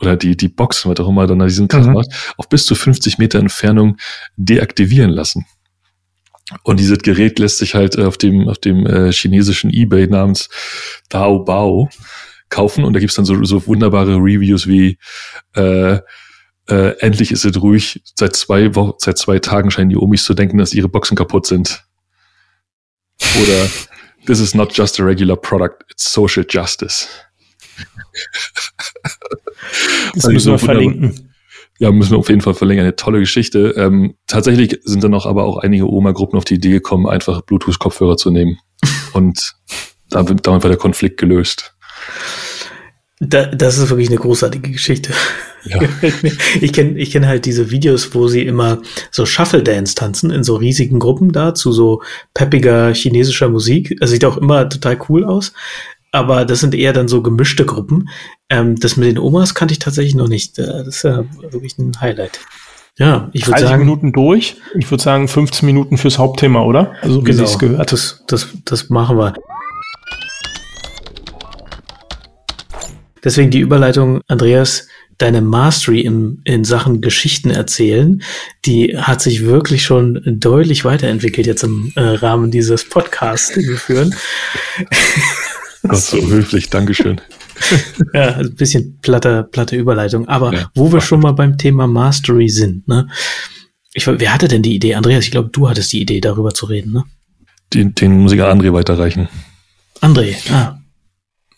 oder 0.00 0.16
die, 0.16 0.36
die 0.36 0.48
Boxen, 0.48 0.90
was 0.90 1.00
auch 1.00 1.08
immer 1.08 1.26
dann 1.26 1.40
an 1.40 1.48
diesem 1.48 1.68
Krach 1.68 1.86
mhm. 1.86 1.94
macht, 1.94 2.34
auf 2.36 2.48
bis 2.48 2.66
zu 2.66 2.74
50 2.74 3.18
Meter 3.18 3.38
Entfernung 3.38 3.96
deaktivieren 4.36 5.10
lassen. 5.10 5.46
Und 6.62 6.80
dieses 6.80 6.98
Gerät 6.98 7.38
lässt 7.38 7.58
sich 7.58 7.74
halt 7.74 7.98
auf 7.98 8.16
dem, 8.16 8.48
auf 8.48 8.58
dem 8.58 8.86
äh, 8.86 9.12
chinesischen 9.12 9.70
Ebay 9.70 10.06
namens 10.06 10.48
Dao 11.08 11.40
Bao 11.40 11.90
kaufen 12.48 12.84
und 12.84 12.94
da 12.94 13.00
gibt's 13.00 13.16
dann 13.16 13.26
so, 13.26 13.44
so 13.44 13.66
wunderbare 13.66 14.16
Reviews 14.16 14.66
wie 14.66 14.98
äh, 15.54 15.98
äh, 16.68 16.98
endlich 17.00 17.30
ist 17.30 17.44
es 17.44 17.60
ruhig. 17.60 18.02
Seit 18.14 18.36
zwei 18.36 18.74
Wochen, 18.74 18.92
seit 18.98 19.18
zwei 19.18 19.38
Tagen 19.38 19.70
scheinen 19.70 19.90
die 19.90 19.96
Omis 19.96 20.24
zu 20.24 20.34
denken, 20.34 20.58
dass 20.58 20.72
ihre 20.72 20.88
Boxen 20.88 21.16
kaputt 21.16 21.46
sind. 21.46 21.84
Oder 23.42 23.68
This 24.28 24.40
is 24.40 24.54
not 24.54 24.76
just 24.76 25.00
a 25.00 25.04
regular 25.04 25.36
product, 25.36 25.84
it's 25.90 26.04
social 26.04 26.44
justice. 26.46 27.08
Das 30.14 30.24
also 30.24 30.30
müssen 30.32 30.52
wir 30.52 30.58
verlinken. 30.58 31.27
Ja, 31.78 31.92
müssen 31.92 32.12
wir 32.12 32.18
auf 32.18 32.28
jeden 32.28 32.40
Fall 32.40 32.54
verlängern. 32.54 32.84
Eine 32.84 32.96
tolle 32.96 33.20
Geschichte. 33.20 33.74
Ähm, 33.76 34.14
tatsächlich 34.26 34.80
sind 34.84 35.04
dann 35.04 35.14
auch 35.14 35.26
aber 35.26 35.44
auch 35.44 35.58
einige 35.58 35.88
Oma-Gruppen 35.88 36.36
auf 36.36 36.44
die 36.44 36.54
Idee 36.54 36.70
gekommen, 36.70 37.06
einfach 37.06 37.42
Bluetooth-Kopfhörer 37.42 38.16
zu 38.16 38.30
nehmen. 38.30 38.58
Und 39.12 39.54
damit, 40.10 40.46
damit 40.46 40.62
war 40.62 40.70
der 40.70 40.78
Konflikt 40.78 41.18
gelöst. 41.18 41.74
Da, 43.20 43.46
das 43.46 43.78
ist 43.78 43.90
wirklich 43.90 44.08
eine 44.08 44.18
großartige 44.18 44.70
Geschichte. 44.70 45.12
Ja. 45.64 45.80
ich 46.60 46.72
kenne 46.72 46.98
ich 46.98 47.10
kenn 47.10 47.26
halt 47.26 47.44
diese 47.44 47.70
Videos, 47.70 48.14
wo 48.14 48.28
sie 48.28 48.42
immer 48.42 48.80
so 49.10 49.26
Shuffle 49.26 49.62
Dance 49.62 49.96
tanzen 49.96 50.30
in 50.30 50.44
so 50.44 50.54
riesigen 50.54 51.00
Gruppen 51.00 51.32
da 51.32 51.52
zu 51.52 51.72
so 51.72 52.00
peppiger 52.34 52.94
chinesischer 52.94 53.48
Musik. 53.48 53.96
Das 54.00 54.10
sieht 54.10 54.24
auch 54.24 54.36
immer 54.36 54.68
total 54.68 54.98
cool 55.08 55.24
aus 55.24 55.52
aber 56.12 56.44
das 56.44 56.60
sind 56.60 56.74
eher 56.74 56.92
dann 56.92 57.08
so 57.08 57.22
gemischte 57.22 57.66
Gruppen. 57.66 58.08
Ähm, 58.50 58.78
das 58.80 58.96
mit 58.96 59.08
den 59.08 59.18
Omas 59.18 59.54
kannte 59.54 59.72
ich 59.72 59.78
tatsächlich 59.78 60.14
noch 60.14 60.28
nicht. 60.28 60.58
Äh, 60.58 60.66
das 60.66 60.88
ist 60.88 61.02
ja 61.04 61.24
wirklich 61.50 61.76
ein 61.78 61.92
Highlight. 62.00 62.40
Ja, 62.98 63.28
ich 63.32 63.46
würde 63.46 63.60
sagen. 63.60 63.80
Minuten 63.80 64.12
durch. 64.12 64.56
Ich 64.76 64.90
würde 64.90 65.02
sagen 65.02 65.28
15 65.28 65.64
Minuten 65.66 65.98
fürs 65.98 66.18
Hauptthema, 66.18 66.62
oder? 66.62 66.94
Also, 67.02 67.20
wie 67.20 67.30
genau, 67.30 67.44
es 67.44 67.58
gehört. 67.58 67.92
Das, 67.92 68.24
das, 68.26 68.48
das 68.64 68.90
machen 68.90 69.18
wir. 69.18 69.34
Deswegen 73.22 73.50
die 73.50 73.60
Überleitung, 73.60 74.22
Andreas, 74.26 74.88
deine 75.18 75.42
Mastery 75.42 76.00
in, 76.00 76.40
in 76.44 76.64
Sachen 76.64 77.00
Geschichten 77.00 77.50
erzählen, 77.50 78.22
die 78.64 78.96
hat 78.96 79.20
sich 79.20 79.44
wirklich 79.44 79.84
schon 79.84 80.22
deutlich 80.24 80.84
weiterentwickelt 80.84 81.46
jetzt 81.46 81.64
im 81.64 81.92
äh, 81.96 82.00
Rahmen 82.00 82.50
dieses 82.50 82.88
Podcasts, 82.88 83.52
den 83.52 83.68
wir 83.68 83.76
führen. 83.76 84.14
Ist 85.82 86.08
so 86.08 86.18
höflich, 86.28 86.70
Dankeschön. 86.70 87.20
ja, 88.14 88.36
ein 88.36 88.54
bisschen 88.54 88.98
platte, 89.00 89.44
platte 89.44 89.76
Überleitung. 89.76 90.28
Aber 90.28 90.52
ja, 90.52 90.70
wo 90.74 90.92
wir 90.92 91.00
schon 91.00 91.20
mal 91.20 91.32
beim 91.32 91.58
Thema 91.58 91.86
Mastery 91.86 92.48
sind, 92.48 92.88
ne? 92.88 93.08
Ich, 93.94 94.06
wer 94.06 94.34
hatte 94.34 94.48
denn 94.48 94.62
die 94.62 94.74
Idee? 94.74 94.94
Andreas, 94.94 95.24
ich 95.24 95.30
glaube, 95.30 95.50
du 95.50 95.68
hattest 95.68 95.92
die 95.92 96.00
Idee, 96.00 96.20
darüber 96.20 96.52
zu 96.52 96.66
reden, 96.66 96.92
ne? 96.92 97.04
Den, 97.72 97.94
den 97.94 98.18
muss 98.18 98.32
ich 98.32 98.42
an 98.42 98.60
André 98.60 98.72
weiterreichen. 98.72 99.28
André, 100.00 100.36
ah. 100.52 100.78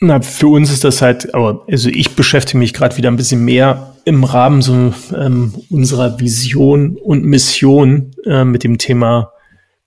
Na, 0.00 0.22
für 0.22 0.48
uns 0.48 0.72
ist 0.72 0.83
das 0.83 1.02
halt, 1.02 1.35
aber 1.35 1.66
also 1.70 1.90
ich 1.90 2.16
beschäftige 2.16 2.56
mich 2.56 2.72
gerade 2.72 2.96
wieder 2.96 3.11
ein 3.11 3.16
bisschen 3.16 3.44
mehr 3.44 3.94
im 4.06 4.24
Rahmen 4.24 4.62
so 4.62 4.94
ähm, 5.14 5.54
unserer 5.68 6.18
Vision 6.18 6.96
und 6.96 7.24
Mission 7.24 8.12
äh, 8.24 8.44
mit 8.44 8.64
dem 8.64 8.78
Thema 8.78 9.33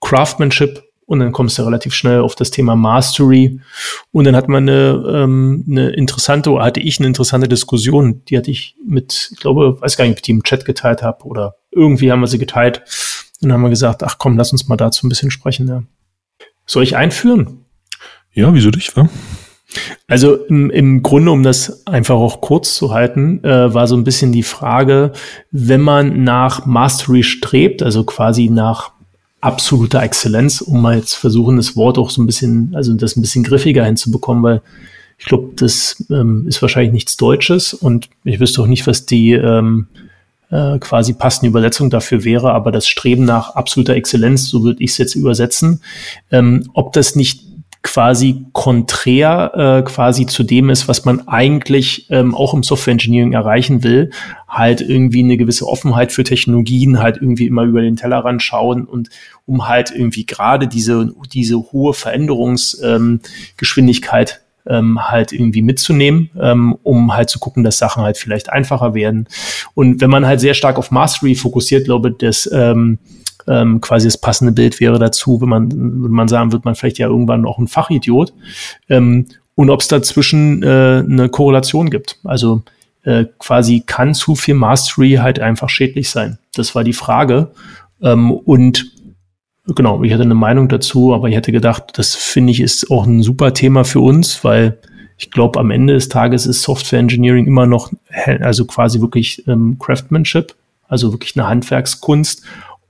Craftsmanship 0.00 0.83
und 1.06 1.20
dann 1.20 1.32
kommst 1.32 1.58
du 1.58 1.62
relativ 1.62 1.94
schnell 1.94 2.20
auf 2.20 2.34
das 2.34 2.50
Thema 2.50 2.76
Mastery. 2.76 3.60
Und 4.12 4.24
dann 4.24 4.36
hat 4.36 4.48
man 4.48 4.68
eine, 4.68 5.04
ähm, 5.06 5.64
eine 5.68 5.90
interessante, 5.90 6.50
oder 6.50 6.64
hatte 6.64 6.80
ich 6.80 6.98
eine 6.98 7.06
interessante 7.06 7.48
Diskussion, 7.48 8.22
die 8.26 8.36
hatte 8.36 8.50
ich 8.50 8.76
mit, 8.86 9.30
ich 9.32 9.40
glaube, 9.40 9.80
weiß 9.80 9.96
gar 9.96 10.04
nicht, 10.04 10.12
ob 10.12 10.18
ich 10.18 10.22
die 10.22 10.32
im 10.32 10.42
Chat 10.42 10.64
geteilt 10.64 11.02
habe 11.02 11.24
oder 11.24 11.56
irgendwie 11.70 12.10
haben 12.10 12.20
wir 12.20 12.26
sie 12.26 12.38
geteilt. 12.38 12.82
Und 13.40 13.48
dann 13.48 13.54
haben 13.54 13.62
wir 13.62 13.70
gesagt, 13.70 14.02
ach 14.02 14.16
komm, 14.18 14.36
lass 14.36 14.52
uns 14.52 14.68
mal 14.68 14.76
dazu 14.76 15.06
ein 15.06 15.10
bisschen 15.10 15.30
sprechen. 15.30 15.68
Ja. 15.68 15.82
Soll 16.66 16.82
ich 16.82 16.96
einführen? 16.96 17.64
Ja, 18.32 18.54
wieso 18.54 18.70
dich, 18.70 18.96
wa? 18.96 19.08
Also 20.06 20.36
im, 20.36 20.70
im 20.70 21.02
Grunde, 21.02 21.30
um 21.30 21.42
das 21.42 21.86
einfach 21.86 22.14
auch 22.14 22.40
kurz 22.40 22.76
zu 22.76 22.92
halten, 22.92 23.42
äh, 23.42 23.74
war 23.74 23.86
so 23.86 23.96
ein 23.96 24.04
bisschen 24.04 24.32
die 24.32 24.42
Frage, 24.42 25.12
wenn 25.50 25.80
man 25.80 26.22
nach 26.22 26.66
Mastery 26.66 27.22
strebt, 27.22 27.82
also 27.82 28.04
quasi 28.04 28.48
nach 28.48 28.92
absoluter 29.44 30.02
Exzellenz, 30.02 30.62
um 30.62 30.80
mal 30.80 30.96
jetzt 30.96 31.14
versuchen, 31.14 31.56
das 31.58 31.76
Wort 31.76 31.98
auch 31.98 32.08
so 32.08 32.22
ein 32.22 32.26
bisschen, 32.26 32.72
also 32.74 32.94
das 32.94 33.16
ein 33.16 33.20
bisschen 33.20 33.44
griffiger 33.44 33.84
hinzubekommen, 33.84 34.42
weil 34.42 34.62
ich 35.18 35.26
glaube, 35.26 35.50
das 35.56 36.02
ähm, 36.10 36.46
ist 36.48 36.62
wahrscheinlich 36.62 36.92
nichts 36.92 37.16
Deutsches 37.16 37.74
und 37.74 38.08
ich 38.24 38.40
wüsste 38.40 38.62
auch 38.62 38.66
nicht, 38.66 38.86
was 38.86 39.04
die 39.04 39.32
ähm, 39.32 39.86
äh, 40.50 40.78
quasi 40.78 41.12
passende 41.12 41.48
Übersetzung 41.48 41.90
dafür 41.90 42.24
wäre, 42.24 42.52
aber 42.52 42.72
das 42.72 42.88
Streben 42.88 43.24
nach 43.24 43.50
absoluter 43.50 43.94
Exzellenz, 43.94 44.48
so 44.48 44.62
würde 44.62 44.82
ich 44.82 44.92
es 44.92 44.98
jetzt 44.98 45.14
übersetzen, 45.14 45.82
ähm, 46.30 46.70
ob 46.72 46.92
das 46.94 47.14
nicht 47.14 47.42
quasi 47.82 48.46
konträr 48.52 49.52
äh, 49.54 49.82
quasi 49.82 50.24
zu 50.24 50.42
dem 50.42 50.70
ist, 50.70 50.88
was 50.88 51.04
man 51.04 51.28
eigentlich 51.28 52.06
ähm, 52.10 52.34
auch 52.34 52.54
im 52.54 52.62
Software 52.62 52.92
Engineering 52.92 53.34
erreichen 53.34 53.84
will, 53.84 54.10
halt 54.56 54.80
irgendwie 54.80 55.22
eine 55.22 55.36
gewisse 55.36 55.66
Offenheit 55.66 56.12
für 56.12 56.24
Technologien, 56.24 57.00
halt 57.00 57.16
irgendwie 57.16 57.46
immer 57.46 57.64
über 57.64 57.82
den 57.82 57.96
Tellerrand 57.96 58.42
schauen 58.42 58.84
und 58.84 59.10
um 59.46 59.68
halt 59.68 59.90
irgendwie 59.90 60.26
gerade 60.26 60.68
diese 60.68 61.12
diese 61.32 61.56
hohe 61.72 61.94
Veränderungsgeschwindigkeit 61.94 64.30
ähm, 64.30 64.36
ähm, 64.66 65.10
halt 65.10 65.32
irgendwie 65.32 65.62
mitzunehmen, 65.62 66.30
ähm, 66.40 66.76
um 66.82 67.14
halt 67.14 67.30
zu 67.30 67.38
gucken, 67.38 67.64
dass 67.64 67.78
Sachen 67.78 68.02
halt 68.02 68.16
vielleicht 68.16 68.50
einfacher 68.50 68.94
werden. 68.94 69.28
Und 69.74 70.00
wenn 70.00 70.10
man 70.10 70.26
halt 70.26 70.40
sehr 70.40 70.54
stark 70.54 70.78
auf 70.78 70.90
Mastery 70.90 71.34
fokussiert, 71.34 71.84
glaube 71.84 72.10
ich, 72.10 72.18
dass 72.18 72.50
ähm, 72.52 72.98
ähm, 73.46 73.80
quasi 73.80 74.06
das 74.06 74.18
passende 74.18 74.52
Bild 74.52 74.80
wäre 74.80 74.98
dazu, 74.98 75.40
wenn 75.40 75.48
man, 75.48 75.70
wenn 75.70 76.10
man 76.10 76.28
sagen, 76.28 76.52
wird 76.52 76.64
man 76.64 76.74
vielleicht 76.74 76.98
ja 76.98 77.08
irgendwann 77.08 77.44
auch 77.44 77.58
ein 77.58 77.68
Fachidiot. 77.68 78.32
Ähm, 78.88 79.26
und 79.54 79.70
ob 79.70 79.80
es 79.80 79.88
dazwischen 79.88 80.62
äh, 80.62 81.04
eine 81.06 81.28
Korrelation 81.28 81.90
gibt. 81.90 82.18
Also 82.24 82.62
äh, 83.04 83.26
quasi 83.38 83.82
kann 83.86 84.14
zu 84.14 84.34
viel 84.34 84.54
Mastery 84.54 85.14
halt 85.14 85.38
einfach 85.38 85.68
schädlich 85.68 86.10
sein. 86.10 86.38
Das 86.54 86.74
war 86.74 86.84
die 86.84 86.92
Frage. 86.92 87.52
Ähm, 88.02 88.30
und 88.32 88.90
genau, 89.66 90.02
ich 90.02 90.12
hatte 90.12 90.22
eine 90.22 90.34
Meinung 90.34 90.68
dazu, 90.68 91.14
aber 91.14 91.28
ich 91.28 91.36
hätte 91.36 91.52
gedacht, 91.52 91.92
das 91.94 92.14
finde 92.14 92.52
ich 92.52 92.60
ist 92.60 92.90
auch 92.90 93.06
ein 93.06 93.22
super 93.22 93.54
Thema 93.54 93.84
für 93.84 94.00
uns, 94.00 94.44
weil 94.44 94.78
ich 95.16 95.30
glaube, 95.30 95.60
am 95.60 95.70
Ende 95.70 95.94
des 95.94 96.08
Tages 96.08 96.44
ist 96.44 96.62
Software 96.62 96.98
Engineering 96.98 97.46
immer 97.46 97.66
noch, 97.66 97.92
also 98.40 98.64
quasi 98.64 99.00
wirklich 99.00 99.46
ähm, 99.46 99.78
Craftsmanship, 99.78 100.54
also 100.88 101.12
wirklich 101.12 101.36
eine 101.36 101.48
Handwerkskunst 101.48 102.44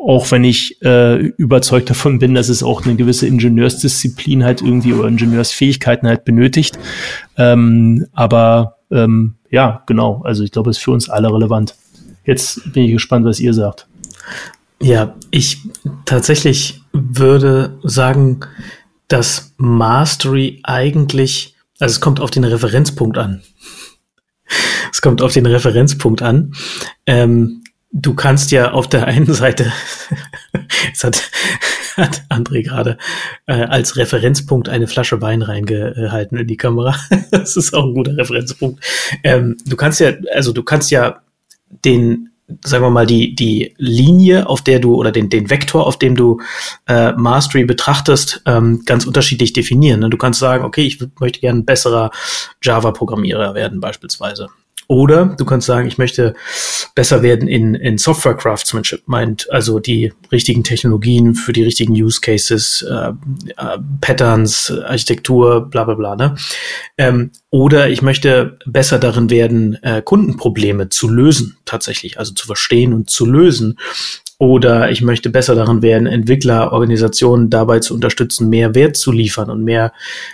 auch 0.05 0.31
wenn 0.31 0.45
ich 0.45 0.83
äh, 0.83 1.17
überzeugt 1.17 1.89
davon 1.89 2.19
bin, 2.19 2.35
dass 2.35 2.51
es 2.51 2.63
auch 2.63 2.85
eine 2.85 2.95
gewisse 2.95 3.27
Ingenieursdisziplin 3.27 4.45
halt 4.45 4.61
irgendwie 4.61 4.93
oder 4.93 5.09
Ingenieursfähigkeiten 5.09 6.07
halt 6.07 6.25
benötigt. 6.25 6.79
Ähm, 7.39 8.07
aber 8.13 8.77
ähm, 8.95 9.35
ja, 9.51 9.83
genau. 9.87 10.23
Also 10.25 10.45
ich 10.45 10.53
glaube, 10.53 10.71
es 10.71 10.79
ist 10.79 10.85
für 10.85 10.93
uns 10.93 11.11
alle 11.11 11.33
relevant. 11.33 11.75
Jetzt 12.25 12.73
bin 12.73 12.85
ich 12.85 12.93
gespannt, 12.93 13.27
was 13.27 13.41
ihr 13.41 13.53
sagt. 13.53 13.87
Ja, 14.81 15.15
ich 15.31 15.59
tatsächlich 16.05 16.83
würde 16.93 17.79
sagen, 17.83 18.41
dass 19.09 19.55
Mastery 19.57 20.61
eigentlich, 20.63 21.55
also 21.79 21.93
es 21.93 22.01
kommt 22.01 22.21
auf 22.21 22.31
den 22.31 22.45
Referenzpunkt 22.45 23.19
an. 23.19 23.43
Es 24.93 25.03
kommt 25.03 25.23
auf 25.23 25.33
den 25.33 25.47
Referenzpunkt 25.47 26.23
an. 26.23 26.55
Ähm, 27.07 27.64
du 27.95 28.15
kannst 28.15 28.51
ja 28.51 28.73
auf 28.73 28.89
der 28.89 29.07
einen 29.07 29.33
Seite, 29.33 29.73
jetzt 30.87 31.05
hat, 31.05 31.31
hat 31.97 32.23
André 32.29 32.63
gerade 32.63 32.99
äh, 33.47 33.63
als 33.63 33.97
Referenzpunkt 33.97 34.69
eine 34.69 34.89
Flasche 34.89 35.23
Wein 35.23 35.41
reingehalten 35.41 36.37
in 36.37 36.47
die 36.47 36.57
Kamera. 36.57 36.97
das 37.31 37.57
ist 37.57 37.73
auch 37.73 37.85
ein 37.85 37.95
guter 37.95 38.17
Referenzpunkt. 38.17 38.85
Ähm, 39.23 39.57
du 39.65 39.77
kannst 39.77 40.01
ja, 40.01 40.13
also 40.35 40.53
du 40.53 40.63
kannst 40.63 40.91
ja 40.91 41.23
den 41.85 42.31
sagen 42.63 42.85
wir 42.85 42.91
mal, 42.91 43.07
die, 43.07 43.35
die 43.35 43.75
Linie, 43.79 44.47
auf 44.47 44.61
der 44.61 44.79
du 44.79 44.97
oder 44.97 45.11
den, 45.11 45.31
den 45.31 45.49
Vektor, 45.49 45.87
auf 45.87 45.99
dem 45.99 46.15
du 46.15 46.43
äh, 46.87 47.13
Mastery 47.13 47.65
betrachtest, 47.65 48.43
ähm, 48.45 48.83
ganz 48.85 49.07
unterschiedlich 49.07 49.55
definieren. 49.55 50.01
Ne? 50.01 50.11
Du 50.11 50.19
kannst 50.19 50.41
sagen, 50.41 50.63
okay, 50.63 50.83
ich 50.83 51.03
möchte 51.21 51.41
gerne 51.41 51.61
ein 51.61 51.65
besserer 51.65 52.11
Java-Programmierer 52.63 53.55
werden, 53.55 53.81
beispielsweise. 53.81 54.51
Oder 54.87 55.35
du 55.39 55.45
kannst 55.45 55.67
sagen, 55.67 55.89
ich 55.89 55.99
möchte 55.99 56.35
besser 56.95 57.23
werden 57.23 57.49
in, 57.49 57.75
in 57.75 57.99
Software 57.99 58.35
Craftsmanship, 58.35 59.03
meint 59.07 59.51
also 59.51 59.79
die 59.79 60.13
richtigen 60.31 60.63
Technologien 60.63 61.35
für 61.35 61.53
die 61.53 61.63
richtigen 61.63 61.93
Use 61.93 62.21
Cases, 62.21 62.83
äh, 62.83 63.09
äh, 63.57 63.79
Patterns, 64.01 64.73
Architektur, 64.85 65.69
bla 65.71 65.85
bla 65.85 65.95
bla. 65.95 66.17
Ne? 66.17 66.35
Ähm, 66.99 67.31
oder 67.51 67.89
ich 67.89 68.03
möchte 68.03 68.59
besser 68.67 68.99
darin 68.99 69.31
werden, 69.31 69.83
äh, 69.83 70.03
Kundenprobleme 70.03 70.89
zu 70.89 71.09
lösen, 71.09 71.57
tatsächlich, 71.65 72.19
also 72.19 72.35
zu 72.35 72.47
verstehen 72.47 72.93
und 72.93 73.11
zu 73.11 73.27
lösen. 73.27 73.79
Oder 74.39 74.91
ich 74.91 75.01
möchte 75.01 75.31
besser 75.31 75.55
darin 75.55 75.81
werden, 75.81 76.07
Entwicklerorganisationen 76.07 77.51
dabei 77.51 77.79
zu 77.79 77.95
unterstützen, 77.95 78.49
mehr 78.51 78.75
Wert 78.75 78.97
zu 78.97 79.13
liefern 79.13 79.49
und 79.49 79.63
mehr, 79.63 79.93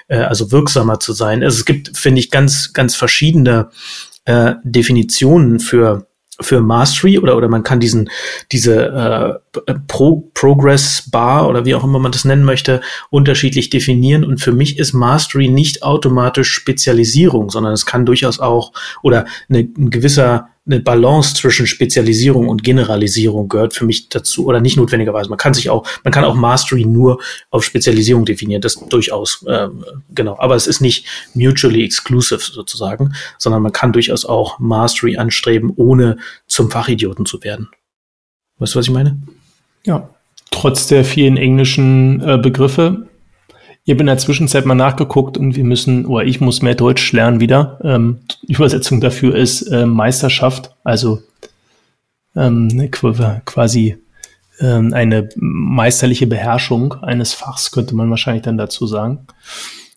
äh, 0.09 0.17
also 0.17 0.51
wirksamer 0.51 0.99
zu 1.01 1.13
sein. 1.13 1.43
Also 1.45 1.59
es 1.59 1.65
gibt, 1.65 1.97
finde 1.97 2.21
ich, 2.21 2.31
ganz, 2.31 2.73
ganz 2.73 2.97
verschiedene 2.97 3.69
äh, 4.25 4.55
Definitionen 4.65 5.61
für 5.61 6.07
für 6.41 6.61
Mastery 6.61 7.19
oder 7.19 7.37
oder 7.37 7.49
man 7.49 7.63
kann 7.63 7.81
diesen 7.81 8.09
diese 8.51 9.41
äh, 9.67 9.75
Pro 9.87 10.31
Progress 10.35 11.11
Bar 11.11 11.49
oder 11.49 11.65
wie 11.65 11.75
auch 11.75 11.85
immer 11.85 11.99
man 11.99 12.13
das 12.13 12.25
nennen 12.25 12.45
möchte 12.45 12.81
unterschiedlich 13.11 13.71
definieren. 13.71 14.25
Und 14.25 14.41
für 14.41 14.53
mich 14.53 14.79
ist 14.79 14.93
Mastery 14.93 15.49
nicht 15.49 15.83
automatisch 15.83 16.51
Spezialisierung, 16.51 17.51
sondern 17.51 17.73
es 17.73 17.87
kann 17.87 18.07
durchaus 18.07 18.41
auch 18.41 18.73
oder 19.03 19.27
eine, 19.49 19.69
ein 19.77 19.91
gewisser 19.91 20.49
eine 20.67 20.81
Balance 20.81 21.35
zwischen 21.35 21.67
Spezialisierung 21.67 22.49
und 22.49 22.63
Generalisierung 22.63 23.49
gehört 23.49 23.75
für 23.75 23.85
mich 23.87 24.09
dazu 24.09 24.47
oder 24.47 24.61
nicht 24.61 24.77
notwendigerweise. 24.77 25.29
Man 25.31 25.39
kann 25.39 25.55
sich 25.55 25.71
auch, 25.71 25.87
man 26.05 26.13
kann 26.13 26.25
auch 26.25 26.35
Mastery 26.35 26.85
nur 26.85 27.21
auf 27.51 27.65
Spezialisierung 27.65 28.25
definieren, 28.25 28.61
das 28.61 28.77
durchaus, 28.89 29.43
äh, 29.47 29.69
genau. 30.15 30.37
Aber 30.39 30.55
es 30.55 30.67
ist 30.67 30.81
nicht 30.81 31.07
mutually 31.35 31.85
exclusive 31.85 32.41
sozusagen, 32.41 33.15
sondern 33.39 33.63
man 33.63 33.73
kann 33.73 33.93
durchaus 33.93 34.25
auch 34.25 34.59
Mastery 34.59 35.17
anstreben, 35.17 35.73
ohne 35.77 36.19
zum 36.47 36.71
Fachidioten 36.71 37.25
zu 37.25 37.43
werden. 37.43 37.69
Weißt 38.59 38.75
du, 38.75 38.79
was 38.79 38.87
ich 38.87 38.93
meine? 38.93 39.21
Ja. 39.85 40.11
Trotz 40.51 40.87
der 40.89 41.05
vielen 41.05 41.37
englischen 41.37 42.21
äh, 42.21 42.37
Begriffe 42.37 43.09
ich 43.85 43.93
habe 43.93 44.01
in 44.01 44.07
der 44.07 44.19
Zwischenzeit 44.19 44.67
mal 44.67 44.75
nachgeguckt 44.75 45.39
und 45.39 45.57
wir 45.57 45.65
müssen, 45.65 46.07
oder 46.07 46.25
ich 46.25 46.41
muss 46.41 46.63
mehr 46.63 46.75
Deutsch 46.75 47.13
lernen 47.13 47.41
wieder. 47.41 47.79
Ähm, 47.83 48.19
Übersetzung 48.47 49.01
dafür 49.01 49.35
ist 49.35 49.63
äh, 49.63 49.87
Meisterschaft, 49.87 50.75
also 50.85 51.21
ähm, 52.37 52.69
ne, 52.69 52.89
quasi 52.91 53.97
ähm, 54.61 54.93
eine 54.93 55.29
meisterliche 55.37 56.27
Beherrschung 56.27 56.95
eines 57.03 57.33
Fachs, 57.33 57.71
könnte 57.73 57.95
man 57.97 58.11
wahrscheinlich 58.11 58.43
dann 58.43 58.59
dazu 58.59 58.87
sagen. 58.87 59.27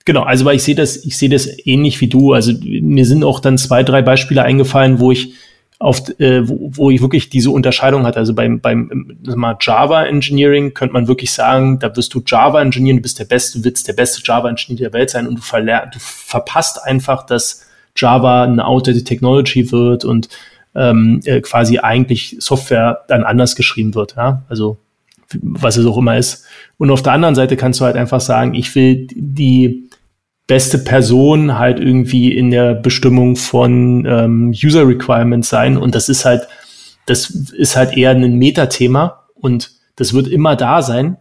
Genau, 0.05 0.23
also 0.23 0.45
weil 0.45 0.55
ich 0.55 0.63
sehe 0.63 0.75
das, 0.75 0.97
ich 0.97 1.17
sehe 1.17 1.29
das 1.29 1.47
ähnlich 1.65 2.01
wie 2.01 2.07
du. 2.07 2.33
Also 2.33 2.53
mir 2.61 3.05
sind 3.05 3.23
auch 3.23 3.39
dann 3.39 3.57
zwei, 3.57 3.83
drei 3.83 4.01
Beispiele 4.01 4.43
eingefallen, 4.43 4.99
wo 4.99 5.11
ich 5.11 5.33
auf, 5.83 6.07
äh, 6.17 6.47
wo, 6.47 6.71
wo 6.71 6.89
ich 6.91 7.01
wirklich 7.01 7.29
diese 7.29 7.51
Unterscheidung 7.51 8.05
hatte. 8.05 8.17
Also 8.17 8.33
beim, 8.33 8.61
beim 8.61 9.17
mal 9.35 9.57
Java 9.59 10.05
Engineering 10.05 10.73
könnte 10.73 10.93
man 10.93 11.09
wirklich 11.09 11.33
sagen, 11.33 11.77
da 11.79 11.93
wirst 11.97 12.13
du 12.13 12.21
Java 12.25 12.61
Engineer, 12.61 12.95
du 12.95 13.01
bist 13.01 13.19
der 13.19 13.25
Beste, 13.25 13.59
du 13.59 13.65
willst 13.65 13.85
der 13.87 13.93
beste 13.93 14.21
Java 14.23 14.49
Engineer 14.49 14.89
der 14.89 14.93
Welt 14.93 15.09
sein 15.09 15.27
und 15.27 15.35
du, 15.35 15.41
verler 15.41 15.89
du 15.91 15.99
verpasst 15.99 16.81
einfach, 16.81 17.25
dass 17.25 17.65
Java 17.97 18.43
eine 18.43 18.65
outdated 18.65 19.05
Technology 19.05 19.73
wird 19.73 20.05
und 20.05 20.29
ähm, 20.73 21.19
äh, 21.25 21.41
quasi 21.41 21.79
eigentlich 21.79 22.37
Software 22.39 23.01
dann 23.09 23.25
anders 23.25 23.57
geschrieben 23.57 23.93
wird. 23.93 24.15
Ja? 24.15 24.43
Also 24.47 24.77
was 25.41 25.75
es 25.75 25.85
auch 25.85 25.97
immer 25.97 26.17
ist. 26.17 26.45
Und 26.77 26.91
auf 26.91 27.03
der 27.03 27.11
anderen 27.11 27.35
Seite 27.35 27.57
kannst 27.57 27.81
du 27.81 27.85
halt 27.85 27.97
einfach 27.97 28.21
sagen, 28.21 28.53
ich 28.53 28.73
will 28.75 29.07
die 29.11 29.89
beste 30.47 30.77
Person 30.77 31.57
halt 31.57 31.79
irgendwie 31.79 32.35
in 32.35 32.51
der 32.51 32.73
Bestimmung 32.73 33.35
von 33.35 34.05
ähm, 34.05 34.49
User 34.51 34.87
Requirements 34.87 35.49
sein. 35.49 35.77
Und 35.77 35.95
das 35.95 36.09
ist 36.09 36.25
halt, 36.25 36.47
das 37.05 37.29
ist 37.29 37.75
halt 37.75 37.95
eher 37.97 38.11
ein 38.11 38.37
Metathema 38.37 39.23
und 39.35 39.71
das 39.95 40.13
wird 40.13 40.27
immer 40.27 40.55
da 40.55 40.81
sein. 40.81 41.17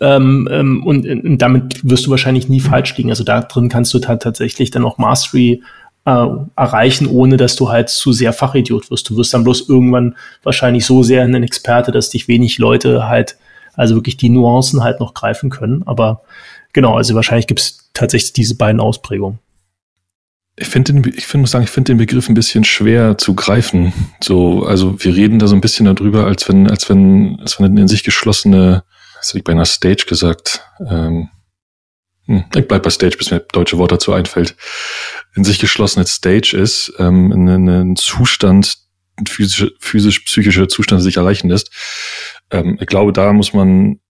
Ähm, 0.00 0.48
ähm, 0.50 0.84
und, 0.84 1.08
und, 1.08 1.38
damit 1.38 1.88
wirst 1.88 2.06
du 2.06 2.10
wahrscheinlich 2.10 2.48
nie 2.48 2.60
falsch 2.60 2.96
liegen. 2.96 3.10
Also 3.10 3.24
da 3.24 3.40
drin 3.40 3.68
kannst 3.68 3.94
du 3.94 3.98
tatsächlich 4.00 4.70
dann 4.70 4.84
auch 4.84 4.98
Mastery 4.98 5.62
äh, 6.04 6.26
erreichen, 6.56 7.06
ohne 7.06 7.36
dass 7.36 7.56
du 7.56 7.70
halt 7.70 7.88
zu 7.88 8.12
sehr 8.12 8.32
Fachidiot 8.32 8.90
wirst. 8.90 9.08
Du 9.08 9.16
wirst 9.16 9.32
dann 9.32 9.44
bloß 9.44 9.68
irgendwann 9.68 10.16
wahrscheinlich 10.42 10.84
so 10.84 11.02
sehr 11.02 11.22
ein 11.22 11.42
Experte, 11.42 11.92
dass 11.92 12.10
dich 12.10 12.28
wenig 12.28 12.58
Leute 12.58 13.08
halt, 13.08 13.38
also 13.74 13.94
wirklich 13.94 14.16
die 14.16 14.28
Nuancen 14.28 14.82
halt 14.82 15.00
noch 15.00 15.14
greifen 15.14 15.48
können. 15.48 15.82
Aber 15.86 16.22
genau, 16.78 16.96
also 16.96 17.14
wahrscheinlich 17.14 17.46
gibt 17.46 17.60
es 17.60 17.90
tatsächlich 17.92 18.32
diese 18.32 18.56
beiden 18.56 18.80
Ausprägungen. 18.80 19.40
Ich 20.56 20.68
finde, 20.68 21.08
ich 21.10 21.26
finde, 21.26 21.42
muss 21.42 21.52
sagen, 21.52 21.64
ich 21.64 21.70
finde 21.70 21.92
den 21.92 21.98
Begriff 21.98 22.28
ein 22.28 22.34
bisschen 22.34 22.64
schwer 22.64 23.16
zu 23.16 23.34
greifen. 23.34 23.92
So, 24.20 24.64
also 24.64 25.02
wir 25.02 25.14
reden 25.14 25.38
da 25.38 25.46
so 25.46 25.54
ein 25.54 25.60
bisschen 25.60 25.86
darüber, 25.86 26.26
als 26.26 26.48
wenn, 26.48 26.68
als 26.68 26.88
wenn, 26.88 27.38
als 27.40 27.58
wenn 27.58 27.66
eine 27.66 27.80
in 27.80 27.88
sich 27.88 28.02
geschlossene 28.02 28.82
das 29.18 29.30
hätte 29.30 29.38
ich 29.38 29.44
bei 29.44 29.52
einer 29.52 29.64
Stage 29.64 30.04
gesagt. 30.06 30.62
Ähm, 30.88 31.28
hm, 32.26 32.44
ich 32.54 32.68
bleib 32.68 32.82
bei 32.82 32.90
Stage, 32.90 33.16
bis 33.16 33.30
mir 33.30 33.40
deutsche 33.40 33.78
Wort 33.78 33.92
dazu 33.92 34.12
einfällt. 34.12 34.56
In 35.34 35.44
sich 35.44 35.58
geschlossene 35.58 36.06
Stage 36.06 36.56
ist 36.56 36.92
ähm, 36.98 37.32
ein 37.32 37.96
Zustand, 37.96 38.78
ein 39.18 39.26
physisch, 39.26 40.24
Zustand, 40.24 41.02
sich 41.02 41.16
erreichen 41.16 41.48
lässt. 41.48 41.70
Ähm, 42.50 42.78
ich 42.80 42.86
glaube, 42.86 43.12
da 43.12 43.32
muss 43.32 43.52
man, 43.52 44.00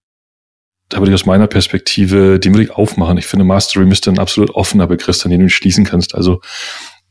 da 0.89 0.99
würde 0.99 1.11
ich 1.11 1.15
aus 1.15 1.27
meiner 1.27 1.47
Perspektive 1.47 2.39
den 2.41 2.55
wirklich 2.55 2.71
aufmachen. 2.71 3.19
Ich 3.19 3.27
finde, 3.27 3.45
Mastery 3.45 3.85
müsste 3.85 4.11
ein 4.11 4.19
absolut 4.19 4.51
offener 4.51 4.87
Begriff 4.87 5.17
sein, 5.17 5.31
den 5.31 5.41
du 5.41 5.51
schließen 5.51 5.85
kannst. 5.85 6.15
Also 6.15 6.41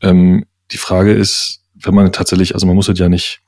ähm, 0.00 0.46
die 0.70 0.78
Frage 0.78 1.12
ist, 1.12 1.62
wenn 1.74 1.94
man 1.94 2.12
tatsächlich, 2.12 2.54
also 2.54 2.66
man 2.66 2.74
muss 2.74 2.88
es 2.88 2.98
ja 2.98 3.08
nicht, 3.08 3.40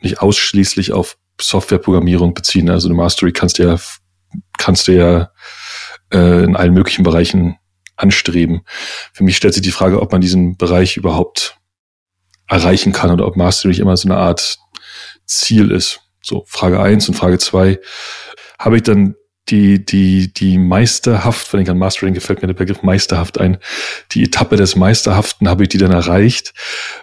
nicht 0.00 0.20
ausschließlich 0.20 0.92
auf 0.92 1.18
Softwareprogrammierung 1.40 2.34
beziehen. 2.34 2.70
Also 2.70 2.88
eine 2.88 2.94
Mastery 2.94 3.32
kannst 3.32 3.58
du 3.58 3.64
ja, 3.64 3.78
kannst 4.58 4.86
du 4.86 4.92
ja 4.92 5.30
äh, 6.12 6.44
in 6.44 6.54
allen 6.54 6.72
möglichen 6.72 7.02
Bereichen 7.02 7.56
anstreben. 7.96 8.62
Für 9.12 9.24
mich 9.24 9.36
stellt 9.36 9.54
sich 9.54 9.62
die 9.62 9.72
Frage, 9.72 10.00
ob 10.00 10.12
man 10.12 10.20
diesen 10.20 10.56
Bereich 10.56 10.96
überhaupt 10.96 11.56
erreichen 12.46 12.92
kann 12.92 13.10
oder 13.10 13.26
ob 13.26 13.36
Mastery 13.36 13.76
immer 13.78 13.96
so 13.96 14.08
eine 14.08 14.18
Art 14.18 14.58
Ziel 15.26 15.70
ist. 15.70 16.00
So, 16.22 16.44
Frage 16.46 16.80
eins 16.80 17.08
und 17.08 17.14
Frage 17.14 17.38
zwei 17.38 17.80
Habe 18.60 18.76
ich 18.76 18.82
dann 18.82 19.14
die, 19.48 19.84
die, 19.84 20.32
die 20.32 20.58
meisterhaft, 20.58 21.52
wenn 21.52 21.60
ich 21.60 21.70
an 21.70 21.78
Mastering 21.78 22.12
gefällt 22.14 22.42
mir 22.42 22.48
der 22.48 22.54
Begriff 22.54 22.82
meisterhaft 22.82 23.40
ein, 23.40 23.56
die 24.12 24.22
Etappe 24.22 24.56
des 24.56 24.76
Meisterhaften, 24.76 25.48
habe 25.48 25.62
ich 25.64 25.70
die 25.70 25.78
dann 25.78 25.92
erreicht, 25.92 26.52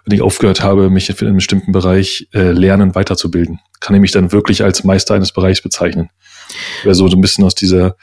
wenn 0.06 0.16
ich 0.16 0.22
aufgehört 0.22 0.62
habe, 0.62 0.92
mich 0.92 1.10
in 1.10 1.18
einem 1.28 1.38
bestimmten 1.38 1.72
Bereich 1.72 2.30
äh, 2.34 2.52
lernen, 2.52 2.94
weiterzubilden. 2.94 3.60
Kann 3.80 3.96
ich 3.96 4.02
mich 4.02 4.12
dann 4.12 4.32
wirklich 4.32 4.64
als 4.64 4.84
Meister 4.84 5.16
eines 5.16 5.32
Bereichs 5.32 5.62
bezeichnen. 5.62 6.10
Wäre 6.84 6.96
so 6.96 7.08
ein 7.08 7.22
bisschen 7.22 7.44
aus 7.44 7.56
dieser, 7.56 7.98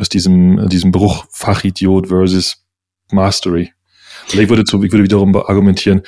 aus 0.00 0.08
diesem, 0.08 0.68
diesem 0.68 0.90
Bruch 0.90 1.26
Fachidiot 1.30 2.08
versus 2.08 2.64
Mastery. 3.12 3.72
Und 4.32 4.40
ich 4.40 4.48
würde, 4.48 4.64
zu, 4.64 4.82
ich 4.82 4.90
würde 4.90 5.04
wiederum 5.04 5.36
argumentieren, 5.36 6.02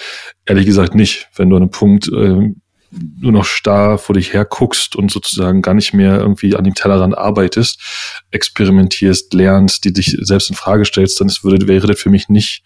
ehrlich 0.47 0.67
gesagt 0.67 0.95
nicht. 0.95 1.29
Wenn 1.37 1.51
du 1.51 1.57
an 1.57 1.63
einem 1.63 1.71
Punkt 1.71 2.09
äh, 2.09 2.55
nur 2.91 3.33
noch 3.33 3.45
starr 3.45 3.99
vor 3.99 4.15
dich 4.15 4.33
her 4.33 4.45
guckst 4.45 4.97
und 4.97 5.11
sozusagen 5.11 5.63
gar 5.63 5.75
nicht 5.75 5.93
mehr 5.93 6.19
irgendwie 6.19 6.57
an 6.57 6.65
dem 6.65 6.75
Tellerrand 6.75 7.17
arbeitest, 7.17 7.81
experimentierst, 8.31 9.35
lernst, 9.35 9.85
die 9.85 9.93
dich 9.93 10.17
selbst 10.21 10.51
in 10.51 10.57
Frage 10.57 10.85
stellst, 10.85 11.21
dann 11.21 11.29
ist, 11.29 11.45
würde, 11.45 11.69
wäre 11.69 11.87
das 11.87 12.01
für 12.01 12.11
mich 12.11 12.29
nicht, 12.29 12.63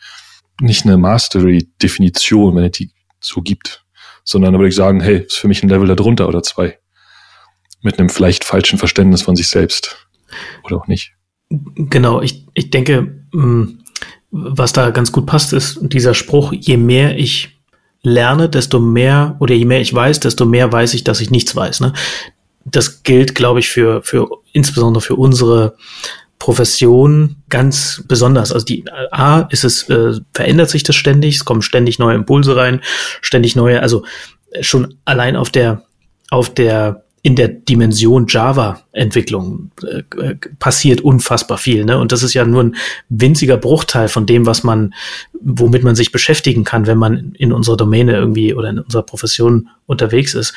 nicht 0.60 0.84
eine 0.84 0.96
Mastery-Definition, 0.96 2.54
wenn 2.54 2.64
es 2.64 2.72
die 2.72 2.90
so 3.20 3.42
gibt, 3.42 3.84
sondern 4.24 4.54
würde 4.54 4.68
ich 4.68 4.74
sagen, 4.74 5.00
hey, 5.00 5.24
ist 5.26 5.38
für 5.38 5.48
mich 5.48 5.62
ein 5.62 5.68
Level 5.68 5.88
darunter 5.88 6.28
oder 6.28 6.42
zwei. 6.42 6.78
Mit 7.82 7.98
einem 7.98 8.08
vielleicht 8.08 8.44
falschen 8.44 8.78
Verständnis 8.78 9.22
von 9.22 9.34
sich 9.34 9.48
selbst. 9.48 10.08
Oder 10.62 10.76
auch 10.76 10.86
nicht. 10.86 11.14
Genau, 11.50 12.22
ich, 12.22 12.46
ich 12.54 12.70
denke, 12.70 13.26
hm, 13.32 13.82
was 14.30 14.72
da 14.72 14.90
ganz 14.90 15.12
gut 15.12 15.26
passt, 15.26 15.52
ist 15.52 15.78
dieser 15.82 16.14
Spruch, 16.14 16.52
je 16.52 16.76
mehr 16.76 17.18
ich 17.18 17.61
lerne, 18.02 18.48
desto 18.48 18.80
mehr 18.80 19.36
oder 19.38 19.54
je 19.54 19.64
mehr 19.64 19.80
ich 19.80 19.94
weiß, 19.94 20.20
desto 20.20 20.44
mehr 20.44 20.72
weiß 20.72 20.94
ich, 20.94 21.04
dass 21.04 21.20
ich 21.20 21.30
nichts 21.30 21.54
weiß. 21.54 21.80
Ne? 21.80 21.92
Das 22.64 23.02
gilt, 23.02 23.34
glaube 23.34 23.60
ich, 23.60 23.68
für, 23.68 24.02
für 24.02 24.28
insbesondere 24.52 25.00
für 25.00 25.16
unsere 25.16 25.76
Profession 26.38 27.36
ganz 27.48 28.02
besonders. 28.08 28.52
Also 28.52 28.66
die 28.66 28.84
A 29.12 29.42
ist 29.50 29.62
es, 29.62 29.88
äh, 29.88 30.14
verändert 30.34 30.70
sich 30.70 30.82
das 30.82 30.96
ständig, 30.96 31.36
es 31.36 31.44
kommen 31.44 31.62
ständig 31.62 32.00
neue 32.00 32.16
Impulse 32.16 32.56
rein, 32.56 32.80
ständig 33.20 33.54
neue, 33.54 33.80
also 33.80 34.04
schon 34.60 34.96
allein 35.04 35.36
auf 35.36 35.50
der 35.50 35.84
auf 36.30 36.52
der 36.52 37.01
in 37.24 37.36
der 37.36 37.48
Dimension 37.48 38.26
Java-Entwicklung 38.28 39.70
äh, 39.86 40.02
passiert 40.58 41.00
unfassbar 41.02 41.56
viel. 41.56 41.84
Ne? 41.84 41.98
Und 41.98 42.10
das 42.10 42.24
ist 42.24 42.34
ja 42.34 42.44
nur 42.44 42.64
ein 42.64 42.76
winziger 43.08 43.56
Bruchteil 43.56 44.08
von 44.08 44.26
dem, 44.26 44.44
was 44.44 44.64
man, 44.64 44.92
womit 45.40 45.84
man 45.84 45.94
sich 45.94 46.10
beschäftigen 46.10 46.64
kann, 46.64 46.88
wenn 46.88 46.98
man 46.98 47.34
in 47.38 47.52
unserer 47.52 47.76
Domäne 47.76 48.16
irgendwie 48.16 48.54
oder 48.54 48.70
in 48.70 48.80
unserer 48.80 49.04
Profession 49.04 49.68
unterwegs 49.86 50.34
ist. 50.34 50.54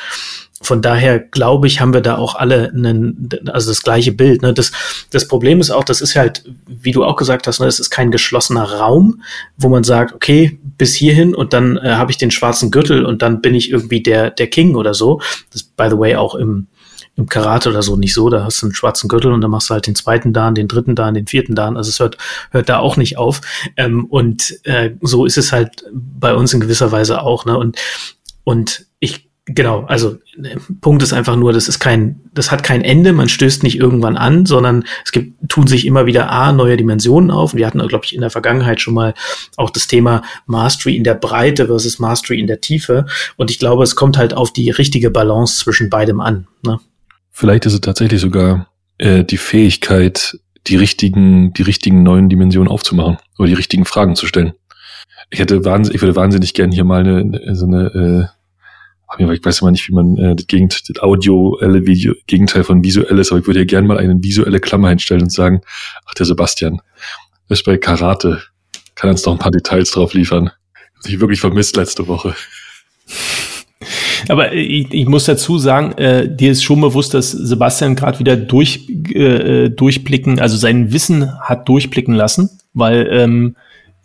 Von 0.61 0.81
daher 0.81 1.19
glaube 1.19 1.67
ich, 1.67 1.81
haben 1.81 1.93
wir 1.93 2.01
da 2.01 2.17
auch 2.17 2.35
alle 2.35 2.69
einen, 2.69 3.29
also 3.47 3.69
das 3.69 3.83
gleiche 3.83 4.13
Bild. 4.13 4.41
Ne? 4.41 4.53
Das, 4.53 4.71
das 5.11 5.27
Problem 5.27 5.59
ist 5.59 5.69
auch, 5.69 5.83
das 5.83 5.99
ist 5.99 6.15
halt, 6.15 6.43
wie 6.65 6.91
du 6.91 7.03
auch 7.03 7.17
gesagt 7.17 7.45
hast, 7.45 7.59
ne, 7.59 7.67
es 7.67 7.79
ist 7.79 7.89
kein 7.89 8.09
geschlossener 8.09 8.63
Raum, 8.63 9.21
wo 9.57 9.67
man 9.67 9.83
sagt, 9.83 10.13
okay, 10.13 10.57
bis 10.77 10.95
hierhin 10.95 11.35
und 11.35 11.51
dann 11.51 11.77
äh, 11.77 11.95
habe 11.95 12.11
ich 12.11 12.17
den 12.17 12.31
schwarzen 12.31 12.71
Gürtel 12.71 13.05
und 13.05 13.21
dann 13.21 13.41
bin 13.41 13.53
ich 13.53 13.69
irgendwie 13.69 14.01
der, 14.01 14.31
der 14.31 14.47
King 14.47 14.75
oder 14.75 14.93
so. 14.93 15.19
Das 15.51 15.61
ist, 15.61 15.75
by 15.75 15.87
the 15.89 15.97
way, 15.97 16.15
auch 16.15 16.35
im, 16.35 16.67
im 17.17 17.27
Karate 17.27 17.69
oder 17.69 17.81
so 17.81 17.95
nicht 17.97 18.13
so. 18.13 18.29
Da 18.29 18.45
hast 18.45 18.61
du 18.61 18.67
einen 18.67 18.75
schwarzen 18.75 19.07
Gürtel 19.07 19.33
und 19.33 19.41
dann 19.41 19.51
machst 19.51 19.69
du 19.69 19.73
halt 19.73 19.87
den 19.87 19.95
zweiten 19.95 20.31
Dan, 20.33 20.55
den 20.55 20.67
dritten 20.67 20.95
Dan, 20.95 21.13
den 21.13 21.27
vierten 21.27 21.55
Dan. 21.55 21.77
Also 21.77 21.89
es 21.89 21.99
hört, 21.99 22.17
hört 22.51 22.69
da 22.69 22.79
auch 22.79 22.97
nicht 22.97 23.17
auf. 23.17 23.41
Ähm, 23.77 24.05
und 24.05 24.57
äh, 24.63 24.91
so 25.01 25.25
ist 25.25 25.37
es 25.37 25.51
halt 25.51 25.85
bei 25.91 26.33
uns 26.33 26.53
in 26.53 26.61
gewisser 26.61 26.91
Weise 26.91 27.21
auch. 27.21 27.45
Ne? 27.45 27.57
Und, 27.57 27.77
und 28.45 28.84
Genau, 29.47 29.83
also 29.85 30.17
äh, 30.41 30.57
Punkt 30.81 31.03
ist 31.03 31.13
einfach 31.13 31.35
nur, 31.35 31.53
das 31.53 31.67
ist 31.67 31.79
kein, 31.79 32.19
das 32.33 32.49
hat 32.49 32.63
kein 32.63 32.81
Ende, 32.81 33.13
man 33.13 33.29
stößt 33.29 33.61
nicht 33.61 33.77
irgendwann 33.77 34.17
an, 34.17 34.47
sondern 34.47 34.85
es 35.03 35.11
gibt, 35.11 35.49
tun 35.49 35.67
sich 35.67 35.85
immer 35.85 36.07
wieder 36.07 36.31
A, 36.31 36.51
neue 36.51 36.77
Dimensionen 36.77 37.29
auf. 37.29 37.53
Und 37.53 37.59
wir 37.59 37.67
hatten, 37.67 37.87
glaube 37.87 38.05
ich, 38.05 38.15
in 38.15 38.21
der 38.21 38.31
Vergangenheit 38.31 38.81
schon 38.81 38.95
mal 38.95 39.13
auch 39.55 39.69
das 39.69 39.85
Thema 39.85 40.23
Mastery 40.47 40.95
in 40.95 41.03
der 41.03 41.13
Breite 41.13 41.67
versus 41.67 41.99
Mastery 41.99 42.39
in 42.39 42.47
der 42.47 42.59
Tiefe. 42.59 43.05
Und 43.37 43.51
ich 43.51 43.59
glaube, 43.59 43.83
es 43.83 43.95
kommt 43.95 44.17
halt 44.17 44.33
auf 44.33 44.51
die 44.51 44.71
richtige 44.71 45.11
Balance 45.11 45.59
zwischen 45.59 45.91
beidem 45.91 46.21
an. 46.21 46.47
Ne? 46.63 46.79
Vielleicht 47.29 47.67
ist 47.67 47.73
es 47.73 47.81
tatsächlich 47.81 48.21
sogar 48.21 48.67
äh, 48.97 49.23
die 49.23 49.37
Fähigkeit, 49.37 50.39
die 50.65 50.75
richtigen, 50.75 51.53
die 51.53 51.61
richtigen 51.61 52.01
neuen 52.01 52.29
Dimensionen 52.29 52.71
aufzumachen 52.71 53.17
oder 53.37 53.49
die 53.49 53.53
richtigen 53.53 53.85
Fragen 53.85 54.15
zu 54.15 54.25
stellen. 54.25 54.53
Ich 55.29 55.39
hätte 55.39 55.65
wahnsinnig, 55.65 55.97
ich 55.97 56.01
würde 56.01 56.15
wahnsinnig 56.15 56.55
gern 56.55 56.71
hier 56.71 56.83
mal 56.83 57.01
eine, 57.01 57.55
so 57.55 57.65
eine 57.65 58.31
äh, 59.19 59.33
ich 59.33 59.43
weiß 59.43 59.61
immer 59.61 59.71
nicht, 59.71 59.87
wie 59.87 59.93
man 59.93 60.17
äh, 60.17 60.35
das, 60.35 60.47
Gegend, 60.47 60.89
das 60.89 61.01
audioelle 61.01 61.85
Video, 61.85 62.13
Gegenteil 62.27 62.63
von 62.63 62.83
visuell 62.83 63.17
ist, 63.19 63.31
aber 63.31 63.41
ich 63.41 63.47
würde 63.47 63.59
hier 63.59 63.67
gerne 63.67 63.87
mal 63.87 63.97
eine 63.97 64.21
visuelle 64.21 64.59
Klammer 64.59 64.89
hinstellen 64.89 65.23
und 65.23 65.31
sagen, 65.31 65.61
ach, 66.05 66.13
der 66.13 66.25
Sebastian, 66.25 66.81
ist 67.49 67.65
bei 67.65 67.77
Karate, 67.77 68.41
kann 68.95 69.09
uns 69.09 69.25
noch 69.25 69.33
ein 69.33 69.39
paar 69.39 69.51
Details 69.51 69.91
drauf 69.91 70.13
liefern. 70.13 70.51
Hab 70.97 71.09
ich 71.09 71.19
wirklich 71.19 71.39
vermisst 71.39 71.75
letzte 71.75 72.07
Woche. 72.07 72.35
Aber 74.29 74.53
ich, 74.53 74.91
ich 74.91 75.05
muss 75.05 75.25
dazu 75.25 75.59
sagen, 75.59 75.91
äh, 75.97 76.33
dir 76.33 76.51
ist 76.51 76.63
schon 76.63 76.81
bewusst, 76.81 77.13
dass 77.13 77.31
Sebastian 77.31 77.95
gerade 77.95 78.19
wieder 78.19 78.35
durch, 78.35 78.89
äh, 79.13 79.69
durchblicken, 79.69 80.39
also 80.39 80.57
sein 80.57 80.91
Wissen 80.91 81.39
hat 81.41 81.69
durchblicken 81.69 82.15
lassen, 82.15 82.49
weil 82.73 83.07
ähm, 83.11 83.55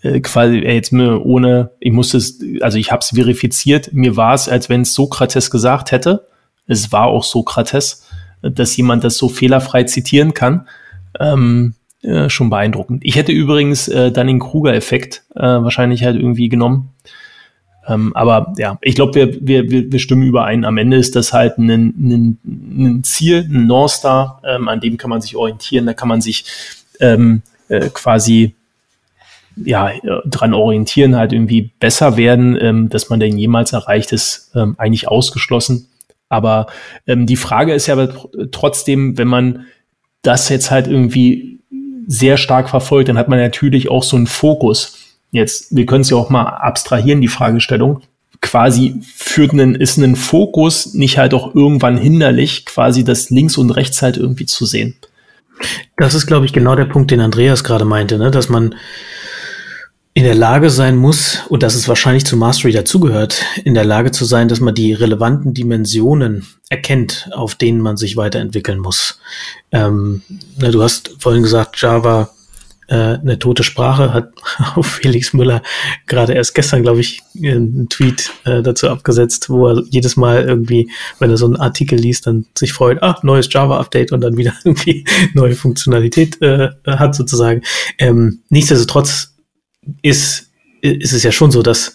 äh, 0.02 0.20
quasi 0.20 0.58
äh, 0.58 0.74
jetzt 0.74 0.92
mir 0.92 1.24
ohne, 1.24 1.70
ich 1.80 1.92
musste 1.92 2.16
es, 2.16 2.38
also 2.60 2.78
ich 2.78 2.90
habe 2.90 3.00
es 3.00 3.10
verifiziert, 3.10 3.92
mir 3.92 4.16
war 4.16 4.34
es, 4.34 4.48
als 4.48 4.68
wenn 4.68 4.82
es 4.82 4.94
Sokrates 4.94 5.50
gesagt 5.50 5.92
hätte. 5.92 6.26
Es 6.66 6.92
war 6.92 7.06
auch 7.06 7.24
Sokrates, 7.24 8.06
dass 8.42 8.76
jemand 8.76 9.04
das 9.04 9.16
so 9.16 9.28
fehlerfrei 9.28 9.84
zitieren 9.84 10.34
kann. 10.34 10.68
Ähm, 11.18 11.74
äh, 12.02 12.30
schon 12.30 12.48
beeindruckend. 12.48 13.04
Ich 13.04 13.16
hätte 13.16 13.32
übrigens 13.32 13.86
äh, 13.88 14.10
dann 14.10 14.26
den 14.26 14.38
Kruger-Effekt 14.38 15.24
äh, 15.34 15.42
wahrscheinlich 15.42 16.02
halt 16.02 16.16
irgendwie 16.16 16.48
genommen. 16.48 16.94
Ähm, 17.86 18.16
aber 18.16 18.54
ja, 18.56 18.78
ich 18.80 18.94
glaube, 18.94 19.14
wir, 19.14 19.68
wir, 19.68 19.92
wir 19.92 19.98
stimmen 19.98 20.22
überein. 20.22 20.64
Am 20.64 20.78
Ende 20.78 20.96
ist 20.96 21.14
das 21.14 21.34
halt 21.34 21.58
ein, 21.58 21.68
ein, 21.68 22.38
ein 22.44 23.04
Ziel, 23.04 23.46
ein 23.46 23.66
North 23.66 23.90
Star, 23.90 24.40
ähm, 24.46 24.68
an 24.68 24.80
dem 24.80 24.96
kann 24.96 25.10
man 25.10 25.20
sich 25.20 25.36
orientieren, 25.36 25.84
da 25.84 25.92
kann 25.92 26.08
man 26.08 26.22
sich 26.22 26.44
ähm, 27.00 27.42
äh, 27.68 27.90
quasi 27.92 28.54
ja, 29.64 29.92
dran 30.24 30.54
orientieren, 30.54 31.16
halt 31.16 31.32
irgendwie 31.32 31.72
besser 31.80 32.16
werden, 32.16 32.56
ähm, 32.60 32.88
dass 32.88 33.08
man 33.10 33.20
denn 33.20 33.38
jemals 33.38 33.72
erreicht, 33.72 34.12
ist 34.12 34.52
ähm, 34.54 34.74
eigentlich 34.78 35.08
ausgeschlossen. 35.08 35.88
Aber 36.28 36.66
ähm, 37.06 37.26
die 37.26 37.36
Frage 37.36 37.74
ist 37.74 37.86
ja 37.86 37.94
aber 37.94 38.14
trotzdem, 38.52 39.18
wenn 39.18 39.28
man 39.28 39.66
das 40.22 40.48
jetzt 40.48 40.70
halt 40.70 40.86
irgendwie 40.86 41.60
sehr 42.06 42.36
stark 42.36 42.68
verfolgt, 42.70 43.08
dann 43.08 43.18
hat 43.18 43.28
man 43.28 43.38
natürlich 43.38 43.90
auch 43.90 44.02
so 44.02 44.16
einen 44.16 44.26
Fokus. 44.26 44.98
Jetzt, 45.32 45.74
wir 45.74 45.86
können 45.86 46.02
es 46.02 46.10
ja 46.10 46.16
auch 46.16 46.30
mal 46.30 46.44
abstrahieren, 46.44 47.20
die 47.20 47.28
Fragestellung. 47.28 48.02
Quasi 48.40 49.00
führt 49.02 49.52
einen, 49.52 49.74
ist 49.74 49.96
ein 49.98 50.16
Fokus 50.16 50.94
nicht 50.94 51.18
halt 51.18 51.34
auch 51.34 51.54
irgendwann 51.54 51.98
hinderlich, 51.98 52.64
quasi 52.64 53.04
das 53.04 53.30
links 53.30 53.58
und 53.58 53.70
rechts 53.70 54.02
halt 54.02 54.16
irgendwie 54.16 54.46
zu 54.46 54.66
sehen. 54.66 54.96
Das 55.96 56.14
ist, 56.14 56.26
glaube 56.26 56.46
ich, 56.46 56.52
genau 56.52 56.74
der 56.74 56.86
Punkt, 56.86 57.10
den 57.10 57.20
Andreas 57.20 57.64
gerade 57.64 57.84
meinte, 57.84 58.18
ne? 58.18 58.30
dass 58.30 58.48
man 58.48 58.74
in 60.12 60.24
der 60.24 60.34
Lage 60.34 60.70
sein 60.70 60.96
muss, 60.96 61.40
und 61.48 61.62
das 61.62 61.74
ist 61.74 61.88
wahrscheinlich 61.88 62.24
zu 62.24 62.36
Mastery 62.36 62.72
dazugehört, 62.72 63.44
in 63.64 63.74
der 63.74 63.84
Lage 63.84 64.10
zu 64.10 64.24
sein, 64.24 64.48
dass 64.48 64.60
man 64.60 64.74
die 64.74 64.92
relevanten 64.92 65.54
Dimensionen 65.54 66.46
erkennt, 66.68 67.28
auf 67.32 67.54
denen 67.54 67.80
man 67.80 67.96
sich 67.96 68.16
weiterentwickeln 68.16 68.80
muss. 68.80 69.20
Ähm, 69.70 70.22
na, 70.58 70.70
du 70.70 70.82
hast 70.82 71.14
vorhin 71.18 71.42
gesagt, 71.42 71.80
Java 71.80 72.30
äh, 72.90 72.94
eine 72.94 73.38
tote 73.38 73.62
Sprache, 73.62 74.12
hat 74.12 74.32
auf 74.74 74.86
Felix 74.86 75.32
Müller 75.32 75.62
gerade 76.06 76.32
erst 76.34 76.56
gestern, 76.56 76.82
glaube 76.82 77.00
ich, 77.00 77.22
einen 77.36 77.88
Tweet 77.88 78.32
äh, 78.44 78.62
dazu 78.62 78.88
abgesetzt, 78.88 79.48
wo 79.48 79.68
er 79.68 79.84
jedes 79.90 80.16
Mal 80.16 80.42
irgendwie, 80.42 80.90
wenn 81.20 81.30
er 81.30 81.36
so 81.36 81.46
einen 81.46 81.56
Artikel 81.56 81.98
liest, 81.98 82.26
dann 82.26 82.46
sich 82.58 82.72
freut, 82.72 82.98
ach, 83.00 83.22
neues 83.22 83.48
Java-Update 83.50 84.10
und 84.10 84.22
dann 84.22 84.36
wieder 84.36 84.54
irgendwie 84.64 85.04
neue 85.34 85.54
Funktionalität 85.54 86.42
äh, 86.42 86.70
hat 86.84 87.14
sozusagen. 87.14 87.62
Ähm, 87.98 88.40
nichtsdestotrotz 88.48 89.34
ist, 90.02 90.50
ist 90.80 91.12
es 91.12 91.22
ja 91.22 91.32
schon 91.32 91.50
so, 91.50 91.62
dass 91.62 91.94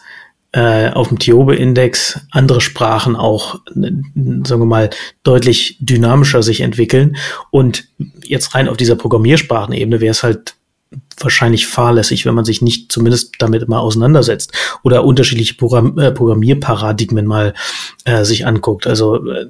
äh, 0.56 0.90
auf 0.92 1.10
dem 1.10 1.20
Tiobe-Index 1.20 2.22
andere 2.32 2.62
Sprachen 2.62 3.16
auch, 3.16 3.60
sagen 3.74 4.46
wir 4.48 4.66
mal, 4.66 4.90
deutlich 5.24 5.78
dynamischer 5.82 6.44
sich 6.44 6.62
entwickeln. 6.62 7.18
Und 7.52 7.90
jetzt 8.24 8.56
rein 8.56 8.70
auf 8.70 8.78
dieser 8.78 8.96
Programmiersprachenebene 8.96 10.00
wäre 10.00 10.12
es 10.12 10.24
halt 10.24 10.56
wahrscheinlich 11.20 11.68
fahrlässig, 11.68 12.26
wenn 12.26 12.36
man 12.36 12.46
sich 12.46 12.62
nicht 12.62 12.92
zumindest 12.92 13.36
damit 13.40 13.68
mal 13.68 13.80
auseinandersetzt 13.80 14.54
oder 14.84 15.04
unterschiedliche 15.04 15.56
Programm 15.56 15.98
äh, 15.98 16.12
Programmierparadigmen 16.12 17.26
mal 17.26 17.54
äh, 18.06 18.24
sich 18.24 18.46
anguckt. 18.46 18.88
Also 18.88 19.26
äh, 19.30 19.48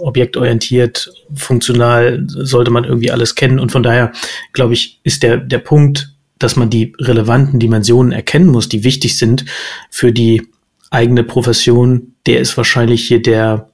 objektorientiert, 0.00 1.12
funktional 1.34 2.24
sollte 2.26 2.70
man 2.70 2.84
irgendwie 2.84 3.10
alles 3.10 3.34
kennen 3.34 3.58
und 3.58 3.72
von 3.72 3.82
daher 3.82 4.12
glaube 4.52 4.74
ich, 4.74 5.00
ist 5.02 5.22
der, 5.22 5.38
der 5.38 5.58
Punkt, 5.58 6.15
dass 6.38 6.56
man 6.56 6.70
die 6.70 6.92
relevanten 6.98 7.58
Dimensionen 7.58 8.12
erkennen 8.12 8.48
muss, 8.48 8.68
die 8.68 8.84
wichtig 8.84 9.18
sind 9.18 9.44
für 9.90 10.12
die 10.12 10.42
eigene 10.90 11.24
Profession, 11.24 12.14
der 12.26 12.40
ist 12.40 12.56
wahrscheinlich 12.56 13.06
hier 13.08 13.22
der, 13.22 13.70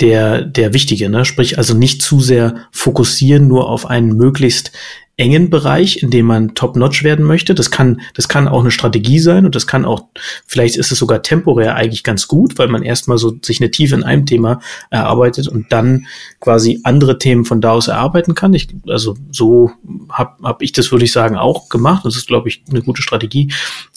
der, 0.00 0.42
der 0.42 0.74
wichtige, 0.74 1.08
ne? 1.08 1.24
Sprich, 1.24 1.58
also 1.58 1.74
nicht 1.74 2.02
zu 2.02 2.20
sehr 2.20 2.66
fokussieren 2.72 3.46
nur 3.46 3.68
auf 3.68 3.86
einen 3.86 4.16
möglichst 4.16 4.72
engen 5.16 5.48
Bereich, 5.48 6.02
in 6.02 6.10
dem 6.10 6.26
man 6.26 6.54
top-notch 6.54 7.04
werden 7.04 7.24
möchte. 7.24 7.54
Das 7.54 7.70
kann, 7.70 8.00
das 8.14 8.28
kann 8.28 8.48
auch 8.48 8.60
eine 8.60 8.72
Strategie 8.72 9.20
sein 9.20 9.44
und 9.44 9.54
das 9.54 9.66
kann 9.66 9.84
auch, 9.84 10.06
vielleicht 10.46 10.76
ist 10.76 10.90
es 10.90 10.98
sogar 10.98 11.22
temporär 11.22 11.76
eigentlich 11.76 12.02
ganz 12.02 12.26
gut, 12.26 12.58
weil 12.58 12.68
man 12.68 12.82
erstmal 12.82 13.18
so 13.18 13.36
sich 13.42 13.60
eine 13.60 13.70
Tiefe 13.70 13.94
in 13.94 14.02
einem 14.02 14.26
Thema 14.26 14.60
erarbeitet 14.90 15.46
und 15.46 15.70
dann 15.70 16.06
quasi 16.40 16.80
andere 16.82 17.18
Themen 17.18 17.44
von 17.44 17.60
da 17.60 17.70
aus 17.70 17.88
erarbeiten 17.88 18.34
kann. 18.34 18.54
Ich, 18.54 18.68
also 18.88 19.16
so 19.30 19.70
habe 20.10 20.34
hab 20.42 20.62
ich 20.62 20.72
das, 20.72 20.90
würde 20.90 21.04
ich 21.04 21.12
sagen, 21.12 21.36
auch 21.36 21.68
gemacht. 21.68 22.04
Das 22.04 22.16
ist, 22.16 22.26
glaube 22.26 22.48
ich, 22.48 22.64
eine 22.68 22.82
gute 22.82 23.02
Strategie. 23.02 23.52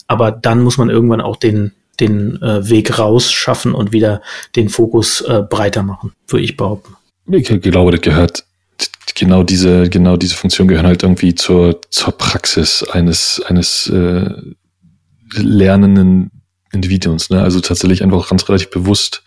Aber 0.07 0.32
dann 0.32 0.61
muss 0.61 0.78
man 0.78 0.89
irgendwann 0.89 1.22
auch 1.22 1.36
den, 1.36 1.74
den 1.99 2.39
äh, 2.43 2.70
Weg 2.70 2.99
raus 2.99 3.32
schaffen 3.32 3.74
und 3.74 3.91
wieder 3.91 4.22
den 4.55 4.70
Fokus 4.70 5.22
äh, 5.22 5.41
breiter 5.41 5.82
machen, 5.82 6.13
würde 6.28 6.45
ich 6.45 6.57
behaupten. 6.57 6.95
Ich 7.30 7.47
glaube, 7.61 7.91
das 7.91 8.01
gehört 8.01 8.45
genau 9.16 9.43
diese, 9.43 9.89
genau 9.89 10.18
diese 10.18 10.36
Funktion 10.36 10.68
gehören 10.68 10.86
halt 10.86 11.03
irgendwie 11.03 11.36
zur, 11.36 11.82
zur 11.89 12.18
Praxis 12.18 12.84
eines, 12.84 13.41
eines 13.47 13.88
äh, 13.88 14.30
lernenden 15.36 16.32
Individuums. 16.72 17.30
Ne? 17.30 17.41
Also 17.41 17.60
tatsächlich 17.60 18.03
einfach 18.03 18.30
ganz 18.30 18.47
relativ 18.47 18.70
bewusst, 18.70 19.24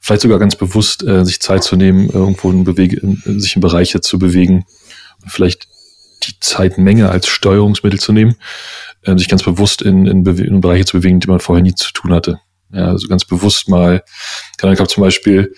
vielleicht 0.00 0.22
sogar 0.22 0.38
ganz 0.38 0.56
bewusst, 0.56 1.02
äh, 1.02 1.24
sich 1.24 1.40
Zeit 1.40 1.64
zu 1.64 1.76
nehmen, 1.76 2.08
irgendwo 2.10 2.50
in 2.50 2.64
Bewege, 2.64 2.98
in, 2.98 3.40
sich 3.40 3.56
in 3.56 3.62
Bereiche 3.62 4.00
zu 4.00 4.18
bewegen 4.18 4.64
und 5.22 5.30
vielleicht 5.30 5.68
die 6.24 6.38
Zeitmenge 6.40 7.08
als 7.10 7.28
Steuerungsmittel 7.28 8.00
zu 8.00 8.12
nehmen, 8.12 8.36
äh, 9.02 9.16
sich 9.16 9.28
ganz 9.28 9.42
bewusst 9.42 9.82
in, 9.82 10.06
in, 10.06 10.24
in 10.24 10.60
Bereiche 10.60 10.84
zu 10.84 10.98
bewegen, 10.98 11.20
die 11.20 11.28
man 11.28 11.40
vorher 11.40 11.62
nie 11.62 11.74
zu 11.74 11.92
tun 11.92 12.12
hatte. 12.12 12.40
Ja, 12.72 12.88
also 12.88 13.06
ganz 13.08 13.24
bewusst 13.24 13.68
mal, 13.68 14.02
ich 14.56 14.64
habe 14.64 14.88
zum 14.88 15.02
Beispiel 15.02 15.54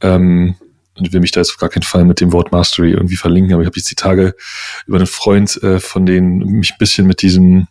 ähm, 0.00 0.56
und 0.96 1.12
will 1.12 1.20
mich 1.20 1.32
da 1.32 1.40
jetzt 1.40 1.50
auf 1.50 1.58
gar 1.58 1.68
keinen 1.68 1.82
Fall 1.82 2.04
mit 2.04 2.20
dem 2.20 2.32
Wort 2.32 2.52
Mastery 2.52 2.92
irgendwie 2.92 3.16
verlinken, 3.16 3.52
aber 3.52 3.62
ich 3.62 3.66
habe 3.66 3.76
jetzt 3.76 3.90
die 3.90 3.96
Tage 3.96 4.34
über 4.86 4.96
einen 4.96 5.06
Freund 5.06 5.62
äh, 5.62 5.80
von 5.80 6.06
denen 6.06 6.38
mich 6.38 6.72
ein 6.72 6.78
bisschen 6.78 7.06
mit 7.06 7.22
diesem, 7.22 7.66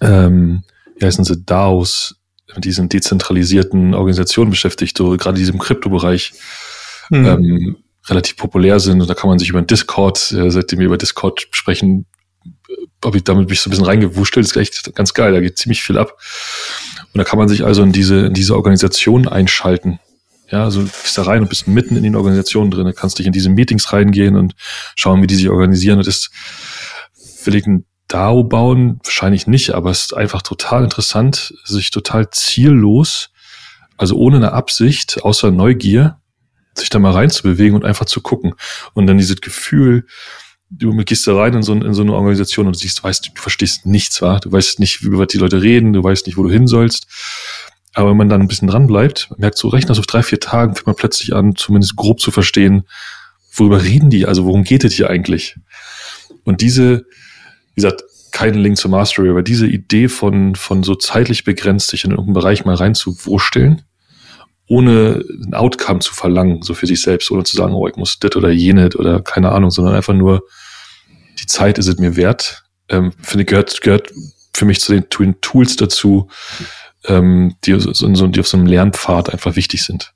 ähm, 0.00 0.62
wie 0.96 1.06
heißen 1.06 1.24
sie, 1.24 1.42
DAOs, 1.44 2.16
mit 2.54 2.64
diesen 2.64 2.88
dezentralisierten 2.88 3.94
Organisationen 3.94 4.50
beschäftigt, 4.50 4.96
so 4.96 5.16
gerade 5.16 5.38
diesem 5.38 5.58
Kryptobereich 5.58 6.32
mhm. 7.10 7.26
ähm, 7.26 7.76
relativ 8.06 8.36
populär 8.36 8.80
sind. 8.80 9.00
Und 9.00 9.08
da 9.08 9.14
kann 9.14 9.28
man 9.28 9.38
sich 9.38 9.50
über 9.50 9.62
Discord, 9.62 10.32
äh, 10.32 10.50
seitdem 10.50 10.78
wir 10.78 10.86
über 10.86 10.98
Discord 10.98 11.46
sprechen, 11.50 12.06
habe 13.04 13.18
ich 13.18 13.24
damit 13.24 13.48
mich 13.48 13.60
so 13.60 13.68
ein 13.68 13.70
bisschen 13.70 13.86
reingewurschtelt, 13.86 14.46
ist 14.46 14.56
echt 14.56 14.94
ganz 14.94 15.14
geil, 15.14 15.32
da 15.32 15.40
geht 15.40 15.58
ziemlich 15.58 15.82
viel 15.82 15.98
ab. 15.98 16.18
Und 17.12 17.18
da 17.18 17.24
kann 17.24 17.38
man 17.38 17.48
sich 17.48 17.64
also 17.64 17.82
in 17.82 17.92
diese, 17.92 18.26
in 18.26 18.34
diese 18.34 18.56
Organisation 18.56 19.28
einschalten 19.28 20.00
ja, 20.50 20.64
also 20.64 20.82
du 20.82 20.88
bist 20.88 21.16
da 21.18 21.22
rein 21.22 21.42
und 21.42 21.48
bist 21.48 21.68
mitten 21.68 21.96
in 21.96 22.02
den 22.02 22.16
Organisationen 22.16 22.70
drin. 22.70 22.92
Kannst 22.96 23.18
dich 23.18 23.26
in 23.26 23.32
diese 23.32 23.50
Meetings 23.50 23.92
reingehen 23.92 24.36
und 24.36 24.54
schauen, 24.94 25.22
wie 25.22 25.26
die 25.26 25.34
sich 25.34 25.50
organisieren. 25.50 25.98
Das 25.98 26.06
ist, 26.06 26.30
will 27.44 27.54
ich 27.54 27.66
ein 27.66 27.84
DAO 28.08 28.44
bauen? 28.44 29.00
Wahrscheinlich 29.04 29.46
nicht, 29.46 29.70
aber 29.70 29.90
es 29.90 30.06
ist 30.06 30.16
einfach 30.16 30.42
total 30.42 30.84
interessant, 30.84 31.54
sich 31.64 31.90
total 31.90 32.30
ziellos, 32.30 33.30
also 33.98 34.16
ohne 34.16 34.36
eine 34.36 34.52
Absicht, 34.52 35.22
außer 35.22 35.50
Neugier, 35.50 36.18
sich 36.74 36.88
da 36.88 36.98
mal 36.98 37.12
reinzubewegen 37.12 37.74
und 37.74 37.84
einfach 37.84 38.06
zu 38.06 38.20
gucken. 38.22 38.54
Und 38.94 39.06
dann 39.06 39.18
dieses 39.18 39.40
Gefühl, 39.40 40.06
du 40.70 40.96
gehst 40.96 41.26
da 41.26 41.36
rein 41.36 41.54
in 41.54 41.62
so, 41.62 41.74
in 41.74 41.94
so 41.94 42.02
eine 42.02 42.14
Organisation 42.14 42.66
und 42.66 42.76
du 42.76 42.78
siehst, 42.78 43.00
du 43.00 43.02
weißt, 43.04 43.32
du 43.34 43.40
verstehst 43.40 43.86
nichts, 43.86 44.22
wa? 44.22 44.38
Du 44.38 44.50
weißt 44.50 44.80
nicht, 44.80 45.02
über 45.02 45.18
was 45.18 45.28
die 45.28 45.38
Leute 45.38 45.60
reden, 45.60 45.92
du 45.92 46.02
weißt 46.02 46.26
nicht, 46.26 46.36
wo 46.36 46.42
du 46.42 46.50
hin 46.50 46.66
sollst. 46.66 47.06
Aber 47.98 48.10
wenn 48.10 48.16
man 48.16 48.28
dann 48.28 48.40
ein 48.40 48.46
bisschen 48.46 48.68
dran 48.68 48.86
bleibt, 48.86 49.28
merkt 49.38 49.58
so, 49.58 49.66
rechnet 49.66 49.98
auf 49.98 50.06
drei, 50.06 50.22
vier 50.22 50.38
Tagen, 50.38 50.76
fängt 50.76 50.86
man 50.86 50.94
plötzlich 50.94 51.34
an, 51.34 51.56
zumindest 51.56 51.96
grob 51.96 52.20
zu 52.20 52.30
verstehen, 52.30 52.84
worüber 53.52 53.82
reden 53.82 54.08
die, 54.08 54.24
also 54.24 54.44
worum 54.44 54.62
geht 54.62 54.84
es 54.84 54.94
hier 54.94 55.10
eigentlich? 55.10 55.56
Und 56.44 56.60
diese, 56.60 57.06
wie 57.74 57.82
gesagt, 57.82 58.04
kein 58.30 58.54
Link 58.54 58.76
zur 58.76 58.92
Mastery, 58.92 59.30
aber 59.30 59.42
diese 59.42 59.66
Idee 59.66 60.06
von, 60.06 60.54
von 60.54 60.84
so 60.84 60.94
zeitlich 60.94 61.42
begrenzt 61.42 61.88
sich 61.88 62.04
in 62.04 62.12
irgendeinen 62.12 62.34
Bereich 62.34 62.64
mal 62.64 62.76
reinzuwursteln, 62.76 63.82
ohne 64.68 65.24
ein 65.44 65.54
Outcome 65.54 65.98
zu 65.98 66.14
verlangen, 66.14 66.62
so 66.62 66.74
für 66.74 66.86
sich 66.86 67.02
selbst, 67.02 67.32
ohne 67.32 67.42
zu 67.42 67.56
sagen, 67.56 67.74
oh, 67.74 67.88
ich 67.88 67.96
muss 67.96 68.20
das 68.20 68.36
oder 68.36 68.50
jenes 68.50 68.94
oder 68.94 69.22
keine 69.22 69.50
Ahnung, 69.50 69.72
sondern 69.72 69.96
einfach 69.96 70.14
nur, 70.14 70.44
die 71.40 71.46
Zeit 71.46 71.78
ist 71.78 71.88
es 71.88 71.98
mir 71.98 72.14
wert, 72.14 72.62
ähm, 72.90 73.10
finde 73.20 73.44
gehört, 73.44 73.80
gehört 73.80 74.12
für 74.54 74.66
mich 74.66 74.80
zu 74.80 74.92
den 74.92 75.40
Tools 75.40 75.74
dazu, 75.74 76.28
ähm, 77.08 77.56
die, 77.64 77.78
so, 77.78 78.26
die 78.28 78.40
auf 78.40 78.48
so 78.48 78.56
einem 78.56 78.66
Lernpfad 78.66 79.30
einfach 79.30 79.56
wichtig 79.56 79.82
sind. 79.82 80.12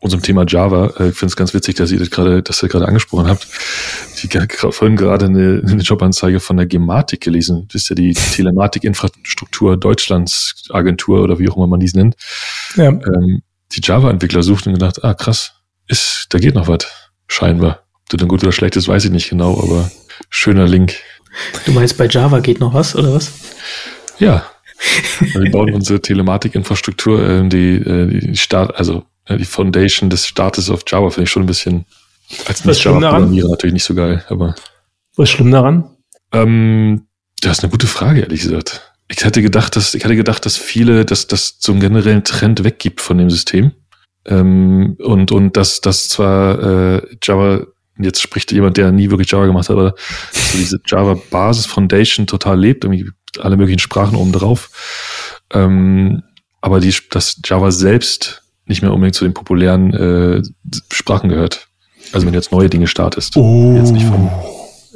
Und 0.00 0.10
zum 0.10 0.22
Thema 0.22 0.46
Java, 0.46 0.94
äh, 0.98 1.10
ich 1.10 1.16
finde 1.16 1.26
es 1.26 1.36
ganz 1.36 1.52
witzig, 1.52 1.74
dass 1.74 1.92
ihr 1.92 1.98
das 1.98 2.10
gerade, 2.10 2.42
dass 2.42 2.62
ihr 2.62 2.70
gerade 2.70 2.88
angesprochen 2.88 3.28
habt. 3.28 3.46
Ich 4.22 4.34
habe 4.34 4.72
vorhin 4.72 4.96
gerade 4.96 5.26
eine, 5.26 5.62
eine 5.66 5.82
Jobanzeige 5.82 6.40
von 6.40 6.56
der 6.56 6.64
Gematik 6.64 7.20
gelesen. 7.20 7.68
Das 7.70 7.82
ist 7.82 7.90
ja 7.90 7.94
die 7.94 8.14
Telematik-Infrastruktur 8.14 9.76
Deutschlands 9.76 10.64
Agentur 10.70 11.22
oder 11.22 11.38
wie 11.38 11.50
auch 11.50 11.56
immer 11.56 11.66
man 11.66 11.80
dies 11.80 11.94
nennt. 11.94 12.16
Ja. 12.76 12.88
Ähm, 12.88 13.42
die 13.72 13.80
Java-Entwickler 13.82 14.42
suchten 14.42 14.70
und 14.70 14.78
gedacht, 14.78 15.04
ah 15.04 15.14
krass, 15.14 15.52
ist, 15.86 16.26
da 16.30 16.38
geht 16.38 16.54
noch 16.54 16.66
was, 16.66 16.86
scheinbar. 17.28 17.84
Ob 18.02 18.08
das 18.08 18.18
dann 18.18 18.28
gut 18.28 18.42
oder 18.42 18.52
schlecht 18.52 18.76
ist, 18.76 18.88
weiß 18.88 19.04
ich 19.04 19.10
nicht 19.10 19.28
genau, 19.28 19.62
aber 19.62 19.90
schöner 20.30 20.66
Link. 20.66 20.94
Du 21.66 21.72
meinst, 21.72 21.98
bei 21.98 22.06
Java 22.06 22.40
geht 22.40 22.58
noch 22.58 22.72
was, 22.72 22.96
oder 22.96 23.12
was? 23.12 23.30
Ja, 24.18 24.49
wir 25.20 25.50
bauen 25.50 25.72
unsere 25.72 26.00
Telematikinfrastruktur, 26.00 27.28
äh, 27.28 27.48
die, 27.48 27.76
äh, 27.76 28.20
die 28.20 28.36
Start, 28.36 28.76
also 28.76 29.04
äh, 29.26 29.36
die 29.36 29.44
Foundation 29.44 30.10
des 30.10 30.26
Startes 30.26 30.70
auf 30.70 30.82
Java 30.86 31.10
finde 31.10 31.24
ich 31.24 31.30
schon 31.30 31.42
ein 31.42 31.46
bisschen 31.46 31.84
als 32.46 32.64
nicht 32.64 32.82
Java-Programmierer 32.84 33.48
natürlich 33.48 33.74
nicht 33.74 33.84
so 33.84 33.94
geil, 33.94 34.24
aber. 34.28 34.54
Was 35.16 35.28
ist 35.28 35.34
schlimm 35.34 35.50
daran? 35.50 35.84
Ähm, 36.32 37.06
das 37.40 37.58
ist 37.58 37.64
eine 37.64 37.70
gute 37.70 37.86
Frage, 37.86 38.20
ehrlich 38.20 38.42
gesagt. 38.42 38.92
Ich 39.08 39.24
hätte 39.24 39.42
gedacht, 39.42 39.74
dass, 39.74 39.94
ich 39.94 40.04
hätte 40.04 40.16
gedacht, 40.16 40.46
dass 40.46 40.56
viele, 40.56 41.04
dass 41.04 41.26
das 41.26 41.56
so 41.58 41.72
einen 41.72 41.80
generellen 41.80 42.22
Trend 42.22 42.62
weggibt 42.62 43.00
von 43.00 43.18
dem 43.18 43.30
System. 43.30 43.72
Ähm, 44.26 44.96
und, 45.00 45.32
und 45.32 45.56
dass, 45.56 45.80
dass 45.80 46.08
zwar 46.08 46.62
äh, 46.62 47.02
Java, 47.22 47.66
jetzt 47.98 48.22
spricht 48.22 48.52
jemand, 48.52 48.76
der 48.76 48.92
nie 48.92 49.10
wirklich 49.10 49.30
Java 49.30 49.46
gemacht 49.46 49.68
hat, 49.68 49.76
aber 49.76 49.94
so 50.30 50.58
diese 50.58 50.80
Java 50.86 51.18
Basis 51.30 51.66
Foundation 51.66 52.26
total 52.26 52.60
lebt, 52.60 52.84
irgendwie 52.84 53.10
alle 53.38 53.56
möglichen 53.56 53.78
Sprachen 53.78 54.16
oben 54.16 54.32
drauf. 54.32 54.70
Ähm, 55.52 56.22
aber 56.60 56.80
die, 56.80 56.94
das 57.10 57.40
Java 57.44 57.70
selbst 57.70 58.42
nicht 58.66 58.82
mehr 58.82 58.92
unbedingt 58.92 59.14
zu 59.14 59.24
den 59.24 59.34
populären 59.34 59.92
äh, 59.94 60.42
Sprachen 60.92 61.28
gehört. 61.28 61.68
Also 62.12 62.26
wenn 62.26 62.32
du 62.32 62.38
jetzt 62.38 62.52
neue 62.52 62.68
Dinge 62.68 62.86
startest. 62.86 63.36
Oh. 63.36 63.74
Jetzt 63.76 63.92
nicht 63.92 64.06
von 64.06 64.30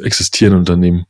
existierenden 0.03 0.61
Unternehmen. 0.61 1.07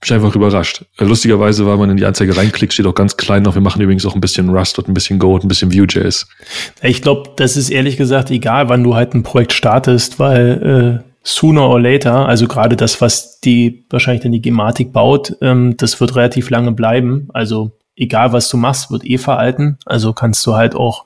Bin 0.00 0.14
einfach 0.14 0.34
überrascht. 0.34 0.84
Äh, 0.98 1.04
lustigerweise, 1.04 1.66
weil 1.66 1.76
man 1.76 1.90
in 1.90 1.96
die 1.96 2.06
Anzeige 2.06 2.36
reinklickt, 2.36 2.72
steht 2.72 2.86
auch 2.86 2.94
ganz 2.94 3.16
klein 3.16 3.42
noch, 3.42 3.54
wir 3.54 3.60
machen 3.60 3.82
übrigens 3.82 4.06
auch 4.06 4.14
ein 4.14 4.20
bisschen 4.20 4.48
Rust 4.48 4.78
und 4.78 4.88
ein 4.88 4.94
bisschen 4.94 5.18
Go 5.18 5.34
und 5.34 5.44
ein 5.44 5.48
bisschen 5.48 5.74
Vue.js. 5.74 6.26
Ich 6.82 7.02
glaube, 7.02 7.30
das 7.36 7.56
ist 7.56 7.70
ehrlich 7.70 7.96
gesagt 7.96 8.30
egal, 8.30 8.68
wann 8.68 8.82
du 8.82 8.94
halt 8.94 9.14
ein 9.14 9.22
Projekt 9.22 9.52
startest, 9.52 10.18
weil 10.18 11.02
äh, 11.04 11.09
sooner 11.22 11.68
or 11.68 11.80
later, 11.80 12.26
also 12.26 12.48
gerade 12.48 12.76
das, 12.76 13.00
was 13.00 13.40
die 13.40 13.84
wahrscheinlich 13.90 14.22
dann 14.22 14.32
die 14.32 14.42
Gematik 14.42 14.92
baut, 14.92 15.36
ähm, 15.40 15.76
das 15.76 16.00
wird 16.00 16.16
relativ 16.16 16.50
lange 16.50 16.72
bleiben. 16.72 17.28
Also 17.32 17.72
egal 17.96 18.32
was 18.32 18.48
du 18.48 18.56
machst, 18.56 18.90
wird 18.90 19.04
eh 19.04 19.18
veralten. 19.18 19.78
Also 19.84 20.12
kannst 20.12 20.46
du 20.46 20.54
halt 20.54 20.74
auch 20.74 21.04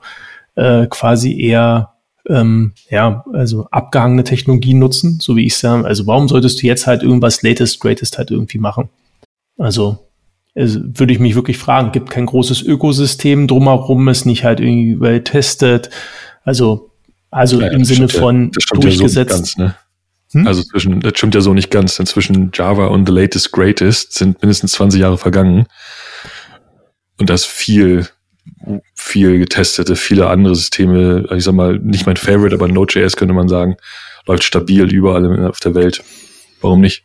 äh, 0.55 0.87
quasi 0.87 1.39
eher 1.39 1.91
ähm, 2.27 2.73
ja, 2.89 3.23
also 3.33 3.67
abgehangene 3.69 4.23
Technologien 4.23 4.79
nutzen, 4.79 5.19
so 5.21 5.35
wie 5.35 5.45
ich 5.45 5.57
sage. 5.57 5.85
Also 5.85 6.07
warum 6.07 6.27
solltest 6.27 6.61
du 6.61 6.67
jetzt 6.67 6.87
halt 6.87 7.03
irgendwas 7.03 7.43
Latest, 7.43 7.79
Greatest 7.79 8.17
halt 8.17 8.31
irgendwie 8.31 8.57
machen? 8.57 8.89
Also, 9.57 9.99
also 10.55 10.79
würde 10.83 11.13
ich 11.13 11.19
mich 11.19 11.35
wirklich 11.35 11.57
fragen, 11.57 11.91
gibt 11.91 12.09
kein 12.09 12.25
großes 12.25 12.63
Ökosystem 12.63 13.47
drumherum, 13.47 14.07
ist 14.07 14.25
nicht 14.25 14.43
halt 14.43 14.59
irgendwie 14.59 14.99
well 14.99 15.23
testet. 15.23 15.89
Also, 16.43 16.91
also 17.29 17.61
ja, 17.61 17.67
im 17.67 17.85
Sinne 17.85 18.09
von 18.09 18.51
ja, 18.53 18.79
durchgesetzt. 18.79 19.31
Ja 19.31 19.35
so 19.35 19.39
ganz, 19.39 19.57
ne? 19.57 19.75
Hm? 20.35 20.47
Also 20.47 20.63
zwischen, 20.63 20.99
das 20.99 21.17
stimmt 21.17 21.35
ja 21.35 21.41
so 21.41 21.53
nicht 21.53 21.71
ganz, 21.71 21.95
denn 21.95 22.05
zwischen 22.05 22.51
Java 22.53 22.87
und 22.87 23.07
the 23.07 23.13
latest 23.13 23.51
greatest 23.51 24.13
sind 24.13 24.41
mindestens 24.41 24.73
20 24.73 25.01
Jahre 25.01 25.17
vergangen. 25.17 25.65
Und 27.17 27.29
das 27.29 27.45
viel 27.45 28.07
viel 28.93 29.39
getestete, 29.39 29.95
viele 29.95 30.27
andere 30.27 30.55
Systeme, 30.55 31.25
ich 31.35 31.43
sag 31.43 31.53
mal, 31.53 31.79
nicht 31.79 32.05
mein 32.05 32.17
Favorite, 32.17 32.55
aber 32.55 32.67
Node.js 32.67 33.15
könnte 33.15 33.33
man 33.33 33.47
sagen, 33.47 33.75
läuft 34.25 34.43
stabil 34.43 34.91
überall 34.91 35.47
auf 35.47 35.59
der 35.59 35.75
Welt. 35.75 36.03
Warum 36.61 36.81
nicht? 36.81 37.03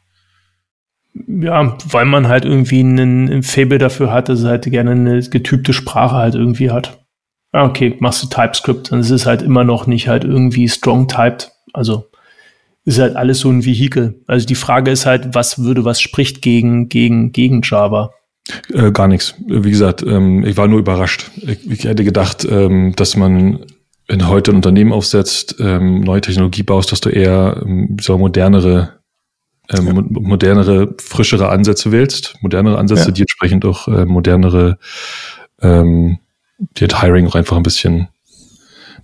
Ja, 1.26 1.76
weil 1.86 2.04
man 2.04 2.28
halt 2.28 2.44
irgendwie 2.44 2.80
einen, 2.80 3.42
Fable 3.42 3.78
dafür 3.78 4.12
hat, 4.12 4.28
dass 4.28 4.40
es 4.40 4.46
halt 4.46 4.64
gerne 4.64 4.92
eine 4.92 5.20
getypte 5.20 5.72
Sprache 5.72 6.16
halt 6.16 6.34
irgendwie 6.34 6.70
hat. 6.70 7.04
Ah, 7.52 7.64
okay, 7.64 7.96
machst 7.98 8.22
du 8.22 8.28
TypeScript, 8.28 8.92
dann 8.92 9.00
ist 9.00 9.10
es 9.10 9.26
halt 9.26 9.42
immer 9.42 9.64
noch 9.64 9.86
nicht 9.86 10.08
halt 10.08 10.24
irgendwie 10.24 10.68
strong 10.68 11.08
typed. 11.08 11.50
Also 11.72 12.09
ist 12.84 12.98
halt 12.98 13.16
alles 13.16 13.40
so 13.40 13.50
ein 13.50 13.64
Vehikel. 13.64 14.22
Also 14.26 14.46
die 14.46 14.54
Frage 14.54 14.90
ist 14.90 15.06
halt, 15.06 15.34
was 15.34 15.62
würde, 15.62 15.84
was 15.84 16.00
spricht 16.00 16.42
gegen, 16.42 16.88
gegen, 16.88 17.32
gegen 17.32 17.60
Java? 17.62 18.10
Äh, 18.72 18.90
gar 18.92 19.08
nichts. 19.08 19.34
Wie 19.46 19.70
gesagt, 19.70 20.02
ähm, 20.02 20.44
ich 20.44 20.56
war 20.56 20.66
nur 20.66 20.78
überrascht. 20.78 21.30
Ich, 21.36 21.70
ich 21.70 21.84
hätte 21.84 22.04
gedacht, 22.04 22.46
ähm, 22.50 22.94
dass 22.96 23.16
man, 23.16 23.66
wenn 24.08 24.18
du 24.18 24.28
heute 24.28 24.52
ein 24.52 24.56
Unternehmen 24.56 24.92
aufsetzt, 24.92 25.56
ähm, 25.60 26.00
neue 26.00 26.20
Technologie 26.20 26.62
baust, 26.62 26.90
dass 26.90 27.00
du 27.00 27.10
eher 27.10 27.62
ähm, 27.64 27.96
so 28.00 28.16
modernere, 28.18 29.00
ähm, 29.68 29.86
ja. 29.86 29.92
modernere, 30.08 30.94
frischere 30.98 31.50
Ansätze 31.50 31.92
wählst. 31.92 32.34
Modernere 32.40 32.78
Ansätze, 32.78 33.06
ja. 33.06 33.10
die 33.10 33.22
entsprechend 33.22 33.64
auch 33.64 33.88
äh, 33.88 34.04
modernere, 34.06 34.78
ähm, 35.60 36.18
die 36.58 36.84
hat 36.84 37.02
Hiring 37.02 37.26
auch 37.26 37.34
einfach 37.34 37.56
ein 37.56 37.62
bisschen, 37.62 38.08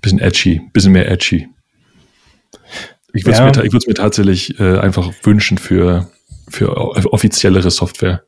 bisschen 0.00 0.18
edgy, 0.18 0.62
bisschen 0.72 0.92
mehr 0.92 1.10
edgy. 1.10 1.48
Ich 3.12 3.24
würde 3.24 3.32
es 3.32 3.38
ja. 3.38 3.62
mir, 3.62 3.80
mir 3.86 3.94
tatsächlich 3.94 4.58
äh, 4.60 4.78
einfach 4.78 5.12
wünschen 5.22 5.58
für, 5.58 6.08
für 6.48 6.76
offiziellere 7.12 7.70
Software. 7.70 8.22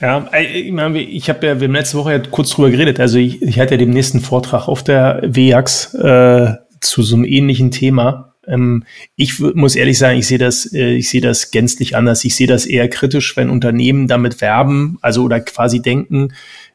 Ja, 0.00 0.28
ich, 0.36 0.72
meine, 0.72 1.00
ich 1.00 1.28
habe 1.28 1.46
ja, 1.46 1.60
wir 1.60 1.68
haben 1.68 1.74
letzte 1.74 1.96
Woche 1.96 2.12
ja 2.12 2.18
kurz 2.18 2.50
drüber 2.50 2.70
geredet. 2.70 2.98
Also 2.98 3.18
ich, 3.18 3.40
ich 3.40 3.60
hatte 3.60 3.74
ja 3.74 3.78
den 3.78 3.90
nächsten 3.90 4.20
Vortrag 4.20 4.66
auf 4.66 4.82
der 4.82 5.22
WIAX 5.24 5.94
äh, 5.94 6.54
zu 6.80 7.02
so 7.02 7.14
einem 7.14 7.24
ähnlichen 7.24 7.70
Thema. 7.70 8.34
Ähm, 8.46 8.84
ich 9.14 9.38
muss 9.38 9.76
ehrlich 9.76 9.98
sagen, 9.98 10.18
ich 10.18 10.26
sehe 10.26 10.38
das, 10.38 10.72
äh, 10.72 10.94
ich 10.94 11.08
sehe 11.08 11.20
das 11.20 11.52
gänzlich 11.52 11.94
anders. 11.94 12.24
Ich 12.24 12.34
sehe 12.34 12.48
das 12.48 12.66
eher 12.66 12.88
kritisch, 12.88 13.36
wenn 13.36 13.48
Unternehmen 13.48 14.08
damit 14.08 14.40
werben, 14.40 14.98
also 15.02 15.22
oder 15.22 15.38
quasi 15.38 15.80
denken, 15.80 16.32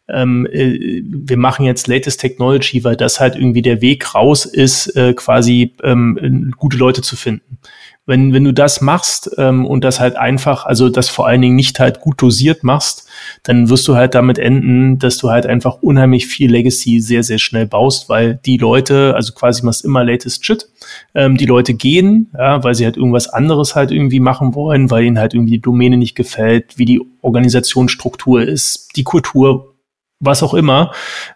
ähm, 0.10 0.48
äh, 0.52 1.02
wir 1.04 1.38
machen 1.38 1.66
jetzt 1.66 1.88
latest 1.88 2.20
Technology, 2.22 2.84
weil 2.84 2.96
das 2.96 3.20
halt 3.20 3.36
irgendwie 3.36 3.62
der 3.62 3.82
Weg 3.82 4.16
raus 4.16 4.46
ist, 4.46 4.96
äh, 4.96 5.14
quasi 5.14 5.74
ähm, 5.84 6.54
gute 6.58 6.78
Leute 6.78 7.02
zu 7.02 7.16
finden. 7.16 7.60
Wenn, 8.06 8.32
wenn 8.32 8.46
du 8.46 8.54
das 8.54 8.80
machst 8.80 9.30
ähm, 9.38 9.66
und 9.66 9.84
das 9.84 10.00
halt 10.00 10.16
einfach, 10.16 10.66
also 10.66 10.88
das 10.88 11.10
vor 11.10 11.28
allen 11.28 11.42
Dingen 11.42 11.58
nicht 11.58 11.78
halt 11.78 12.00
gut 12.00 12.22
dosiert 12.22 12.64
machst, 12.64 13.06
dann 13.44 13.70
wirst 13.70 13.86
du 13.86 13.96
halt 13.96 14.16
damit 14.16 14.40
enden, 14.40 14.98
dass 14.98 15.18
du 15.18 15.30
halt 15.30 15.46
einfach 15.46 15.82
unheimlich 15.82 16.26
viel 16.26 16.50
Legacy 16.50 17.02
sehr, 17.02 17.24
sehr 17.24 17.38
schnell 17.38 17.68
baust, 17.68 18.08
weil 18.08 18.40
die 18.46 18.56
Leute, 18.56 19.14
also 19.14 19.34
quasi 19.34 19.66
machst 19.66 19.84
immer 19.84 20.06
latest 20.06 20.46
Shit, 20.46 20.70
ähm, 21.16 21.36
die 21.36 21.46
Leute 21.46 21.74
gehen, 21.74 22.32
ja, 22.34 22.64
weil 22.64 22.76
sie 22.76 22.86
halt 22.86 22.96
irgendwas 22.96 23.28
anderes 23.28 23.76
halt 23.76 23.92
irgendwie 23.92 24.22
machen 24.22 24.56
wollen, 24.56 24.90
weil 24.90 25.04
ihnen 25.04 25.20
halt 25.20 25.34
irgendwie 25.34 25.56
die 25.56 25.62
Domäne 25.62 25.98
nicht 25.98 26.16
gefällt, 26.16 26.78
wie 26.78 26.86
die 26.86 27.02
Organisationsstruktur 27.22 28.42
ist, 28.42 28.96
die 28.96 29.04
Kultur 29.04 29.74
was 30.20 30.42
auch 30.42 30.54
immer. 30.54 30.92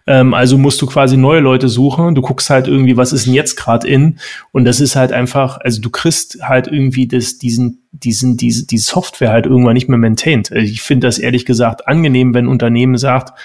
Ähm, 0.06 0.34
also 0.34 0.58
musst 0.58 0.82
du 0.82 0.86
quasi 0.86 1.16
neue 1.16 1.40
Leute 1.40 1.68
suchen. 1.68 2.14
Du 2.14 2.22
guckst 2.22 2.50
halt 2.50 2.66
irgendwie, 2.66 2.96
was 2.96 3.12
ist 3.12 3.26
denn 3.26 3.34
jetzt 3.34 3.56
gerade 3.56 3.86
in? 3.86 4.18
Und 4.50 4.64
das 4.64 4.80
ist 4.80 4.96
halt 4.96 5.12
einfach, 5.12 5.58
also 5.60 5.80
du 5.80 5.90
kriegst 5.90 6.38
halt 6.42 6.66
irgendwie 6.66 7.06
das, 7.06 7.38
diesen, 7.38 7.82
diesen, 7.92 8.36
diese, 8.36 8.66
die 8.66 8.78
Software 8.78 9.30
halt 9.30 9.46
irgendwann 9.46 9.74
nicht 9.74 9.88
mehr 9.88 9.98
maintained. 9.98 10.50
Also 10.50 10.64
ich 10.64 10.82
finde 10.82 11.06
das 11.06 11.18
ehrlich 11.18 11.44
gesagt 11.44 11.86
angenehm, 11.86 12.34
wenn 12.34 12.46
ein 12.46 12.48
Unternehmen 12.48 12.96
sagt, 12.98 13.38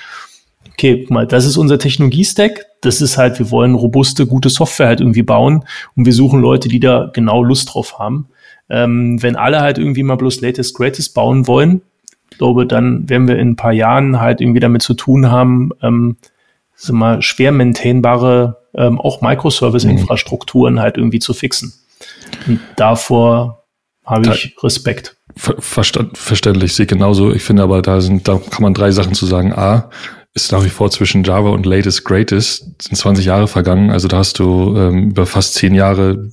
okay, 0.71 1.01
guck 1.01 1.11
mal, 1.11 1.27
das 1.27 1.45
ist 1.45 1.57
unser 1.57 1.77
Technologie-Stack. 1.77 2.65
Das 2.81 3.01
ist 3.01 3.17
halt, 3.17 3.37
wir 3.39 3.51
wollen 3.51 3.75
robuste, 3.75 4.25
gute 4.25 4.49
Software 4.49 4.87
halt 4.87 5.01
irgendwie 5.01 5.23
bauen 5.23 5.65
und 5.95 6.05
wir 6.05 6.13
suchen 6.13 6.41
Leute, 6.41 6.67
die 6.67 6.79
da 6.79 7.09
genau 7.13 7.43
Lust 7.43 7.73
drauf 7.73 7.99
haben. 7.99 8.27
Ähm, 8.69 9.21
wenn 9.21 9.35
alle 9.35 9.61
halt 9.61 9.77
irgendwie 9.77 10.03
mal 10.03 10.17
bloß 10.17 10.41
Latest 10.41 10.75
Greatest 10.75 11.13
bauen 11.13 11.47
wollen, 11.47 11.81
glaube, 12.29 12.65
dann 12.65 13.09
werden 13.09 13.27
wir 13.27 13.37
in 13.37 13.49
ein 13.49 13.55
paar 13.55 13.73
Jahren 13.73 14.19
halt 14.19 14.41
irgendwie 14.41 14.59
damit 14.59 14.81
zu 14.81 14.93
tun 14.93 15.29
haben, 15.31 15.71
ähm, 15.81 16.17
so 16.75 16.93
mal 16.93 17.21
schwer 17.21 17.51
maintainbare, 17.51 18.57
ähm, 18.75 18.99
auch 19.01 19.21
Microservice-Infrastrukturen 19.21 20.75
mhm. 20.75 20.79
halt 20.79 20.97
irgendwie 20.97 21.19
zu 21.19 21.33
fixen. 21.33 21.73
Und 22.47 22.59
davor 22.75 23.63
habe 24.05 24.33
ich 24.33 24.55
Respekt. 24.63 25.17
Verstand, 25.35 26.17
verständlich, 26.17 26.73
sehe 26.73 26.85
genauso. 26.85 27.33
Ich 27.33 27.43
finde 27.43 27.63
aber, 27.63 27.81
da 27.81 28.01
sind, 28.01 28.27
da 28.27 28.37
kann 28.37 28.63
man 28.63 28.73
drei 28.73 28.91
Sachen 28.91 29.13
zu 29.13 29.25
sagen. 29.25 29.53
A, 29.53 29.89
ist 30.33 30.51
nach 30.51 30.63
wie 30.63 30.69
vor 30.69 30.89
zwischen 30.91 31.23
Java 31.23 31.49
und 31.49 31.65
Latest 31.65 32.05
Greatest, 32.05 32.81
sind 32.81 32.95
20 32.95 33.25
Jahre 33.25 33.47
vergangen. 33.47 33.91
Also 33.91 34.07
da 34.07 34.17
hast 34.17 34.39
du 34.39 34.75
ähm, 34.77 35.09
über 35.09 35.25
fast 35.25 35.55
zehn 35.55 35.73
Jahre 35.73 36.31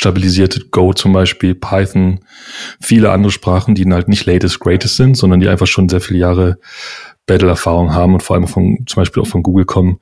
stabilisierte 0.00 0.60
Go 0.70 0.94
zum 0.94 1.12
Beispiel, 1.12 1.54
Python, 1.54 2.20
viele 2.80 3.12
andere 3.12 3.30
Sprachen, 3.30 3.74
die 3.74 3.84
halt 3.84 4.08
nicht 4.08 4.24
latest 4.24 4.58
greatest 4.58 4.96
sind, 4.96 5.14
sondern 5.14 5.40
die 5.40 5.48
einfach 5.48 5.66
schon 5.66 5.90
sehr 5.90 6.00
viele 6.00 6.18
Jahre 6.18 6.58
Battle-Erfahrung 7.26 7.92
haben 7.92 8.14
und 8.14 8.22
vor 8.22 8.34
allem 8.34 8.46
von, 8.46 8.78
zum 8.86 9.00
Beispiel 9.00 9.22
auch 9.22 9.26
von 9.26 9.42
Google 9.42 9.66
kommen. 9.66 10.00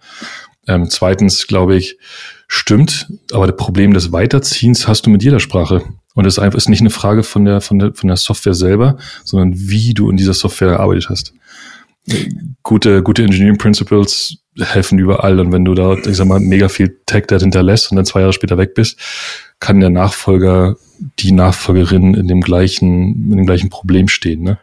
Ähm, 0.68 0.88
zweitens, 0.88 1.48
glaube 1.48 1.74
ich, 1.74 1.98
stimmt, 2.46 3.08
aber 3.32 3.48
das 3.48 3.56
Problem 3.56 3.92
des 3.92 4.12
Weiterziehens 4.12 4.86
hast 4.86 5.04
du 5.04 5.10
mit 5.10 5.24
jeder 5.24 5.40
Sprache. 5.40 5.82
Und 6.14 6.24
das 6.24 6.34
ist 6.34 6.38
einfach 6.38 6.58
ist 6.58 6.68
nicht 6.68 6.80
eine 6.80 6.90
Frage 6.90 7.24
von 7.24 7.44
der, 7.44 7.60
von 7.60 7.80
der, 7.80 7.92
von 7.92 8.06
der 8.06 8.16
Software 8.16 8.54
selber, 8.54 8.98
sondern 9.24 9.52
wie 9.56 9.94
du 9.94 10.10
in 10.10 10.16
dieser 10.16 10.34
Software 10.34 10.68
gearbeitet 10.68 11.08
hast. 11.10 11.34
Gute, 12.62 13.02
gute 13.02 13.24
Engineering 13.24 13.58
Principles 13.58 14.38
helfen 14.60 14.98
überall. 14.98 15.40
Und 15.40 15.50
wenn 15.50 15.64
du 15.64 15.74
da, 15.74 15.94
ich 15.94 16.16
sag 16.16 16.26
mal, 16.28 16.40
mega 16.40 16.68
viel 16.68 17.00
Tech-Debt 17.04 17.42
hinterlässt 17.42 17.90
und 17.90 17.96
dann 17.96 18.06
zwei 18.06 18.20
Jahre 18.20 18.32
später 18.32 18.58
weg 18.58 18.74
bist, 18.74 18.98
kann 19.60 19.80
der 19.80 19.90
Nachfolger, 19.90 20.76
die 21.18 21.32
Nachfolgerin 21.32 22.14
in 22.14 22.28
dem 22.28 22.40
gleichen, 22.40 23.30
in 23.30 23.36
dem 23.36 23.46
gleichen 23.46 23.70
Problem 23.70 24.08
stehen, 24.08 24.42
ne? 24.42 24.58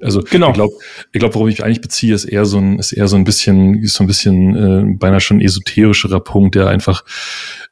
Also 0.00 0.22
genau. 0.22 0.48
ich 0.48 0.54
glaube, 0.54 0.74
ich 1.12 1.20
glaub, 1.20 1.34
worauf 1.34 1.48
ich 1.48 1.58
mich 1.58 1.64
eigentlich 1.64 1.82
beziehe, 1.82 2.14
ist 2.14 2.24
eher 2.24 2.46
so 2.46 2.56
ein, 2.56 2.78
ist 2.78 2.92
eher 2.92 3.08
so 3.08 3.16
ein 3.16 3.24
bisschen, 3.24 3.74
ist 3.82 3.92
so 3.92 4.04
ein 4.04 4.06
bisschen 4.06 4.54
äh, 4.54 4.96
beinahe 4.96 5.20
schon 5.20 5.40
esoterischerer 5.40 6.20
Punkt, 6.20 6.54
der 6.54 6.68
einfach, 6.68 7.04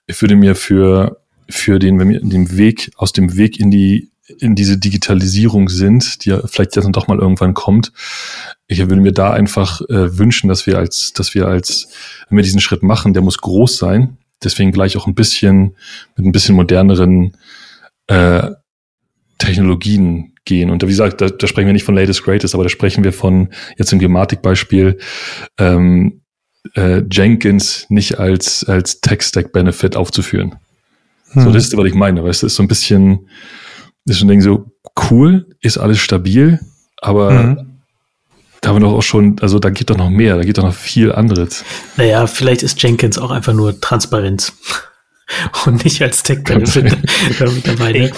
ich 0.06 0.20
würde 0.20 0.36
mir 0.36 0.54
für 0.54 1.24
für 1.48 1.78
den, 1.78 1.98
wenn 1.98 2.08
wir 2.08 2.20
in 2.20 2.30
dem 2.30 2.56
Weg 2.56 2.90
aus 2.96 3.12
dem 3.12 3.36
Weg 3.36 3.60
in 3.60 3.70
die 3.70 4.10
in 4.38 4.54
diese 4.54 4.78
Digitalisierung 4.78 5.68
sind, 5.68 6.24
die 6.24 6.30
ja 6.30 6.40
vielleicht 6.46 6.76
jetzt 6.76 6.84
dann 6.84 6.92
doch 6.92 7.08
mal 7.08 7.18
irgendwann 7.18 7.52
kommt. 7.52 7.92
Ich 8.66 8.78
würde 8.78 8.96
mir 8.96 9.12
da 9.12 9.32
einfach 9.32 9.82
äh, 9.82 10.18
wünschen, 10.18 10.48
dass 10.48 10.66
wir 10.66 10.78
als, 10.78 11.12
dass 11.12 11.34
wir 11.34 11.46
als, 11.46 11.88
wenn 12.28 12.36
wir 12.38 12.42
diesen 12.42 12.60
Schritt 12.60 12.82
machen, 12.82 13.12
der 13.12 13.22
muss 13.22 13.36
groß 13.36 13.76
sein, 13.76 14.16
deswegen 14.44 14.72
gleich 14.72 14.96
auch 14.96 15.06
ein 15.06 15.14
bisschen 15.14 15.76
mit 16.16 16.26
ein 16.26 16.32
bisschen 16.32 16.54
moderneren 16.54 17.36
äh, 18.06 18.50
Technologien 19.38 20.34
gehen. 20.44 20.70
Und 20.70 20.82
wie 20.82 20.86
gesagt, 20.86 21.20
da, 21.20 21.28
da 21.28 21.46
sprechen 21.46 21.66
wir 21.66 21.72
nicht 21.72 21.84
von 21.84 21.94
Latest 21.94 22.22
Greatest, 22.22 22.54
aber 22.54 22.64
da 22.64 22.68
sprechen 22.68 23.04
wir 23.04 23.12
von 23.12 23.48
jetzt 23.76 23.92
im 23.92 23.98
Gematik-Beispiel 23.98 24.98
ähm, 25.58 26.22
äh, 26.74 27.02
Jenkins 27.10 27.86
nicht 27.88 28.18
als, 28.18 28.64
als 28.64 29.00
Tech-Stack-Benefit 29.00 29.96
aufzuführen. 29.96 30.56
Hm. 31.32 31.42
So, 31.42 31.52
das 31.52 31.64
ist, 31.64 31.76
was 31.76 31.86
ich 31.86 31.94
meine. 31.94 32.22
Weißt 32.22 32.42
du, 32.42 32.46
ist 32.46 32.56
so 32.56 32.62
ein 32.62 32.68
bisschen, 32.68 33.28
ist 34.04 34.18
schon 34.18 34.40
so 34.40 34.70
cool, 35.10 35.46
ist 35.60 35.78
alles 35.78 35.98
stabil, 35.98 36.60
aber 37.00 37.30
mhm 37.30 37.73
da 38.64 38.70
haben 38.70 38.76
wir 38.76 38.88
doch 38.88 38.94
auch 38.94 39.02
schon, 39.02 39.36
also 39.40 39.58
da 39.58 39.70
geht 39.70 39.90
doch 39.90 39.96
noch 39.96 40.10
mehr, 40.10 40.36
da 40.36 40.42
geht 40.42 40.58
doch 40.58 40.64
noch 40.64 40.74
viel 40.74 41.12
anderes. 41.12 41.64
Naja, 41.96 42.26
vielleicht 42.26 42.62
ist 42.62 42.82
Jenkins 42.82 43.18
auch 43.18 43.30
einfach 43.30 43.52
nur 43.52 43.78
Transparenz 43.80 44.54
und 45.66 45.84
nicht 45.84 46.00
als 46.00 46.22
Tech-Benefit 46.22 46.96
dabei. 47.66 47.92
Ne? 47.92 48.10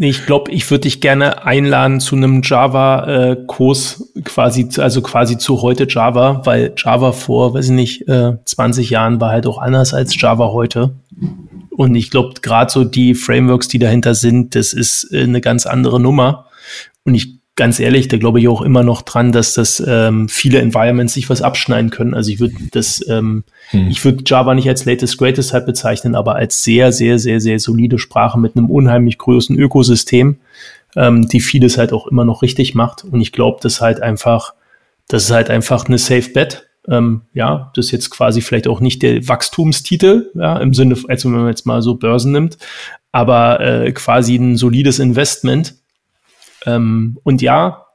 Ich 0.00 0.26
glaube, 0.26 0.52
ich 0.52 0.70
würde 0.70 0.82
dich 0.82 1.00
gerne 1.00 1.44
einladen 1.44 2.00
zu 2.00 2.14
einem 2.14 2.42
Java-Kurs 2.44 4.12
quasi, 4.24 4.68
also 4.76 5.02
quasi 5.02 5.38
zu 5.38 5.62
heute 5.62 5.86
Java, 5.88 6.42
weil 6.44 6.72
Java 6.76 7.10
vor, 7.10 7.54
weiß 7.54 7.66
ich 7.66 7.72
nicht, 7.72 8.04
20 8.06 8.90
Jahren 8.90 9.20
war 9.20 9.32
halt 9.32 9.44
auch 9.44 9.58
anders 9.58 9.94
als 9.94 10.20
Java 10.20 10.52
heute. 10.52 10.94
Und 11.78 11.94
ich 11.94 12.10
glaube, 12.10 12.34
gerade 12.42 12.70
so 12.70 12.84
die 12.84 13.14
Frameworks, 13.14 13.68
die 13.68 13.78
dahinter 13.78 14.14
sind, 14.14 14.56
das 14.56 14.72
ist 14.72 15.12
äh, 15.12 15.22
eine 15.22 15.40
ganz 15.40 15.64
andere 15.64 16.00
Nummer. 16.00 16.46
Und 17.04 17.14
ich 17.14 17.37
ganz 17.58 17.80
ehrlich, 17.80 18.06
da 18.08 18.16
glaube 18.16 18.40
ich 18.40 18.48
auch 18.48 18.62
immer 18.62 18.84
noch 18.84 19.02
dran, 19.02 19.32
dass 19.32 19.52
das 19.52 19.82
ähm, 19.86 20.28
viele 20.28 20.60
Environments 20.60 21.12
sich 21.12 21.28
was 21.28 21.42
abschneiden 21.42 21.90
können. 21.90 22.14
Also 22.14 22.30
ich 22.30 22.38
würde 22.38 22.54
das, 22.70 23.04
ähm, 23.08 23.42
hm. 23.70 23.88
ich 23.90 24.02
würde 24.04 24.22
Java 24.24 24.54
nicht 24.54 24.68
als 24.68 24.84
latest 24.84 25.18
greatest 25.18 25.52
halt 25.52 25.66
bezeichnen, 25.66 26.14
aber 26.14 26.36
als 26.36 26.62
sehr, 26.62 26.92
sehr, 26.92 27.18
sehr, 27.18 27.40
sehr 27.40 27.58
solide 27.58 27.98
Sprache 27.98 28.38
mit 28.38 28.56
einem 28.56 28.70
unheimlich 28.70 29.18
großen 29.18 29.58
Ökosystem, 29.58 30.38
ähm, 30.96 31.28
die 31.28 31.40
vieles 31.40 31.76
halt 31.76 31.92
auch 31.92 32.06
immer 32.06 32.24
noch 32.24 32.42
richtig 32.42 32.76
macht. 32.76 33.04
Und 33.04 33.20
ich 33.20 33.32
glaube, 33.32 33.58
das 33.60 33.80
halt 33.80 34.00
einfach, 34.00 34.54
das 35.08 35.24
ist 35.24 35.32
halt 35.32 35.50
einfach 35.50 35.86
eine 35.86 35.98
Safe 35.98 36.30
Bet. 36.30 36.68
Ähm, 36.88 37.22
ja, 37.34 37.72
das 37.74 37.86
ist 37.86 37.92
jetzt 37.92 38.10
quasi 38.10 38.40
vielleicht 38.40 38.68
auch 38.68 38.80
nicht 38.80 39.02
der 39.02 39.26
Wachstumstitel, 39.26 40.30
ja, 40.34 40.58
im 40.58 40.74
Sinne, 40.74 40.96
also 41.08 41.28
wenn 41.28 41.40
man 41.40 41.48
jetzt 41.48 41.66
mal 41.66 41.82
so 41.82 41.96
Börsen 41.96 42.30
nimmt, 42.30 42.56
aber 43.10 43.60
äh, 43.60 43.92
quasi 43.92 44.36
ein 44.36 44.56
solides 44.56 45.00
Investment 45.00 45.74
ähm, 46.66 47.18
und 47.22 47.42
ja, 47.42 47.86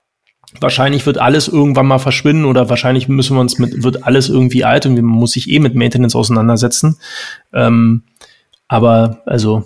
wahrscheinlich 0.59 1.05
wird 1.05 1.17
alles 1.17 1.47
irgendwann 1.47 1.87
mal 1.87 1.99
verschwinden 1.99 2.45
oder 2.45 2.69
wahrscheinlich 2.69 3.07
müssen 3.07 3.35
wir 3.35 3.41
uns 3.41 3.59
mit, 3.59 3.83
wird 3.83 4.03
alles 4.03 4.29
irgendwie 4.29 4.63
alt 4.63 4.85
und 4.85 4.95
man 4.95 5.05
muss 5.05 5.31
sich 5.31 5.49
eh 5.49 5.59
mit 5.59 5.75
Maintenance 5.75 6.15
auseinandersetzen. 6.15 6.97
Ähm, 7.53 8.03
aber 8.67 9.21
also 9.25 9.65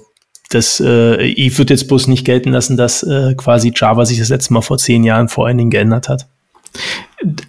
das, 0.49 0.79
äh, 0.79 1.21
ich 1.23 1.57
würde 1.57 1.73
jetzt 1.73 1.87
bloß 1.87 2.07
nicht 2.07 2.25
gelten 2.25 2.51
lassen, 2.51 2.77
dass 2.77 3.03
äh, 3.03 3.35
quasi 3.35 3.73
Java 3.75 4.05
sich 4.05 4.19
das 4.19 4.29
letzte 4.29 4.53
Mal 4.53 4.61
vor 4.61 4.77
zehn 4.77 5.03
Jahren 5.03 5.27
vor 5.27 5.47
allen 5.47 5.57
Dingen 5.57 5.71
geändert 5.71 6.07
hat. 6.09 6.27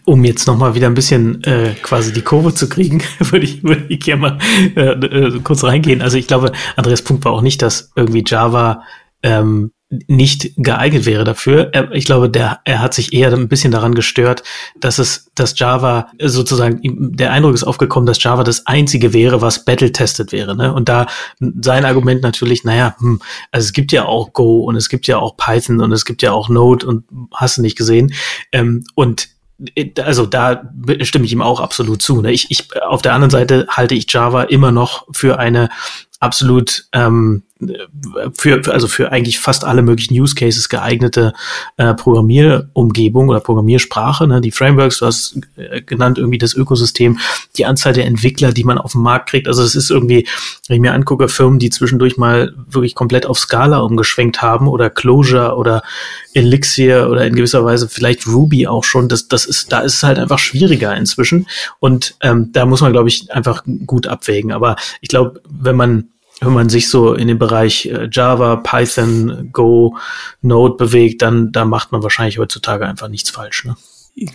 Um 0.04 0.24
jetzt 0.24 0.46
nochmal 0.46 0.74
wieder 0.74 0.86
ein 0.86 0.94
bisschen 0.94 1.44
äh, 1.44 1.74
quasi 1.82 2.12
die 2.12 2.22
Kurve 2.22 2.54
zu 2.54 2.68
kriegen, 2.68 3.02
würde 3.18 3.44
ich, 3.44 3.62
würde 3.62 3.84
ich 3.88 4.00
gerne 4.00 4.20
mal 4.20 4.38
äh, 4.74 4.92
äh, 4.92 5.40
kurz 5.44 5.62
reingehen. 5.62 6.02
Also 6.02 6.16
ich 6.16 6.26
glaube, 6.26 6.52
Andreas 6.76 7.02
Punkt 7.02 7.24
war 7.24 7.32
auch 7.32 7.42
nicht, 7.42 7.62
dass 7.62 7.92
irgendwie 7.94 8.24
Java 8.26 8.82
ähm, 9.22 9.72
nicht 9.90 10.52
geeignet 10.56 11.06
wäre 11.06 11.24
dafür. 11.24 11.72
Ich 11.92 12.04
glaube, 12.04 12.28
der, 12.28 12.60
er 12.64 12.80
hat 12.80 12.92
sich 12.92 13.14
eher 13.14 13.32
ein 13.32 13.48
bisschen 13.48 13.72
daran 13.72 13.94
gestört, 13.94 14.42
dass 14.78 14.98
es, 14.98 15.30
dass 15.34 15.58
Java 15.58 16.08
sozusagen, 16.22 16.80
der 17.16 17.32
Eindruck 17.32 17.54
ist 17.54 17.64
aufgekommen, 17.64 18.06
dass 18.06 18.22
Java 18.22 18.44
das 18.44 18.66
einzige 18.66 19.14
wäre, 19.14 19.40
was 19.40 19.64
battle-tested 19.64 20.30
wäre. 20.30 20.54
Ne? 20.54 20.74
Und 20.74 20.90
da 20.90 21.06
sein 21.40 21.86
Argument 21.86 22.22
natürlich, 22.22 22.64
naja, 22.64 22.96
hm, 22.98 23.20
also 23.50 23.64
es 23.64 23.72
gibt 23.72 23.92
ja 23.92 24.04
auch 24.04 24.34
Go 24.34 24.64
und 24.64 24.76
es 24.76 24.90
gibt 24.90 25.06
ja 25.06 25.18
auch 25.18 25.38
Python 25.38 25.80
und 25.80 25.92
es 25.92 26.04
gibt 26.04 26.20
ja 26.20 26.32
auch 26.32 26.50
Node 26.50 26.86
und 26.86 27.04
hast 27.32 27.56
du 27.56 27.62
nicht 27.62 27.78
gesehen. 27.78 28.12
Ähm, 28.52 28.84
und 28.94 29.28
also 30.02 30.26
da 30.26 30.70
stimme 31.00 31.24
ich 31.24 31.32
ihm 31.32 31.42
auch 31.42 31.60
absolut 31.60 32.02
zu. 32.02 32.20
Ne? 32.20 32.30
Ich, 32.30 32.50
ich, 32.50 32.68
auf 32.82 33.00
der 33.02 33.14
anderen 33.14 33.30
Seite 33.30 33.66
halte 33.70 33.94
ich 33.94 34.12
Java 34.12 34.42
immer 34.42 34.70
noch 34.70 35.06
für 35.12 35.38
eine 35.38 35.70
absolut 36.20 36.88
ähm, 36.92 37.42
für, 38.34 38.62
also 38.72 38.86
für 38.86 39.10
eigentlich 39.10 39.40
fast 39.40 39.64
alle 39.64 39.82
möglichen 39.82 40.14
Use 40.14 40.34
Cases 40.34 40.68
geeignete 40.68 41.32
äh, 41.76 41.92
Programmierumgebung 41.94 43.28
oder 43.28 43.40
Programmiersprache, 43.40 44.28
ne? 44.28 44.40
die 44.40 44.52
Frameworks, 44.52 44.98
du 44.98 45.06
hast 45.06 45.38
äh, 45.56 45.82
genannt, 45.82 46.18
irgendwie 46.18 46.38
das 46.38 46.54
Ökosystem, 46.54 47.18
die 47.56 47.66
Anzahl 47.66 47.92
der 47.92 48.06
Entwickler, 48.06 48.52
die 48.52 48.64
man 48.64 48.78
auf 48.78 48.92
den 48.92 49.02
Markt 49.02 49.30
kriegt. 49.30 49.48
Also 49.48 49.62
es 49.62 49.74
ist 49.74 49.90
irgendwie, 49.90 50.26
wenn 50.68 50.76
ich 50.76 50.80
mir 50.80 50.92
angucke, 50.92 51.28
Firmen, 51.28 51.58
die 51.58 51.70
zwischendurch 51.70 52.16
mal 52.16 52.54
wirklich 52.68 52.94
komplett 52.94 53.26
auf 53.26 53.38
Scala 53.38 53.78
umgeschwenkt 53.78 54.40
haben 54.40 54.68
oder 54.68 54.88
Clojure 54.88 55.56
oder 55.56 55.82
Elixir 56.34 57.08
oder 57.10 57.26
in 57.26 57.34
gewisser 57.34 57.64
Weise 57.64 57.88
vielleicht 57.88 58.26
Ruby 58.26 58.68
auch 58.68 58.84
schon, 58.84 59.08
das, 59.08 59.26
das 59.26 59.46
ist, 59.46 59.72
da 59.72 59.80
ist 59.80 59.94
es 59.94 60.02
halt 60.04 60.18
einfach 60.18 60.38
schwieriger 60.38 60.96
inzwischen. 60.96 61.46
Und 61.80 62.14
ähm, 62.22 62.50
da 62.52 62.66
muss 62.66 62.80
man, 62.80 62.92
glaube 62.92 63.08
ich, 63.08 63.32
einfach 63.32 63.64
gut 63.86 64.06
abwägen. 64.06 64.52
Aber 64.52 64.76
ich 65.00 65.08
glaube, 65.08 65.40
wenn 65.48 65.76
man 65.76 66.08
wenn 66.40 66.52
man 66.52 66.68
sich 66.68 66.88
so 66.88 67.14
in 67.14 67.28
den 67.28 67.38
Bereich 67.38 67.86
äh, 67.86 68.08
Java, 68.10 68.56
Python, 68.56 69.50
Go, 69.52 69.96
Node 70.42 70.76
bewegt, 70.76 71.22
dann 71.22 71.52
da 71.52 71.64
macht 71.64 71.92
man 71.92 72.02
wahrscheinlich 72.02 72.38
heutzutage 72.38 72.86
einfach 72.86 73.08
nichts 73.08 73.30
falsch. 73.30 73.64
Ne? 73.64 73.76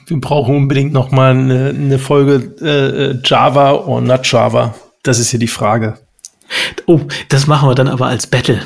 Wir 0.07 0.19
brauchen 0.19 0.55
unbedingt 0.55 0.93
noch 0.93 1.11
mal 1.11 1.31
eine, 1.31 1.69
eine 1.69 1.99
Folge 1.99 2.55
äh, 2.61 3.11
äh 3.11 3.19
Java 3.23 3.71
or 3.71 4.01
not 4.01 4.29
Java. 4.29 4.75
Das 5.03 5.19
ist 5.19 5.29
hier 5.29 5.39
die 5.39 5.47
Frage. 5.47 5.97
Oh, 6.85 7.01
das 7.29 7.47
machen 7.47 7.69
wir 7.69 7.75
dann 7.75 7.87
aber 7.87 8.07
als 8.07 8.27
Battle. 8.27 8.61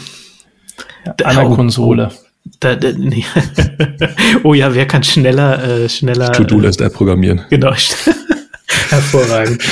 Ja, 1.05 1.15
an 1.23 1.35
der 1.35 1.49
oh, 1.49 1.55
Konsole. 1.55 2.11
Oh, 2.11 2.51
da, 2.59 2.75
da, 2.75 2.91
nee. 2.91 3.25
oh 4.43 4.53
ja, 4.53 4.73
wer 4.73 4.87
kann 4.87 5.03
schneller, 5.03 5.63
äh, 5.63 5.89
schneller. 5.89 6.31
To-Do-List-App 6.31 6.93
programmieren. 6.93 7.41
Genau. 7.49 7.73
Hervorragend. 8.89 9.63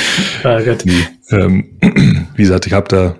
Oh 0.44 0.58
Gott. 0.64 0.84
Nee, 0.84 1.06
ähm, 1.30 1.78
wie 2.34 2.42
gesagt, 2.42 2.66
ich 2.66 2.72
habe 2.72 2.88
da 2.88 3.16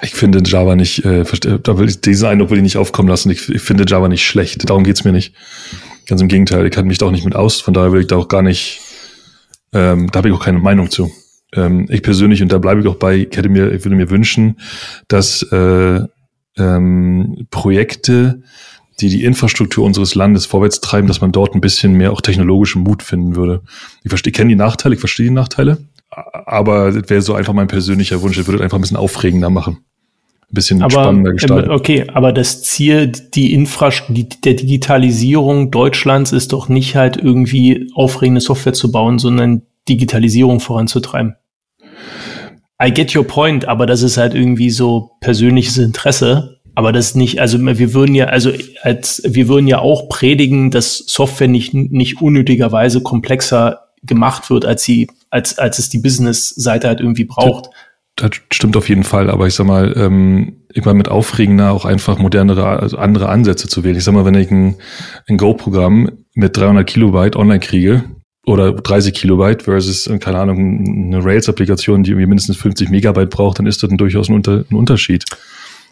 ich 0.00 0.14
finde 0.14 0.42
Java 0.44 0.74
nicht, 0.74 1.04
äh, 1.04 1.24
da 1.62 1.78
will 1.78 1.88
ich 1.88 2.24
Eindruck 2.24 2.50
will 2.50 2.58
ich 2.58 2.62
nicht 2.62 2.76
aufkommen 2.76 3.08
lassen. 3.08 3.30
Ich, 3.30 3.48
ich 3.48 3.60
finde 3.60 3.84
Java 3.86 4.08
nicht 4.08 4.24
schlecht. 4.24 4.68
Darum 4.68 4.84
geht's 4.84 5.04
mir 5.04 5.12
nicht. 5.12 5.34
Ganz 6.06 6.20
im 6.20 6.28
Gegenteil, 6.28 6.66
ich 6.66 6.72
kann 6.72 6.86
mich 6.86 6.98
da 6.98 7.06
auch 7.06 7.10
nicht 7.10 7.24
mit 7.24 7.36
aus. 7.36 7.60
Von 7.60 7.74
daher 7.74 7.92
will 7.92 8.00
ich 8.00 8.06
da 8.06 8.16
auch 8.16 8.28
gar 8.28 8.42
nicht, 8.42 8.80
ähm, 9.72 10.10
da 10.10 10.18
habe 10.18 10.28
ich 10.28 10.34
auch 10.34 10.44
keine 10.44 10.58
Meinung 10.58 10.90
zu. 10.90 11.12
Ähm, 11.54 11.86
ich 11.90 12.02
persönlich, 12.02 12.42
und 12.42 12.50
da 12.50 12.58
bleibe 12.58 12.80
ich 12.80 12.86
auch 12.86 12.96
bei, 12.96 13.16
ich 13.16 13.36
hätte 13.36 13.48
mir, 13.48 13.72
ich 13.72 13.84
würde 13.84 13.96
mir 13.96 14.10
wünschen, 14.10 14.58
dass 15.08 15.42
äh, 15.52 16.00
ähm, 16.56 17.46
Projekte, 17.50 18.42
die 19.00 19.08
die 19.08 19.24
Infrastruktur 19.24 19.84
unseres 19.84 20.14
Landes 20.14 20.46
vorwärts 20.46 20.80
treiben, 20.80 21.08
dass 21.08 21.20
man 21.20 21.32
dort 21.32 21.54
ein 21.54 21.60
bisschen 21.60 21.94
mehr 21.94 22.12
auch 22.12 22.20
technologischen 22.20 22.82
Mut 22.82 23.02
finden 23.02 23.36
würde. 23.36 23.62
Ich 24.02 24.10
verstehe, 24.10 24.30
ich 24.30 24.36
kenne 24.36 24.50
die 24.50 24.56
Nachteile, 24.56 24.94
ich 24.94 25.00
verstehe 25.00 25.26
die 25.26 25.32
Nachteile, 25.32 25.78
aber 26.12 26.92
das 26.92 27.08
wäre 27.08 27.22
so 27.22 27.34
einfach 27.34 27.52
mein 27.52 27.68
persönlicher 27.68 28.20
Wunsch. 28.22 28.38
Ich 28.38 28.46
würde 28.46 28.62
einfach 28.62 28.78
ein 28.78 28.82
bisschen 28.82 28.96
aufregender 28.96 29.50
machen. 29.50 29.78
Ein 30.50 30.54
bisschen 30.54 30.82
aber, 30.82 30.90
spannender 30.90 31.30
ähm, 31.30 31.36
gestalten. 31.36 31.70
Okay, 31.70 32.06
aber 32.12 32.32
das 32.32 32.62
Ziel 32.62 33.06
die 33.08 33.54
Infrastruktur, 33.54 34.14
die, 34.14 34.28
der 34.28 34.54
Digitalisierung 34.54 35.70
Deutschlands 35.70 36.32
ist 36.32 36.52
doch 36.52 36.68
nicht 36.68 36.96
halt 36.96 37.16
irgendwie 37.16 37.90
aufregende 37.94 38.42
Software 38.42 38.74
zu 38.74 38.92
bauen, 38.92 39.18
sondern 39.18 39.62
Digitalisierung 39.88 40.60
voranzutreiben. 40.60 41.36
I 42.82 42.92
get 42.92 43.16
your 43.16 43.24
point, 43.24 43.66
aber 43.66 43.86
das 43.86 44.02
ist 44.02 44.16
halt 44.18 44.34
irgendwie 44.34 44.70
so 44.70 45.12
persönliches 45.20 45.78
Interesse. 45.78 46.60
Aber 46.74 46.92
das 46.92 47.14
nicht, 47.14 47.38
also 47.38 47.58
wir 47.60 47.94
würden 47.94 48.14
ja, 48.14 48.26
also 48.26 48.50
als 48.82 49.22
wir 49.26 49.46
würden 49.48 49.66
ja 49.66 49.78
auch 49.78 50.08
predigen, 50.08 50.70
dass 50.70 50.98
Software 50.98 51.48
nicht, 51.48 51.74
nicht 51.74 52.20
unnötigerweise 52.20 53.02
komplexer 53.02 53.88
gemacht 54.02 54.50
wird, 54.50 54.64
als 54.64 54.82
sie 54.82 55.08
als, 55.32 55.58
als 55.58 55.78
es 55.78 55.88
die 55.88 55.98
Business-Seite 55.98 56.86
halt 56.86 57.00
irgendwie 57.00 57.24
braucht. 57.24 57.70
Das, 58.16 58.30
das, 58.30 58.40
stimmt 58.52 58.76
auf 58.76 58.88
jeden 58.88 59.02
Fall, 59.02 59.30
aber 59.30 59.46
ich 59.46 59.54
sag 59.54 59.66
mal, 59.66 59.94
ähm, 59.96 60.64
immer 60.74 60.92
mit 60.92 61.08
aufregender 61.08 61.72
auch 61.72 61.86
einfach 61.86 62.18
modernere, 62.18 62.66
also 62.66 62.98
andere 62.98 63.30
Ansätze 63.30 63.66
zu 63.66 63.82
wählen. 63.82 63.96
Ich 63.96 64.04
sag 64.04 64.12
mal, 64.12 64.26
wenn 64.26 64.34
ich 64.34 64.50
ein, 64.50 64.76
ein 65.26 65.38
Go-Programm 65.38 66.10
mit 66.34 66.56
300 66.56 66.86
Kilobyte 66.86 67.36
online 67.36 67.60
kriege, 67.60 68.04
oder 68.44 68.72
30 68.72 69.14
Kilobyte 69.14 69.62
versus, 69.62 70.10
keine 70.18 70.40
Ahnung, 70.40 70.84
eine 71.06 71.24
Rails-Applikation, 71.24 72.02
die 72.02 72.10
irgendwie 72.10 72.26
mindestens 72.26 72.56
50 72.56 72.90
Megabyte 72.90 73.30
braucht, 73.30 73.60
dann 73.60 73.66
ist 73.66 73.82
das 73.84 73.90
ein 73.90 73.98
durchaus 73.98 74.28
ein, 74.28 74.34
Unter 74.34 74.64
ein 74.68 74.76
Unterschied. 74.76 75.24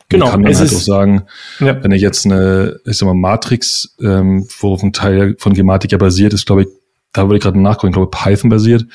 Genau. 0.09 0.27
Man 0.27 0.33
kann 0.33 0.43
dann 0.43 0.57
halt 0.57 0.75
auch 0.75 0.81
sagen, 0.81 1.23
ja. 1.61 1.83
wenn 1.83 1.93
ich 1.93 2.03
jetzt 2.03 2.27
eine, 2.27 2.81
ich 2.85 2.99
sag 2.99 3.07
mal, 3.07 3.15
Matrix, 3.15 3.97
ähm, 4.03 4.49
worauf 4.59 4.83
ein 4.83 4.93
Teil 4.93 5.37
von 5.39 5.55
Gematik 5.55 5.93
ja 5.93 5.99
basiert, 5.99 6.33
ist, 6.35 6.47
glaube 6.47 6.63
ich, 6.63 6.69
da 7.13 7.25
würde 7.25 7.37
ich 7.37 7.43
gerade 7.43 7.61
nachgucken, 7.61 7.89
ich 7.89 7.95
glaube 7.95 8.11
Python 8.11 8.51
basiert. 8.51 8.87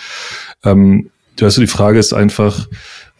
Ähm, 0.63 1.09
du 1.35 1.45
hast 1.45 1.55
so 1.55 1.61
die 1.61 1.67
Frage 1.67 1.99
ist 1.99 2.13
einfach, 2.13 2.67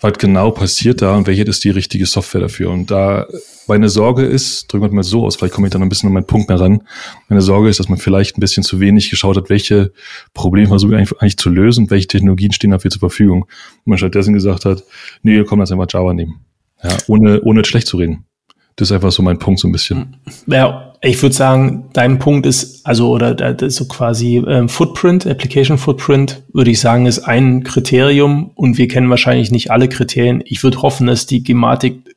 was 0.02 0.18
genau 0.18 0.52
passiert 0.52 1.02
da 1.02 1.16
und 1.16 1.26
welche 1.26 1.44
ist 1.44 1.64
die 1.64 1.70
richtige 1.70 2.06
Software 2.06 2.42
dafür? 2.42 2.70
Und 2.70 2.92
da 2.92 3.28
meine 3.68 3.90
Sorge 3.90 4.24
ist, 4.24 4.72
drücken 4.72 4.86
wir 4.86 4.92
mal 4.92 5.04
so 5.04 5.26
aus, 5.26 5.36
vielleicht 5.36 5.54
komme 5.54 5.68
ich 5.68 5.74
dann 5.74 5.82
ein 5.82 5.90
bisschen 5.90 6.08
an 6.08 6.14
meinen 6.14 6.28
Punkt 6.28 6.50
mehr 6.50 6.60
ran. 6.60 6.84
Meine 7.30 7.42
Sorge 7.42 7.70
ist, 7.70 7.80
dass 7.80 7.90
man 7.90 7.98
vielleicht 7.98 8.38
ein 8.38 8.42
bisschen 8.42 8.64
zu 8.64 8.80
wenig 8.80 9.10
geschaut 9.10 9.38
hat, 9.38 9.50
welche 9.50 9.92
Probleme 10.34 10.68
versuche 10.68 10.94
ich 10.94 10.98
eigentlich, 10.98 11.22
eigentlich 11.22 11.38
zu 11.38 11.50
lösen 11.50 11.90
welche 11.90 12.08
Technologien 12.08 12.52
stehen 12.52 12.72
dafür 12.72 12.92
zur 12.92 13.00
Verfügung. 13.00 13.44
Und 13.44 13.88
man 13.88 13.98
stattdessen 13.98 14.34
gesagt 14.34 14.66
hat, 14.66 14.84
nee, 15.24 15.44
komm, 15.44 15.60
lass 15.60 15.72
einfach 15.72 15.88
Java 15.90 16.14
nehmen. 16.14 16.42
Ja, 16.84 16.98
ohne, 17.08 17.42
ohne 17.42 17.64
schlecht 17.66 17.88
zu 17.88 17.98
reden. 17.98 18.26
Das 18.76 18.90
ist 18.90 18.92
einfach 18.92 19.12
so 19.12 19.24
mein 19.24 19.40
Punkt 19.40 19.62
so 19.62 19.68
ein 19.68 19.72
bisschen. 19.72 20.18
Ja, 20.48 20.94
ich 21.06 21.22
würde 21.22 21.36
sagen, 21.36 21.90
dein 21.94 22.20
Punkt 22.20 22.46
ist, 22.46 22.86
also, 22.86 23.10
oder 23.10 23.62
ist 23.62 23.76
so 23.76 23.88
quasi 23.88 24.38
ähm, 24.38 24.70
Footprint, 24.70 25.28
Application 25.28 25.78
Footprint, 25.78 26.44
würde 26.52 26.72
ich 26.72 26.80
sagen, 26.80 27.06
ist 27.06 27.20
ein 27.20 27.64
Kriterium 27.64 28.52
und 28.56 28.78
wir 28.78 28.88
kennen 28.88 29.10
wahrscheinlich 29.10 29.52
nicht 29.52 29.72
alle 29.72 29.88
Kriterien. 29.88 30.42
Ich 30.46 30.64
würde 30.64 30.82
hoffen, 30.82 31.08
dass 31.08 31.26
die 31.26 31.44
Gematik 31.44 32.16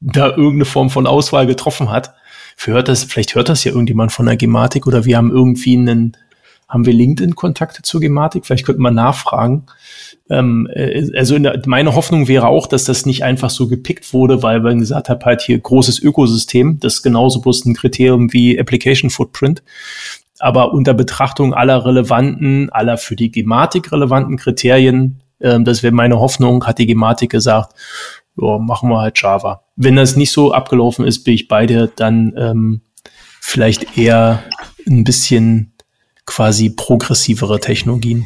da 0.00 0.28
irgendeine 0.28 0.64
Form 0.64 0.90
von 0.90 1.06
Auswahl 1.06 1.46
getroffen 1.46 1.90
hat. 1.90 2.14
Hört 2.56 2.88
das, 2.88 3.04
vielleicht 3.04 3.34
hört 3.34 3.48
das 3.48 3.64
ja 3.64 3.72
irgendjemand 3.72 4.12
von 4.12 4.26
der 4.26 4.36
Gematik 4.36 4.86
oder 4.86 5.04
wir 5.04 5.16
haben 5.16 5.30
irgendwie 5.30 5.76
einen, 5.76 6.16
haben 6.74 6.84
wir 6.84 6.92
LinkedIn-Kontakte 6.92 7.82
zur 7.82 8.00
Gematik? 8.00 8.44
Vielleicht 8.44 8.66
könnten 8.66 8.82
wir 8.82 8.90
nachfragen. 8.90 9.64
Ähm, 10.28 10.68
äh, 10.74 11.16
also 11.16 11.38
der, 11.38 11.62
meine 11.66 11.94
Hoffnung 11.94 12.28
wäre 12.28 12.48
auch, 12.48 12.66
dass 12.66 12.84
das 12.84 13.06
nicht 13.06 13.22
einfach 13.22 13.48
so 13.48 13.68
gepickt 13.68 14.12
wurde, 14.12 14.42
weil 14.42 14.60
man 14.60 14.80
gesagt 14.80 15.08
hat, 15.08 15.24
halt 15.24 15.40
hier 15.40 15.58
großes 15.58 16.00
Ökosystem, 16.00 16.80
das 16.80 16.94
ist 16.94 17.02
genauso 17.02 17.40
bloß 17.40 17.64
ein 17.64 17.74
Kriterium 17.74 18.32
wie 18.32 18.58
Application 18.58 19.08
Footprint. 19.08 19.62
Aber 20.40 20.74
unter 20.74 20.92
Betrachtung 20.92 21.54
aller 21.54 21.86
relevanten, 21.86 22.68
aller 22.70 22.98
für 22.98 23.16
die 23.16 23.30
Gematik 23.30 23.92
relevanten 23.92 24.36
Kriterien, 24.36 25.22
äh, 25.38 25.60
das 25.60 25.82
wäre 25.82 25.94
meine 25.94 26.18
Hoffnung, 26.18 26.66
hat 26.66 26.78
die 26.78 26.86
Gematik 26.86 27.30
gesagt, 27.30 27.74
ja, 28.36 28.58
machen 28.58 28.90
wir 28.90 29.00
halt 29.00 29.20
Java. 29.22 29.62
Wenn 29.76 29.94
das 29.94 30.16
nicht 30.16 30.32
so 30.32 30.52
abgelaufen 30.52 31.06
ist, 31.06 31.22
bin 31.22 31.34
ich 31.34 31.46
bei 31.46 31.66
dir, 31.66 31.88
dann 31.94 32.34
ähm, 32.36 32.80
vielleicht 33.40 33.96
eher 33.96 34.42
ein 34.88 35.04
bisschen 35.04 35.73
quasi 36.26 36.70
progressivere 36.70 37.60
Technologien. 37.60 38.24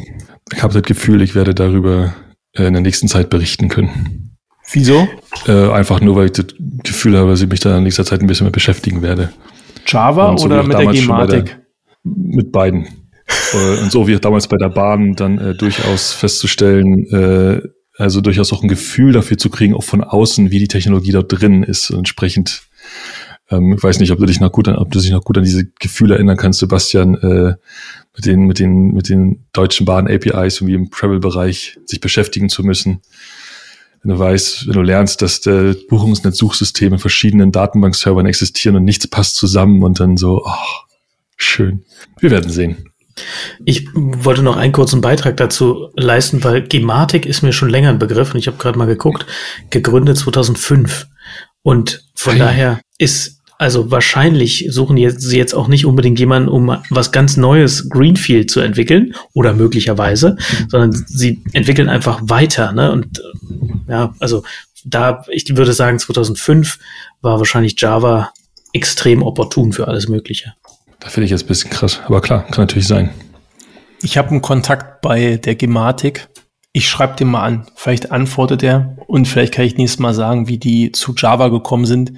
Ich 0.53 0.63
habe 0.63 0.75
das 0.75 0.83
Gefühl, 0.83 1.23
ich 1.23 1.35
werde 1.35 1.55
darüber 1.55 2.15
äh, 2.55 2.65
in 2.65 2.73
der 2.73 2.83
nächsten 2.83 3.09
Zeit 3.09 3.31
berichten 3.31 3.69
können. 3.69 4.37
Wieso? 4.71 5.09
Äh, 5.47 5.71
einfach 5.71 6.01
nur, 6.01 6.17
weil 6.17 6.27
ich 6.27 6.33
das 6.33 6.47
Gefühl 6.85 7.17
habe, 7.17 7.31
dass 7.31 7.41
ich 7.41 7.49
mich 7.49 7.61
da 7.61 7.77
in 7.79 7.85
nächster 7.85 8.05
Zeit 8.05 8.21
ein 8.21 8.27
bisschen 8.27 8.45
mehr 8.45 8.53
beschäftigen 8.53 9.03
werde. 9.03 9.33
Java 9.87 10.37
so 10.37 10.45
oder 10.47 10.63
mit 10.63 10.79
der 10.79 10.87
Gematik? 10.87 11.59
Mit 12.05 12.53
beiden. 12.53 12.87
Äh, 13.53 13.83
und 13.83 13.91
so 13.91 14.07
wie 14.07 14.17
damals 14.17 14.47
bei 14.49 14.57
der 14.57 14.69
Bahn 14.69 15.15
dann 15.15 15.39
äh, 15.39 15.55
durchaus 15.55 16.13
festzustellen, 16.13 17.07
äh, 17.11 17.63
also 17.97 18.21
durchaus 18.21 18.53
auch 18.53 18.63
ein 18.63 18.69
Gefühl 18.69 19.13
dafür 19.13 19.39
zu 19.39 19.51
kriegen, 19.51 19.75
auch 19.75 19.83
von 19.85 20.05
außen, 20.05 20.51
wie 20.51 20.59
die 20.59 20.69
Technologie 20.69 21.13
dort 21.13 21.33
drin 21.33 21.63
ist. 21.63 21.91
Und 21.91 21.99
entsprechend, 21.99 22.63
ähm, 23.51 23.75
ich 23.75 23.83
weiß 23.83 24.01
nicht, 24.01 24.13
ob 24.13 24.19
du 24.19 24.27
dich 24.27 24.41
noch 24.41 24.53
gut 24.53 24.69
an, 24.69 24.77
ob 24.77 24.91
du 24.91 25.01
dich 25.01 25.11
noch 25.11 25.25
gut 25.25 25.39
an 25.39 25.45
diese 25.45 25.67
Gefühle 25.79 26.15
erinnern 26.15 26.37
kannst, 26.37 26.61
Sebastian, 26.61 27.15
äh, 27.17 27.55
mit 28.15 28.27
den, 28.27 28.41
mit 28.47 28.59
den, 28.59 28.93
mit 28.95 29.09
den 29.09 29.47
deutschen 29.53 29.87
Bahn-APIs 29.87 30.57
irgendwie 30.57 30.75
im 30.75 30.91
Travel-Bereich 30.91 31.79
sich 31.87 32.01
beschäftigen 32.01 32.49
zu 32.49 32.65
müssen. 32.65 33.01
Wenn 34.03 34.13
du 34.13 34.19
weißt, 34.19 34.67
wenn 34.67 34.75
du 34.75 34.83
lernst, 34.83 35.23
dass 35.23 35.41
der 35.41 35.75
Buchungsnetzsuchsysteme 35.89 36.97
in 36.97 37.01
verschiedenen 37.01 37.53
Datenbankservern 37.53 38.27
existieren 38.27 38.77
und 38.77 38.85
nichts 38.85 39.07
passt 39.09 39.37
zusammen 39.37 39.83
und 39.83 40.01
dann 40.01 40.17
so, 40.17 40.43
oh, 40.45 40.85
schön. 41.37 41.85
Wir 42.19 42.31
werden 42.31 42.51
sehen. 42.51 42.91
Ich 43.65 43.89
wollte 43.95 44.43
noch 44.43 44.57
einen 44.57 44.73
kurzen 44.73 45.01
Beitrag 45.01 45.37
dazu 45.37 45.91
leisten, 45.95 46.45
weil 46.45 46.63
Gematik 46.63 47.27
ist 47.27 47.43
mir 47.43 47.53
schon 47.53 47.69
länger 47.69 47.89
ein 47.89 47.99
Begriff 47.99 48.33
und 48.33 48.39
ich 48.39 48.47
habe 48.47 48.59
gerade 48.59 48.79
mal 48.79 48.87
geguckt, 48.87 49.27
gegründet 49.71 50.19
2005. 50.19 51.09
Und 51.63 52.05
von 52.15 52.35
hey. 52.35 52.41
daher 52.41 52.81
ist 52.99 53.38
also 53.59 53.91
wahrscheinlich 53.91 54.67
suchen 54.71 54.97
jetzt, 54.97 55.21
sie 55.21 55.37
jetzt 55.37 55.53
auch 55.53 55.67
nicht 55.67 55.85
unbedingt 55.85 56.19
jemanden, 56.21 56.49
um 56.49 56.79
was 56.91 57.11
ganz 57.11 57.37
Neues 57.37 57.91
Greenfield 57.91 58.51
zu 58.51 58.61
entwickeln 58.61 59.15
oder 59.35 59.53
möglicherweise, 59.53 60.37
sondern 60.69 60.93
sie 61.09 61.43
entwickeln 61.53 61.89
einfach 61.89 62.21
weiter. 62.23 62.73
Ne? 62.73 62.93
Und 62.93 63.21
ja, 63.89 64.15
also 64.21 64.45
da, 64.85 65.25
ich 65.29 65.57
würde 65.57 65.73
sagen, 65.73 65.99
2005 65.99 66.79
war 67.21 67.39
wahrscheinlich 67.39 67.75
Java 67.81 68.31
extrem 68.73 69.23
opportun 69.23 69.73
für 69.73 69.89
alles 69.89 70.09
Mögliche. 70.09 70.55
Da 71.01 71.09
finde 71.09 71.25
ich 71.25 71.33
jetzt 71.33 71.45
ein 71.45 71.49
bisschen 71.49 71.71
krass. 71.71 72.01
Aber 72.07 72.21
klar, 72.21 72.45
kann 72.45 72.63
natürlich 72.63 72.87
sein. 72.87 73.11
Ich 74.03 74.17
habe 74.17 74.31
einen 74.31 74.43
Kontakt 74.43 75.01
bei 75.01 75.37
der 75.37 75.57
Gematik. 75.57 76.29
Ich 76.73 76.89
schreibe 76.89 77.17
den 77.17 77.29
mal 77.29 77.43
an. 77.43 77.67
Vielleicht 77.75 78.13
antwortet 78.13 78.63
er 78.63 78.97
und 79.09 79.27
vielleicht 79.27 79.55
kann 79.55 79.65
ich 79.65 79.77
nächstes 79.77 79.99
Mal 79.99 80.15
sagen, 80.15 80.47
wie 80.47 80.59
die 80.59 80.93
zu 80.93 81.13
Java 81.17 81.49
gekommen 81.49 81.87
sind. 81.87 82.13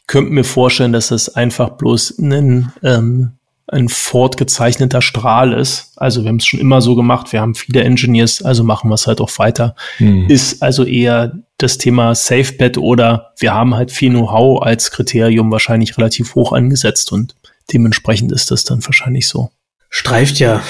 Ich 0.00 0.06
könnte 0.06 0.32
mir 0.32 0.44
vorstellen, 0.44 0.92
dass 0.92 1.08
das 1.08 1.34
einfach 1.34 1.70
bloß 1.70 2.18
ein, 2.18 2.72
ähm, 2.82 3.32
ein 3.66 3.88
fortgezeichneter 3.88 5.02
Strahl 5.02 5.52
ist. 5.52 5.92
Also 5.96 6.22
wir 6.22 6.28
haben 6.28 6.36
es 6.36 6.46
schon 6.46 6.60
immer 6.60 6.80
so 6.80 6.94
gemacht. 6.94 7.32
Wir 7.32 7.40
haben 7.40 7.54
viele 7.54 7.82
Engineers, 7.82 8.42
also 8.42 8.64
machen 8.64 8.88
wir 8.88 8.94
es 8.94 9.06
halt 9.06 9.20
auch 9.20 9.30
weiter. 9.38 9.74
Hm. 9.98 10.28
Ist 10.28 10.62
also 10.62 10.84
eher 10.84 11.38
das 11.58 11.76
Thema 11.76 12.14
SafeBet 12.14 12.78
oder 12.78 13.34
wir 13.38 13.52
haben 13.52 13.74
halt 13.74 13.90
viel 13.90 14.10
Know-how 14.10 14.62
als 14.62 14.90
Kriterium 14.90 15.50
wahrscheinlich 15.50 15.98
relativ 15.98 16.34
hoch 16.34 16.52
angesetzt 16.52 17.12
und 17.12 17.34
dementsprechend 17.72 18.32
ist 18.32 18.50
das 18.50 18.64
dann 18.64 18.84
wahrscheinlich 18.84 19.28
so. 19.28 19.50
Streift 19.90 20.38
ja 20.38 20.62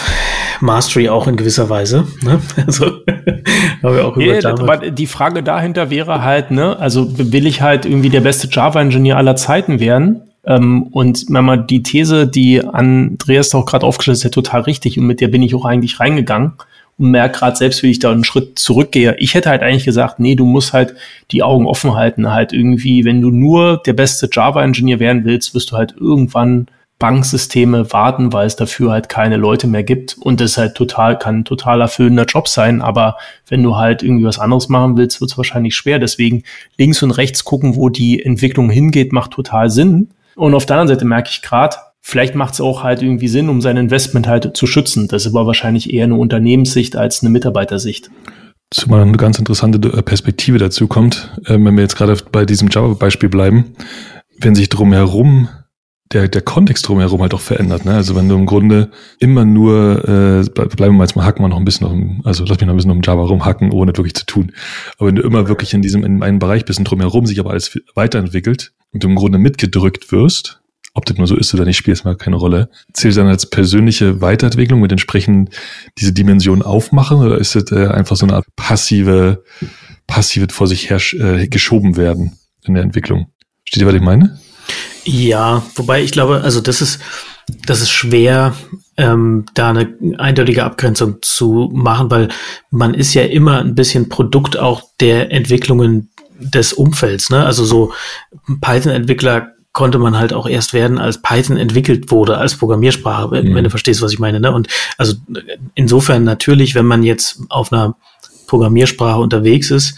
Mastery 0.61 1.09
auch 1.09 1.27
in 1.27 1.37
gewisser 1.37 1.69
Weise. 1.69 2.07
Ne? 2.23 2.41
Also 2.67 2.87
haben 3.83 3.95
wir 3.95 4.07
auch 4.07 4.17
über 4.17 4.25
yeah, 4.25 4.41
Java. 4.41 4.63
Aber 4.63 4.91
die 4.91 5.07
Frage 5.07 5.43
dahinter 5.43 5.91
wäre 5.91 6.23
halt, 6.23 6.51
ne, 6.51 6.79
also 6.79 7.07
will 7.19 7.47
ich 7.47 7.63
halt 7.63 7.87
irgendwie 7.87 8.11
der 8.11 8.21
beste 8.21 8.49
Java-Ingenieur 8.51 9.17
aller 9.17 9.37
Zeiten 9.37 9.81
werden? 9.81 10.23
Ähm, 10.45 10.85
und 10.85 11.27
wenn 11.29 11.45
man 11.45 11.67
die 11.67 11.83
These, 11.83 12.27
die 12.27 12.65
Andreas 12.65 13.55
auch 13.55 13.67
gerade 13.67 13.87
aufgestellt 13.87 14.17
hat, 14.17 14.19
ist 14.19 14.25
ja 14.25 14.31
total 14.31 14.63
richtig 14.63 14.99
und 14.99 15.07
mit 15.07 15.21
der 15.21 15.29
bin 15.29 15.43
ich 15.43 15.55
auch 15.55 15.65
eigentlich 15.65 16.01
reingegangen 16.01 16.55
und 16.99 17.11
merke 17.11 17.39
gerade 17.39 17.57
selbst, 17.57 17.83
wie 17.83 17.91
ich 17.91 17.99
da 17.99 18.11
einen 18.11 18.25
Schritt 18.25 18.59
zurückgehe. 18.59 19.17
Ich 19.19 19.35
hätte 19.35 19.51
halt 19.51 19.63
eigentlich 19.63 19.85
gesagt, 19.85 20.19
nee, 20.19 20.35
du 20.35 20.45
musst 20.45 20.73
halt 20.73 20.95
die 21.31 21.43
Augen 21.43 21.67
offen 21.67 21.95
halten, 21.95 22.33
halt 22.33 22.53
irgendwie, 22.53 23.05
wenn 23.05 23.21
du 23.21 23.31
nur 23.31 23.81
der 23.85 23.93
beste 23.93 24.29
Java-Ingenieur 24.31 24.99
werden 24.99 25.25
willst, 25.25 25.55
wirst 25.55 25.71
du 25.71 25.77
halt 25.77 25.95
irgendwann 25.99 26.67
Banksysteme 26.99 27.93
warten, 27.93 28.33
weil 28.33 28.47
es 28.47 28.57
dafür 28.57 28.91
halt 28.91 29.09
keine 29.09 29.37
Leute 29.37 29.69
mehr 29.69 29.85
gibt 29.85 30.17
und 30.19 30.41
das 30.41 30.57
halt 30.57 30.75
total 30.75 31.17
kann 31.17 31.41
ein 31.41 31.45
total 31.45 31.81
erfüllender 31.81 32.25
Job 32.25 32.49
sein, 32.49 32.83
aber 32.83 33.17
wenn 33.49 33.63
du 33.63 33.77
halt 33.77 34.03
irgendwie 34.03 34.25
was 34.25 34.41
anderes 34.41 34.69
machen 34.69 34.97
willst, 34.97 35.21
wird 35.21 35.31
es 35.31 35.37
wahrscheinlich 35.39 35.77
schwer. 35.77 36.01
Deswegen 36.01 36.43
links 36.77 37.03
und 37.03 37.13
rechts 37.13 37.45
gucken, 37.45 37.77
wo 37.77 37.89
die 37.89 38.23
Entwicklung 38.23 38.69
hingeht, 38.69 39.13
macht 39.13 39.31
total 39.31 39.71
Sinn. 39.71 40.09
Und 40.35 40.55
auf 40.55 40.67
der 40.67 40.77
anderen 40.77 40.97
Seite 40.97 41.05
merke 41.05 41.31
ich 41.31 41.43
gerade, 41.43 41.77
vielleicht 42.01 42.35
macht 42.35 42.55
es 42.55 42.61
auch 42.61 42.83
halt 42.83 43.01
irgendwie 43.01 43.29
Sinn, 43.29 43.49
um 43.49 43.61
sein 43.61 43.77
Investment 43.77 44.27
halt 44.27 44.57
zu 44.57 44.67
schützen. 44.67 45.07
Das 45.07 45.25
ist 45.25 45.35
aber 45.35 45.47
wahrscheinlich 45.47 45.93
eher 45.93 46.05
eine 46.05 46.17
Unternehmenssicht 46.17 46.97
als 46.97 47.23
eine 47.23 47.31
Mitarbeitersicht. 47.31 48.11
Zumal 48.71 49.03
eine 49.03 49.17
ganz 49.17 49.39
interessante 49.39 49.79
Perspektive 49.79 50.59
dazu 50.59 50.89
kommt, 50.89 51.33
äh, 51.47 51.53
wenn 51.53 51.77
wir 51.77 51.83
jetzt 51.83 51.97
gerade 51.97 52.17
bei 52.33 52.45
diesem 52.45 52.69
Java-Beispiel 52.69 53.29
bleiben, 53.29 53.73
wenn 54.41 54.55
sich 54.55 54.69
drumherum 54.69 55.49
der, 56.13 56.29
der 56.29 56.43
Kontext 56.43 56.89
drumherum 56.89 57.21
halt 57.21 57.35
auch 57.35 57.41
verändert. 57.41 57.85
Ne? 57.85 57.95
Also 57.95 58.17
wenn 58.17 58.29
du 58.29 58.35
im 58.35 58.47
Grunde 58.47 58.91
immer 59.19 59.45
nur, 59.45 60.09
äh, 60.09 60.49
bleiben 60.49 60.97
wir 60.97 61.05
jetzt 61.05 61.17
mal, 61.17 61.25
hacken 61.25 61.45
wir 61.45 61.49
noch 61.49 61.59
ein 61.59 61.65
bisschen, 61.65 61.89
dem, 61.89 62.21
also 62.25 62.45
lass 62.45 62.59
mich 62.59 62.67
noch 62.67 62.75
ein 62.75 62.77
bisschen 62.77 62.91
um 62.91 63.03
Java 63.03 63.23
rumhacken, 63.23 63.73
ohne 63.73 63.97
wirklich 63.97 64.15
zu 64.15 64.25
tun. 64.25 64.53
Aber 64.97 65.09
wenn 65.09 65.17
du 65.17 65.23
immer 65.23 65.49
wirklich 65.49 65.75
in 65.75 65.83
diesem, 65.83 66.05
in 66.05 66.23
einem 66.23 66.39
Bereich 66.39 66.65
bist 66.65 66.79
und 66.79 66.87
drumherum 66.87 67.27
sich 67.27 67.39
aber 67.41 67.51
alles 67.51 67.79
weiterentwickelt 67.95 68.73
und 68.93 69.03
du 69.03 69.09
im 69.09 69.17
Grunde 69.17 69.39
mitgedrückt 69.39 70.11
wirst, 70.11 70.61
ob 70.95 71.05
das 71.05 71.19
nur 71.19 71.27
so 71.27 71.37
ist 71.37 71.53
oder 71.55 71.65
nicht, 71.65 71.77
spielt 71.77 72.05
mal 72.05 72.17
keine 72.17 72.37
Rolle. 72.37 72.71
Zählt 72.93 73.17
dann 73.17 73.29
als 73.29 73.47
persönliche 73.47 74.21
Weiterentwicklung 74.21 74.81
mit 74.81 74.91
entsprechend 74.91 75.55
diese 75.99 76.13
Dimension 76.13 76.63
aufmachen 76.63 77.19
oder 77.19 77.39
ist 77.39 77.55
das 77.55 77.71
äh, 77.71 77.87
einfach 77.87 78.17
so 78.17 78.27
eine 78.27 78.35
Art 78.35 78.47
passive, 78.57 79.45
passive 80.07 80.49
vor 80.51 80.67
sich 80.67 80.91
her 80.91 81.01
äh, 81.13 81.47
geschoben 81.49 81.97
werden 81.97 82.39
in 82.65 82.75
der 82.75 82.83
Entwicklung? 82.83 83.29
Steht 83.65 83.83
ihr, 83.83 83.87
was 83.87 83.95
ich 83.95 84.01
meine? 84.01 84.41
Ja, 85.11 85.63
wobei 85.75 86.03
ich 86.03 86.13
glaube, 86.13 86.43
also 86.43 86.61
das 86.61 86.83
ist, 86.83 87.01
das 87.67 87.81
ist 87.81 87.91
schwer, 87.91 88.55
ähm, 88.99 89.47
da 89.55 89.71
eine 89.71 89.95
eindeutige 90.19 90.65
Abgrenzung 90.65 91.17
zu 91.23 91.71
machen, 91.73 92.11
weil 92.11 92.29
man 92.71 92.93
ist 92.93 93.15
ja 93.15 93.23
immer 93.23 93.61
ein 93.61 93.75
bisschen 93.75 94.11
Produkt 94.11 94.59
auch 94.59 94.83
der 95.01 95.33
Entwicklungen 95.33 96.11
des 96.39 96.75
Umfelds. 96.75 97.31
Ne? 97.31 97.43
Also 97.43 97.65
so 97.65 97.95
Python-Entwickler 98.61 99.55
konnte 99.73 99.99
man 99.99 100.19
halt 100.19 100.35
auch 100.35 100.47
erst 100.47 100.75
werden, 100.75 100.99
als 100.99 101.23
Python 101.23 101.57
entwickelt 101.57 102.11
wurde, 102.11 102.37
als 102.37 102.59
Programmiersprache, 102.59 103.31
wenn, 103.31 103.51
mhm. 103.51 103.65
du 103.65 103.71
verstehst, 103.71 104.03
was 104.03 104.13
ich 104.13 104.19
meine. 104.19 104.41
Ne? 104.41 104.53
Und 104.53 104.69
also 104.99 105.15
insofern 105.75 106.23
natürlich, 106.25 106.75
wenn 106.75 106.87
man 106.87 107.03
jetzt 107.03 107.41
auf 107.49 107.73
einer 107.73 107.97
Programmiersprache 108.47 109.21
unterwegs 109.21 109.71
ist, 109.71 109.97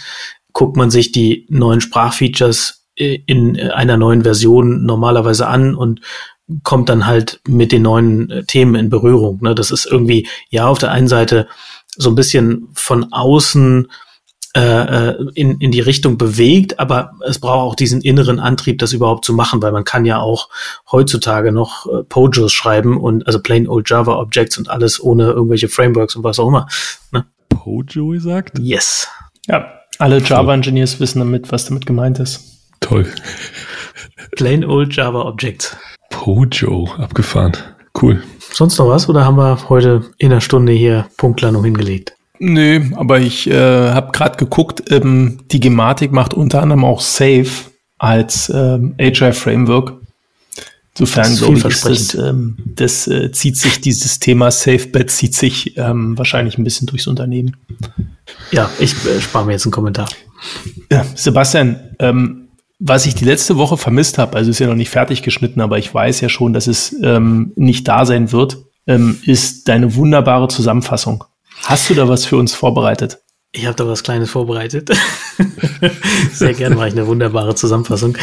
guckt 0.53 0.77
man 0.77 0.93
sich 0.93 1.11
die 1.11 1.47
neuen 1.49 1.81
Sprachfeatures 1.81 2.80
in 3.01 3.59
einer 3.59 3.97
neuen 3.97 4.23
Version 4.23 4.85
normalerweise 4.85 5.47
an 5.47 5.75
und 5.75 6.01
kommt 6.63 6.89
dann 6.89 7.07
halt 7.07 7.41
mit 7.47 7.73
den 7.73 7.83
neuen 7.83 8.31
äh, 8.31 8.45
Themen 8.45 8.75
in 8.75 8.91
Berührung. 8.91 9.39
Ne? 9.41 9.55
Das 9.55 9.71
ist 9.71 9.87
irgendwie, 9.87 10.29
ja, 10.49 10.67
auf 10.67 10.79
der 10.79 10.91
einen 10.91 11.09
Seite 11.09 11.47
so 11.97 12.11
ein 12.11 12.15
bisschen 12.15 12.69
von 12.75 13.13
außen 13.13 13.89
äh, 14.57 15.11
äh, 15.11 15.31
in, 15.35 15.61
in 15.61 15.71
die 15.71 15.81
Richtung 15.81 16.19
bewegt, 16.19 16.81
aber 16.81 17.13
es 17.25 17.39
braucht 17.39 17.61
auch 17.61 17.75
diesen 17.77 18.01
inneren 18.01 18.41
Antrieb, 18.41 18.79
das 18.79 18.93
überhaupt 18.93 19.25
zu 19.25 19.33
machen, 19.33 19.63
weil 19.63 19.71
man 19.71 19.85
kann 19.85 20.05
ja 20.05 20.19
auch 20.19 20.49
heutzutage 20.91 21.53
noch 21.53 21.87
äh, 21.87 22.03
Pojos 22.03 22.53
schreiben 22.53 22.99
und 22.99 23.27
also 23.29 23.41
plain 23.41 23.69
old 23.69 23.89
Java 23.89 24.19
Objects 24.19 24.59
und 24.59 24.69
alles 24.69 25.01
ohne 25.01 25.27
irgendwelche 25.31 25.69
Frameworks 25.69 26.17
und 26.17 26.25
was 26.25 26.41
auch 26.41 26.49
immer. 26.49 26.67
Ne? 27.13 27.27
Pojo 27.49 28.09
gesagt? 28.09 28.59
Yes. 28.59 29.07
Ja, 29.47 29.73
alle 29.99 30.19
Java 30.19 30.53
Engineers 30.53 30.99
wissen 30.99 31.21
damit, 31.21 31.53
was 31.53 31.67
damit 31.67 31.87
gemeint 31.87 32.19
ist. 32.19 32.60
Toll. 32.81 33.07
Plain 34.37 34.65
old 34.65 34.95
Java 34.95 35.23
Objects. 35.23 35.77
Pojo, 36.11 36.89
abgefahren. 36.99 37.53
Cool. 38.01 38.23
Sonst 38.53 38.79
noch 38.79 38.89
was 38.89 39.09
oder 39.09 39.25
haben 39.25 39.37
wir 39.37 39.69
heute 39.69 40.03
in 40.19 40.33
einer 40.33 40.41
Stunde 40.41 40.73
hier 40.73 41.07
Punktlandung 41.17 41.65
hingelegt? 41.65 42.15
Nö, 42.39 42.81
aber 42.97 43.21
ich 43.21 43.49
äh, 43.49 43.91
habe 43.91 44.13
gerade 44.13 44.37
geguckt, 44.39 44.91
ähm, 44.91 45.41
die 45.51 45.61
Gematik 45.61 46.11
macht 46.11 46.33
unter 46.33 46.63
anderem 46.63 46.85
auch 46.85 47.01
Safe 47.01 47.51
als 47.99 48.51
ähm, 48.55 48.95
Agile 48.99 49.35
Framework. 49.35 49.93
Insofern 50.99 51.37
glaube 51.37 51.59
ich, 51.59 51.65
ist 51.65 51.87
das, 51.87 52.15
ähm, 52.15 52.57
das 52.65 53.07
äh, 53.07 53.31
zieht 53.31 53.57
sich, 53.57 53.81
dieses 53.81 54.19
Thema 54.19 54.51
SafeBet 54.51 55.11
zieht 55.11 55.35
sich 55.35 55.77
ähm, 55.77 56.17
wahrscheinlich 56.19 56.59
ein 56.59 56.65
bisschen 56.65 56.87
durchs 56.87 57.07
Unternehmen. 57.07 57.57
Ja, 58.51 58.71
ich 58.79 58.93
äh, 59.07 59.21
spare 59.21 59.47
mir 59.47 59.53
jetzt 59.53 59.67
einen 59.67 59.73
Kommentar. 59.73 60.09
Ja, 60.91 61.05
Sebastian, 61.15 61.95
ähm, 61.99 62.40
was 62.81 63.05
ich 63.05 63.15
die 63.15 63.27
letzte 63.27 63.59
Woche 63.59 63.77
vermisst 63.77 64.17
habe, 64.19 64.37
also 64.37 64.51
ist 64.51 64.59
ja 64.59 64.67
noch 64.67 64.75
nicht 64.75 64.89
fertig 64.89 65.23
geschnitten, 65.23 65.61
aber 65.61 65.79
ich 65.79 65.95
weiß 65.95 66.21
ja 66.23 66.31
schon, 66.31 66.55
dass 66.55 66.67
es 66.67 66.97
ähm, 67.03 67.53
nicht 67.55 67.87
da 67.87 68.07
sein 68.07 68.33
wird, 68.33 68.57
ähm, 68.87 69.19
ist 69.25 69.69
deine 69.69 69.95
wunderbare 69.95 70.49
Zusammenfassung. 70.49 71.25
Hast 71.63 71.91
du 71.91 71.95
da 71.95 72.09
was 72.09 72.25
für 72.25 72.39
uns 72.39 72.55
vorbereitet? 72.55 73.20
Ich 73.53 73.67
habe 73.67 73.75
da 73.75 73.85
was 73.89 74.05
Kleines 74.05 74.31
vorbereitet. 74.31 74.91
Sehr 76.33 76.55
gern 76.55 76.77
mache 76.77 76.87
ich 76.87 76.95
eine 76.95 77.09
wunderbare 77.09 77.57
Zusammenfassung. 77.57 78.17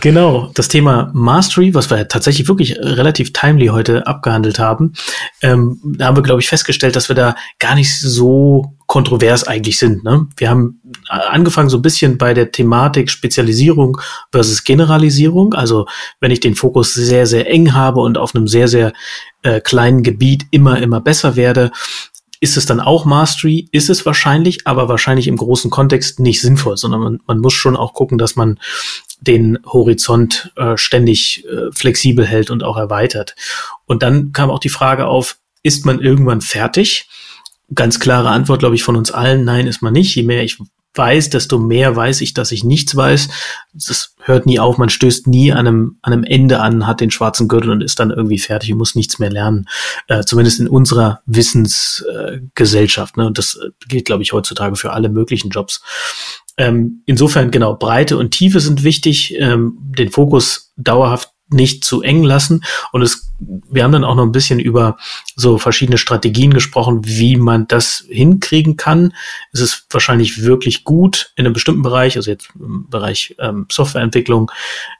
Genau, 0.00 0.50
das 0.54 0.66
Thema 0.66 1.12
Mastery, 1.14 1.72
was 1.72 1.88
wir 1.88 2.08
tatsächlich 2.08 2.48
wirklich 2.48 2.76
relativ 2.80 3.32
timely 3.32 3.68
heute 3.68 4.08
abgehandelt 4.08 4.58
haben, 4.58 4.94
ähm, 5.40 5.80
da 5.84 6.06
haben 6.06 6.16
wir, 6.16 6.24
glaube 6.24 6.40
ich, 6.40 6.48
festgestellt, 6.48 6.96
dass 6.96 7.08
wir 7.08 7.14
da 7.14 7.36
gar 7.60 7.76
nicht 7.76 7.96
so 8.00 8.74
kontrovers 8.86 9.44
eigentlich 9.44 9.78
sind. 9.78 10.02
Ne? 10.02 10.26
Wir 10.36 10.50
haben 10.50 10.80
angefangen 11.08 11.68
so 11.68 11.78
ein 11.78 11.82
bisschen 11.82 12.18
bei 12.18 12.34
der 12.34 12.50
Thematik 12.50 13.08
Spezialisierung 13.08 13.98
versus 14.32 14.64
Generalisierung. 14.64 15.54
Also 15.54 15.86
wenn 16.18 16.32
ich 16.32 16.40
den 16.40 16.56
Fokus 16.56 16.92
sehr, 16.92 17.26
sehr 17.26 17.48
eng 17.48 17.72
habe 17.72 18.00
und 18.00 18.18
auf 18.18 18.34
einem 18.34 18.48
sehr, 18.48 18.66
sehr 18.66 18.92
äh, 19.42 19.60
kleinen 19.60 20.02
Gebiet 20.02 20.44
immer, 20.50 20.82
immer 20.82 21.00
besser 21.00 21.36
werde, 21.36 21.70
ist 22.42 22.56
es 22.56 22.66
dann 22.66 22.80
auch 22.80 23.04
Mastery? 23.04 23.68
Ist 23.70 23.88
es 23.88 24.04
wahrscheinlich, 24.04 24.66
aber 24.66 24.88
wahrscheinlich 24.88 25.28
im 25.28 25.36
großen 25.36 25.70
Kontext 25.70 26.18
nicht 26.18 26.40
sinnvoll, 26.40 26.76
sondern 26.76 27.00
man, 27.00 27.20
man 27.24 27.38
muss 27.38 27.54
schon 27.54 27.76
auch 27.76 27.94
gucken, 27.94 28.18
dass 28.18 28.34
man 28.34 28.58
den 29.20 29.60
Horizont 29.64 30.52
äh, 30.56 30.76
ständig 30.76 31.44
äh, 31.46 31.70
flexibel 31.70 32.26
hält 32.26 32.50
und 32.50 32.64
auch 32.64 32.76
erweitert. 32.76 33.36
Und 33.86 34.02
dann 34.02 34.32
kam 34.32 34.50
auch 34.50 34.58
die 34.58 34.70
Frage 34.70 35.06
auf, 35.06 35.36
ist 35.62 35.86
man 35.86 36.00
irgendwann 36.00 36.40
fertig? 36.40 37.08
Ganz 37.72 38.00
klare 38.00 38.30
Antwort, 38.30 38.58
glaube 38.58 38.74
ich, 38.74 38.82
von 38.82 38.96
uns 38.96 39.12
allen, 39.12 39.44
nein, 39.44 39.68
ist 39.68 39.80
man 39.80 39.92
nicht. 39.92 40.12
Je 40.16 40.24
mehr 40.24 40.42
ich 40.42 40.58
weiß, 40.94 41.30
desto 41.30 41.58
mehr 41.58 41.96
weiß 41.96 42.20
ich, 42.20 42.34
dass 42.34 42.52
ich 42.52 42.64
nichts 42.64 42.94
weiß. 42.94 43.28
Das 43.72 44.14
hört 44.20 44.46
nie 44.46 44.58
auf, 44.58 44.78
man 44.78 44.90
stößt 44.90 45.26
nie 45.26 45.52
an 45.52 45.66
einem, 45.66 45.98
an 46.02 46.12
einem 46.12 46.24
Ende 46.24 46.60
an, 46.60 46.86
hat 46.86 47.00
den 47.00 47.10
schwarzen 47.10 47.48
Gürtel 47.48 47.70
und 47.70 47.82
ist 47.82 47.98
dann 47.98 48.10
irgendwie 48.10 48.38
fertig 48.38 48.72
und 48.72 48.78
muss 48.78 48.94
nichts 48.94 49.18
mehr 49.18 49.30
lernen. 49.30 49.66
Äh, 50.08 50.24
zumindest 50.24 50.60
in 50.60 50.68
unserer 50.68 51.22
Wissensgesellschaft. 51.26 53.16
Äh, 53.16 53.20
ne? 53.20 53.26
Und 53.26 53.38
das 53.38 53.56
äh, 53.56 53.70
gilt, 53.88 54.04
glaube 54.04 54.22
ich, 54.22 54.32
heutzutage 54.32 54.76
für 54.76 54.92
alle 54.92 55.08
möglichen 55.08 55.50
Jobs. 55.50 55.82
Ähm, 56.58 57.02
insofern, 57.06 57.50
genau, 57.50 57.74
Breite 57.74 58.18
und 58.18 58.30
Tiefe 58.32 58.60
sind 58.60 58.84
wichtig, 58.84 59.34
ähm, 59.38 59.78
den 59.80 60.10
Fokus 60.10 60.72
dauerhaft 60.76 61.30
nicht 61.52 61.84
zu 61.84 62.02
eng 62.02 62.22
lassen. 62.22 62.64
Und 62.92 63.02
es, 63.02 63.32
wir 63.38 63.84
haben 63.84 63.92
dann 63.92 64.04
auch 64.04 64.14
noch 64.14 64.24
ein 64.24 64.32
bisschen 64.32 64.60
über 64.60 64.96
so 65.36 65.58
verschiedene 65.58 65.98
Strategien 65.98 66.52
gesprochen, 66.52 67.00
wie 67.04 67.36
man 67.36 67.66
das 67.68 68.04
hinkriegen 68.08 68.76
kann. 68.76 69.14
Es 69.52 69.60
ist 69.60 69.86
wahrscheinlich 69.90 70.42
wirklich 70.42 70.84
gut 70.84 71.32
in 71.36 71.44
einem 71.44 71.54
bestimmten 71.54 71.82
Bereich, 71.82 72.16
also 72.16 72.30
jetzt 72.30 72.50
im 72.58 72.88
Bereich 72.88 73.34
ähm, 73.38 73.66
Softwareentwicklung, 73.70 74.50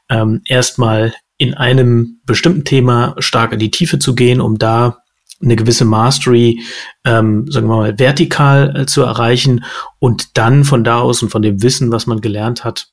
ähm, 0.09 0.41
erstmal 0.45 1.13
in 1.37 1.53
einem 1.53 2.19
bestimmten 2.25 2.63
Thema 2.63 3.15
stark 3.19 3.53
in 3.53 3.59
die 3.59 3.71
Tiefe 3.71 3.99
zu 3.99 4.15
gehen, 4.15 4.39
um 4.39 4.57
da 4.57 5.03
eine 5.41 5.55
gewisse 5.55 5.85
Mastery, 5.85 6.61
ähm, 7.03 7.49
sagen 7.51 7.67
wir 7.67 7.75
mal, 7.75 7.99
vertikal 7.99 8.75
äh, 8.75 8.85
zu 8.85 9.01
erreichen 9.01 9.65
und 9.99 10.37
dann 10.37 10.63
von 10.63 10.83
da 10.83 10.99
aus 10.99 11.21
und 11.21 11.29
von 11.29 11.41
dem 11.41 11.61
Wissen, 11.61 11.91
was 11.91 12.07
man 12.07 12.21
gelernt 12.21 12.63
hat, 12.63 12.87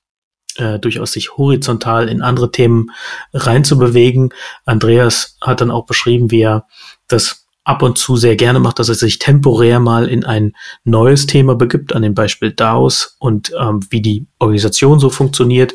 äh, 0.57 0.79
durchaus 0.79 1.13
sich 1.13 1.37
horizontal 1.37 2.09
in 2.09 2.23
andere 2.23 2.51
Themen 2.51 2.91
reinzubewegen. 3.33 4.33
Andreas 4.65 5.37
hat 5.41 5.61
dann 5.61 5.71
auch 5.71 5.87
beschrieben, 5.87 6.31
wie 6.31 6.43
er 6.43 6.67
das 7.09 7.47
ab 7.65 7.83
und 7.83 7.99
zu 7.99 8.17
sehr 8.17 8.37
gerne 8.37 8.59
macht, 8.59 8.79
dass 8.79 8.89
er 8.89 8.95
sich 8.95 9.19
temporär 9.19 9.81
mal 9.81 10.09
in 10.09 10.25
ein 10.25 10.57
neues 10.85 11.27
Thema 11.27 11.55
begibt, 11.55 11.95
an 11.95 12.03
dem 12.03 12.15
Beispiel 12.15 12.53
DAOs 12.53 13.17
und 13.19 13.53
ähm, 13.59 13.81
wie 13.91 14.03
die 14.03 14.27
Organisation 14.39 14.99
so 14.99 15.11
funktioniert 15.11 15.75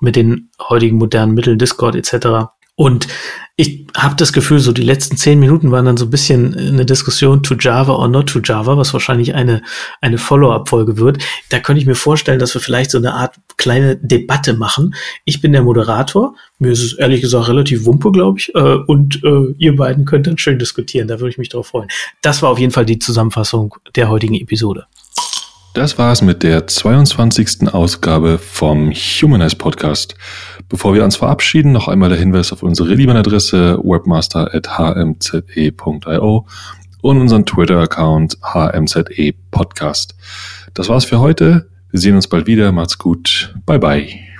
mit 0.00 0.16
den 0.16 0.50
heutigen 0.60 0.98
modernen 0.98 1.34
Mitteln, 1.34 1.58
Discord 1.58 1.94
etc. 1.94 2.50
Und 2.74 3.06
ich 3.56 3.86
habe 3.94 4.16
das 4.16 4.32
Gefühl, 4.32 4.60
so 4.60 4.72
die 4.72 4.82
letzten 4.82 5.18
zehn 5.18 5.38
Minuten 5.38 5.70
waren 5.70 5.84
dann 5.84 5.98
so 5.98 6.06
ein 6.06 6.10
bisschen 6.10 6.56
eine 6.56 6.86
Diskussion 6.86 7.42
to 7.42 7.54
Java 7.54 7.92
or 7.92 8.08
not 8.08 8.30
to 8.30 8.40
Java, 8.42 8.78
was 8.78 8.94
wahrscheinlich 8.94 9.34
eine, 9.34 9.62
eine 10.00 10.16
Follow-up-Folge 10.16 10.96
wird. 10.96 11.22
Da 11.50 11.60
könnte 11.60 11.80
ich 11.80 11.86
mir 11.86 11.94
vorstellen, 11.94 12.38
dass 12.38 12.54
wir 12.54 12.62
vielleicht 12.62 12.90
so 12.90 12.98
eine 12.98 13.12
Art 13.12 13.34
kleine 13.58 13.96
Debatte 13.96 14.54
machen. 14.54 14.94
Ich 15.26 15.42
bin 15.42 15.52
der 15.52 15.62
Moderator. 15.62 16.34
Mir 16.58 16.72
ist 16.72 16.82
es 16.82 16.94
ehrlich 16.94 17.20
gesagt 17.20 17.48
relativ 17.48 17.84
wumpe, 17.84 18.10
glaube 18.10 18.38
ich. 18.38 18.54
Äh, 18.54 18.58
und 18.58 19.22
äh, 19.22 19.54
ihr 19.58 19.76
beiden 19.76 20.06
könnt 20.06 20.26
dann 20.26 20.38
schön 20.38 20.58
diskutieren. 20.58 21.08
Da 21.08 21.20
würde 21.20 21.30
ich 21.30 21.38
mich 21.38 21.50
drauf 21.50 21.68
freuen. 21.68 21.88
Das 22.22 22.40
war 22.40 22.50
auf 22.50 22.58
jeden 22.58 22.72
Fall 22.72 22.86
die 22.86 22.98
Zusammenfassung 22.98 23.74
der 23.94 24.08
heutigen 24.08 24.34
Episode. 24.34 24.86
Das 25.74 25.96
war's 25.96 26.20
mit 26.20 26.42
der 26.42 26.66
22. 26.66 27.72
Ausgabe 27.72 28.38
vom 28.38 28.92
Humanize 28.92 29.56
Podcast. 29.56 30.16
Bevor 30.72 30.94
wir 30.94 31.04
uns 31.04 31.16
verabschieden, 31.16 31.70
noch 31.70 31.86
einmal 31.86 32.08
der 32.08 32.16
Hinweis 32.16 32.50
auf 32.50 32.62
unsere 32.62 32.94
E-Mail-Adresse 32.94 33.78
webmaster.hmze.io 33.84 36.46
und 37.02 37.20
unseren 37.20 37.44
Twitter-Account 37.44 38.38
hmze 38.40 39.04
podcast. 39.50 40.14
Das 40.72 40.88
war's 40.88 41.04
für 41.04 41.20
heute. 41.20 41.68
Wir 41.90 42.00
sehen 42.00 42.16
uns 42.16 42.26
bald 42.26 42.46
wieder. 42.46 42.72
Macht's 42.72 42.96
gut. 42.96 43.54
Bye 43.66 43.80
bye. 43.80 44.31